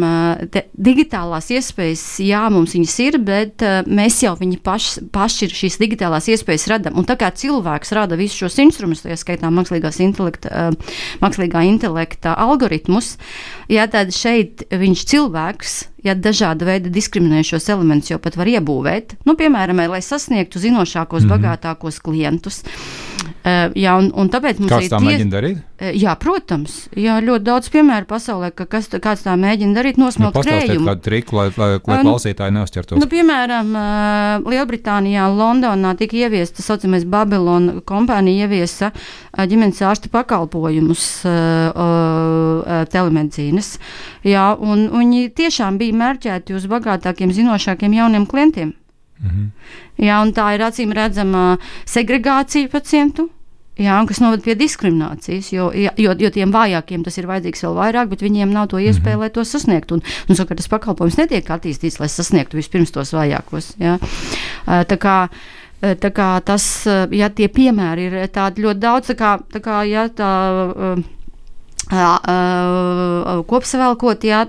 te, 0.54 0.62
uh, 0.62 0.74
digitālās 0.88 1.50
iespējas, 1.54 2.04
jā, 2.22 2.44
mums 2.52 2.76
viņas 2.76 2.96
ir, 3.06 3.18
bet 3.26 3.64
uh, 3.66 3.80
mēs 3.86 4.20
jau 4.22 4.36
viņi 4.38 4.60
paši, 4.66 5.06
paši 5.14 5.50
šīs 5.62 5.80
digitālās 5.82 6.30
iespējas 6.32 6.68
radām. 6.72 6.98
Un 7.00 7.08
tā 7.08 7.18
kā 7.20 7.32
cilvēks 7.34 7.94
rada 7.96 8.18
visus 8.18 8.38
šos 8.44 8.60
instrumentus, 8.62 9.04
tā 9.06 9.18
skaitā 9.18 9.50
mākslīgās 9.50 10.00
intelekta, 10.04 10.70
mākslīgā 11.22 11.66
intelekta 11.66 12.36
algoritmus, 12.46 13.16
jā, 13.72 13.88
tad 13.90 14.14
šeit 14.14 14.66
viņš 14.70 15.04
cilvēks 15.12 15.76
ja 16.06 16.14
dažāda 16.14 16.66
veida 16.68 16.92
diskriminējošos 16.92 17.70
elementus 17.74 18.12
jau 18.12 18.20
pat 18.22 18.38
var 18.38 18.50
iebūvēt, 18.50 19.18
nu, 19.26 19.36
piemēram, 19.38 19.82
lai 19.90 20.02
sasniegtu 20.04 20.62
zinošākos, 20.62 21.24
mm 21.24 21.30
-hmm. 21.30 21.34
bagātākos 21.34 22.00
klientus. 22.02 22.62
Jā, 23.46 23.92
un, 23.94 24.08
un 24.18 24.26
tāpēc 24.26 24.58
mums 24.58 24.72
Kāds 24.72 24.88
ir 24.88 24.90
tā 24.90 24.98
tie... 24.98 25.06
mēģina 25.06 25.30
darīt? 25.30 25.58
Jā, 25.94 26.16
protams, 26.18 26.72
jā, 26.98 27.20
ļoti 27.22 27.44
daudz 27.46 27.68
piemēru 27.70 28.08
pasaulē, 28.10 28.48
ka 28.56 28.64
kas, 28.70 28.88
kāds 28.90 29.22
tā 29.22 29.36
mēģina 29.38 29.76
darīt, 29.76 30.00
nosmelt 30.02 30.34
nu, 30.34 30.42
krējumu. 30.42 30.86
Kādu 30.88 31.04
triku, 31.04 31.36
lai, 31.38 31.44
lai, 31.54 31.68
lai 31.78 31.98
klausītāji 32.02 32.54
neuzķertos? 32.56 32.98
Nu, 32.98 33.06
piemēram, 33.12 33.70
Lielbritānijā, 34.50 35.28
Londonā 35.30 35.92
tika 36.00 36.18
ieviesta, 36.18 36.64
saucamais 36.64 37.04
Babylon 37.06 37.84
kompānija 37.86 38.48
ieviesa 38.48 38.90
ģimenes 39.38 39.84
ārsta 39.86 40.10
pakalpojumus 40.10 41.04
telemedicīnas. 42.96 43.70
Jā, 44.26 44.48
un 44.58 44.88
viņi 44.96 45.30
tiešām 45.38 45.78
bija 45.78 46.00
mērķēti 46.02 46.56
uz 46.56 46.66
bagātākiem, 46.72 47.36
zinošākiem 47.36 47.94
jauniem 48.00 48.26
klientiem. 48.26 48.74
Mhm. 49.22 49.48
Jā, 50.02 50.18
tā 50.34 50.50
ir 50.56 50.66
acīm 50.66 50.90
redzama 50.96 51.46
segregācija 51.86 52.74
pacientu. 52.74 53.30
Jā, 53.76 53.96
kas 54.08 54.22
noved 54.24 54.40
pie 54.40 54.54
diskriminācijas, 54.56 55.50
jo, 55.52 55.66
jo, 55.76 56.12
jo 56.16 56.30
tiem 56.32 56.52
vājākiem 56.54 57.02
tas 57.04 57.18
ir 57.20 57.26
vajadzīgs 57.28 57.64
vēl 57.66 57.74
vairāk, 57.76 58.08
bet 58.08 58.22
viņiem 58.24 58.54
nav 58.54 58.70
to 58.72 58.80
iespēju, 58.80 59.18
mm 59.18 59.20
-hmm. 59.20 59.26
lai 59.26 59.34
to 59.34 59.44
sasniegtu. 59.44 59.98
Un, 59.98 60.02
un 60.28 60.38
savukārt 60.38 60.62
tas 60.62 60.70
pakalpojums 60.72 61.18
netiek 61.20 61.50
attīstīts, 61.50 62.00
lai 62.00 62.08
sasniegtu 62.08 62.56
vispirms 62.56 62.90
tos 62.90 63.12
vājākos. 63.12 63.74
Jā. 63.76 63.98
Tā 64.64 64.96
kā, 64.96 65.28
tā 65.82 66.10
kā 66.10 66.40
tas, 66.40 66.86
ja 67.10 67.28
tie 67.28 67.48
piemēri 67.48 68.06
ir 68.08 68.28
tādi 68.32 68.64
ļoti 68.64 68.80
daudz, 68.80 69.12
tā 69.12 69.14
kā, 69.14 69.38
tā 69.52 69.60
kā 69.60 69.82
ja 69.84 70.08
tā 70.08 70.32
kopsavēlkot, 73.46 74.24
jā, 74.24 74.46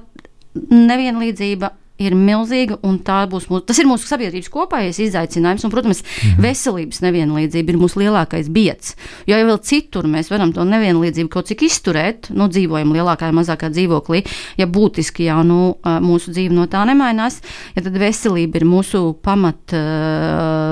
nevienlīdzība 0.71 1.71
ir 2.01 2.15
milzīga, 2.17 2.77
un 2.85 2.99
būs 3.01 3.47
mūsu, 3.49 3.63
tas 3.67 3.79
ir 3.81 3.87
mūsu 3.89 4.07
sabiedrības 4.09 4.49
kopējais 4.53 4.99
izaicinājums. 5.07 5.65
Un, 5.65 5.73
protams, 5.73 6.03
mhm. 6.03 6.41
veselības 6.45 7.01
nevienlīdzība 7.05 7.73
ir 7.73 7.79
mūsu 7.81 8.01
lielākais 8.03 8.51
biets. 8.53 8.95
Jo 9.29 9.39
jau 9.39 9.49
vēl 9.49 9.59
citur 9.65 10.07
mēs 10.11 10.31
varam 10.33 10.53
to 10.55 10.65
nevienlīdzību 10.67 11.31
kaut 11.33 11.49
cik 11.49 11.65
izturēt, 11.67 12.31
nu, 12.37 12.49
dzīvojam 12.51 12.93
lielākā 12.95 13.31
vai 13.31 13.39
mazākā 13.41 13.71
dzīvoklī, 13.73 14.23
ja 14.59 14.69
būtiski 14.69 15.27
jau 15.27 15.41
nu, 15.47 15.59
mūsu 15.83 16.33
dzīve 16.35 16.55
no 16.55 16.67
tā 16.71 16.85
nemainās, 16.87 17.41
ja 17.75 17.83
tad 17.85 17.97
veselība 17.99 18.61
ir 18.61 18.67
mūsu 18.69 19.03
pamat 19.25 19.75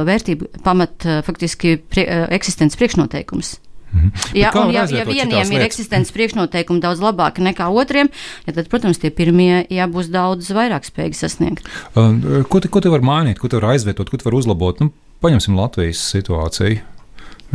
vērtība, 0.07 0.51
pamat 0.65 1.09
faktiski 1.25 1.77
prie, 1.89 2.07
eksistences 2.35 2.79
priekšnoteikums. 2.79 3.57
Mhm. 3.95 4.11
Ja, 4.35 4.51
un, 4.59 4.73
ja, 4.75 4.83
ja 4.91 5.05
vieniem 5.07 5.51
ir 5.55 5.65
eksistences 5.65 6.13
priekšnoteikumi 6.15 6.83
daudz 6.83 6.99
labāki 7.03 7.45
nekā 7.45 7.69
otriem, 7.71 8.11
ja 8.45 8.55
tad, 8.55 8.67
protams, 8.71 8.99
tie 8.99 9.11
pirmie 9.15 9.63
jā, 9.71 9.87
būs 9.91 10.11
daudz 10.13 10.51
vairāk 10.55 10.87
spējīgi 10.87 11.21
sasniegt. 11.21 11.69
Uh, 11.95 12.43
ko, 12.49 12.59
te, 12.59 12.71
ko 12.71 12.83
te 12.83 12.91
var 12.91 13.05
mainīt, 13.05 13.39
ko 13.39 13.51
te 13.51 13.59
var 13.61 13.71
aizvietot, 13.73 14.11
ko 14.11 14.19
te 14.19 14.27
var 14.27 14.35
uzlabot? 14.35 14.83
Nu, 14.83 14.91
paņemsim 15.23 15.55
Latvijas 15.55 16.03
situāciju. 16.11 16.83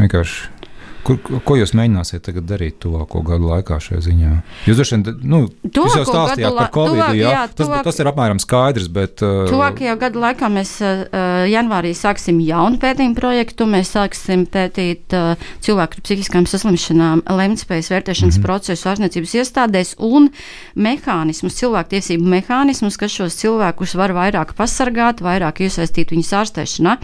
Vienkārši 0.01 0.60
Kur, 1.07 1.17
ko 1.47 1.57
jūs 1.57 1.73
mēģināsiet 1.77 2.29
darīt 2.45 2.77
tuvāko 2.83 3.23
gadu 3.25 3.49
laikā 3.49 3.79
šajā 3.81 4.01
ziņā? 4.05 4.31
Jūs 4.69 4.81
droši 4.81 4.97
vien, 4.97 5.05
nu, 5.33 5.41
jūs 5.65 5.97
jau 5.97 6.05
stāstījāt 6.09 6.57
par 6.57 6.71
Covid, 6.75 6.99
tuvāk, 6.99 7.15
jā, 7.17 7.31
jā, 7.33 7.45
tas, 7.49 7.57
tuvāk, 7.63 7.85
tas 7.87 8.01
ir 8.03 8.11
apmēram 8.11 8.41
skaidrs, 8.43 8.89
bet. 8.93 9.25
Uh, 9.25 9.47
tuvākajā 9.49 9.95
gadu 10.01 10.23
laikā 10.25 10.51
mēs 10.53 10.75
uh, 10.85 11.05
janvārī 11.49 11.93
sāksim 11.97 12.41
jaunu 12.45 12.81
pētījumu 12.83 13.17
projektu. 13.17 13.69
Mēs 13.71 13.95
sāksim 13.97 14.45
pētīt 14.51 15.17
uh, 15.17 15.47
cilvēku 15.65 16.01
ar 16.01 16.05
psihiskām 16.09 16.49
saslimšanām, 16.51 17.25
lemtspējas 17.41 17.93
vērtēšanas 17.95 18.37
mm 18.37 18.43
-hmm. 18.43 18.49
procesu 18.51 18.91
ārstniecības 18.93 19.37
iestādēs 19.41 19.95
un 19.97 20.29
mehānismus, 20.75 21.57
cilvēktiesību 21.63 22.35
mehānismus, 22.37 23.01
kas 23.01 23.17
šos 23.17 23.41
cilvēkus 23.41 23.97
var 23.97 24.13
vairāk 24.17 24.53
pasargāt, 24.59 25.25
vairāk 25.25 25.65
iesaistīt 25.65 26.13
viņus 26.13 26.37
ārstēšanā. 26.43 26.99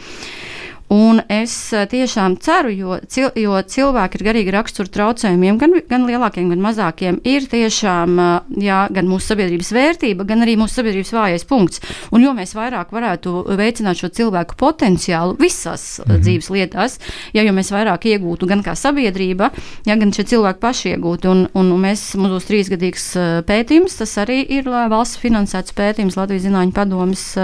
Un 0.93 1.19
es 1.27 1.53
eh, 1.75 1.83
tiešām 1.91 2.37
ceru, 2.39 2.71
jo, 2.71 2.97
cil, 3.11 3.33
jo 3.35 3.59
cilvēki 3.59 4.21
ar 4.21 4.25
garīgi 4.29 4.53
raksturu 4.55 4.91
traucējumiem, 4.95 5.57
gan, 5.59 5.73
gan 5.91 6.05
lielākiem, 6.07 6.53
gan 6.53 6.63
mazākiem, 6.63 7.19
ir 7.27 7.49
tiešām 7.51 8.21
eh, 8.23 8.61
jā, 8.69 8.85
gan 8.95 9.09
mūsu 9.11 9.33
sabiedrības 9.33 9.73
vērtība, 9.75 10.27
gan 10.29 10.45
arī 10.47 10.55
mūsu 10.61 10.79
sabiedrības 10.79 11.11
vājais 11.17 11.47
punkts. 11.49 11.83
Un 12.15 12.23
jo 12.23 12.35
mēs 12.37 12.55
vairāk 12.55 12.95
varētu 12.95 13.35
veicināt 13.59 13.99
šo 13.99 14.13
cilvēku 14.15 14.55
potenciālu 14.61 15.35
visās 15.41 15.99
mm 15.99 16.07
-hmm. 16.07 16.23
dzīves 16.23 16.51
lietās, 16.55 16.99
ja 17.35 17.43
mēs 17.51 17.73
vairāk 17.75 18.07
iegūtu 18.07 18.47
gan 18.47 18.63
kā 18.63 18.77
sabiedrība, 18.79 19.51
ja, 19.87 19.97
gan 19.97 20.13
šie 20.13 20.25
cilvēki 20.25 20.61
paši 20.61 20.95
iegūtu. 20.95 21.31
Un, 21.31 21.49
un 21.55 21.75
mēs, 21.83 22.15
mums 22.15 22.31
būs 22.37 22.47
trīsgadīgs 22.47 23.07
pētījums, 23.47 23.99
tas 23.99 24.17
arī 24.23 24.45
ir 24.49 24.65
valsts 24.71 25.19
finansēts 25.19 25.75
pētījums 25.75 26.17
Latvijas 26.17 26.47
Zinātņu 26.47 26.73
padomas 26.73 27.35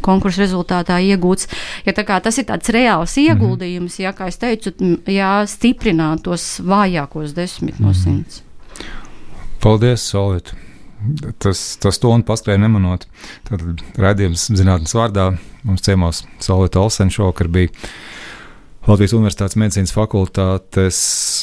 konkursu 0.00 0.40
rezultātā 0.40 1.00
iegūts. 1.02 1.48
Ja, 1.84 1.92
tāds 2.54 2.72
reāls 2.74 3.16
mhm. 3.18 3.24
ieguldījums, 3.28 4.00
ja, 4.02 4.14
kā 4.16 4.30
es 4.30 4.40
teicu, 4.40 4.74
jā, 5.10 5.32
stiprināt 5.50 6.24
tos 6.26 6.58
vājākos 6.64 7.34
desmit 7.36 7.80
no 7.80 7.92
mhm. 7.92 8.00
simts. 8.00 8.42
Paldies, 9.64 10.04
Solīt! 10.12 10.54
Tas, 11.42 11.60
tas 11.82 11.98
to 12.00 12.08
un 12.14 12.22
paskrēja 12.24 12.62
nemanot. 12.62 13.02
Tad 13.44 13.60
redzējums 14.00 14.46
zinātnes 14.56 14.94
vārdā 14.96 15.34
mums 15.64 15.84
ciemos 15.84 16.22
Solīta 16.40 16.80
Olsen 16.80 17.12
šovakar 17.12 17.50
bija 17.52 17.68
Latvijas 18.84 19.12
Universitātes 19.16 19.58
medicīnas 19.60 19.92
fakultātes 19.96 20.98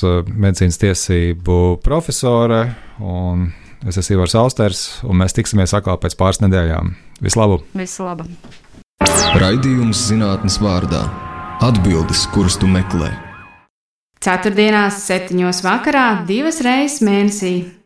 eh, 0.05 0.17
medicīnas 0.33 0.81
tiesību 0.81 1.59
profesore 1.85 2.63
un 3.01 3.51
es 3.85 3.97
esmu 3.97 4.19
Ivars 4.19 4.37
Austers, 4.37 4.81
un 5.05 5.21
mēs 5.21 5.37
tiksimies 5.37 5.73
atkal 5.77 5.97
pēc 6.01 6.17
pāris 6.19 6.41
nedēļām. 6.43 6.93
Vislabāk! 7.25 7.65
Vislabāk! 7.77 8.29
Raidījums 9.41 9.97
zinātnes 10.09 10.59
vārdā- 10.61 11.01
atbildes, 11.67 12.27
kuras 12.33 12.57
tu 12.61 12.67
meklē. 12.69 13.09
Ceturtdienās, 14.21 15.01
septiņos 15.07 15.63
vakarā, 15.65 16.25
divas 16.27 16.61
reizes 16.61 17.01
mēnesī 17.01 17.80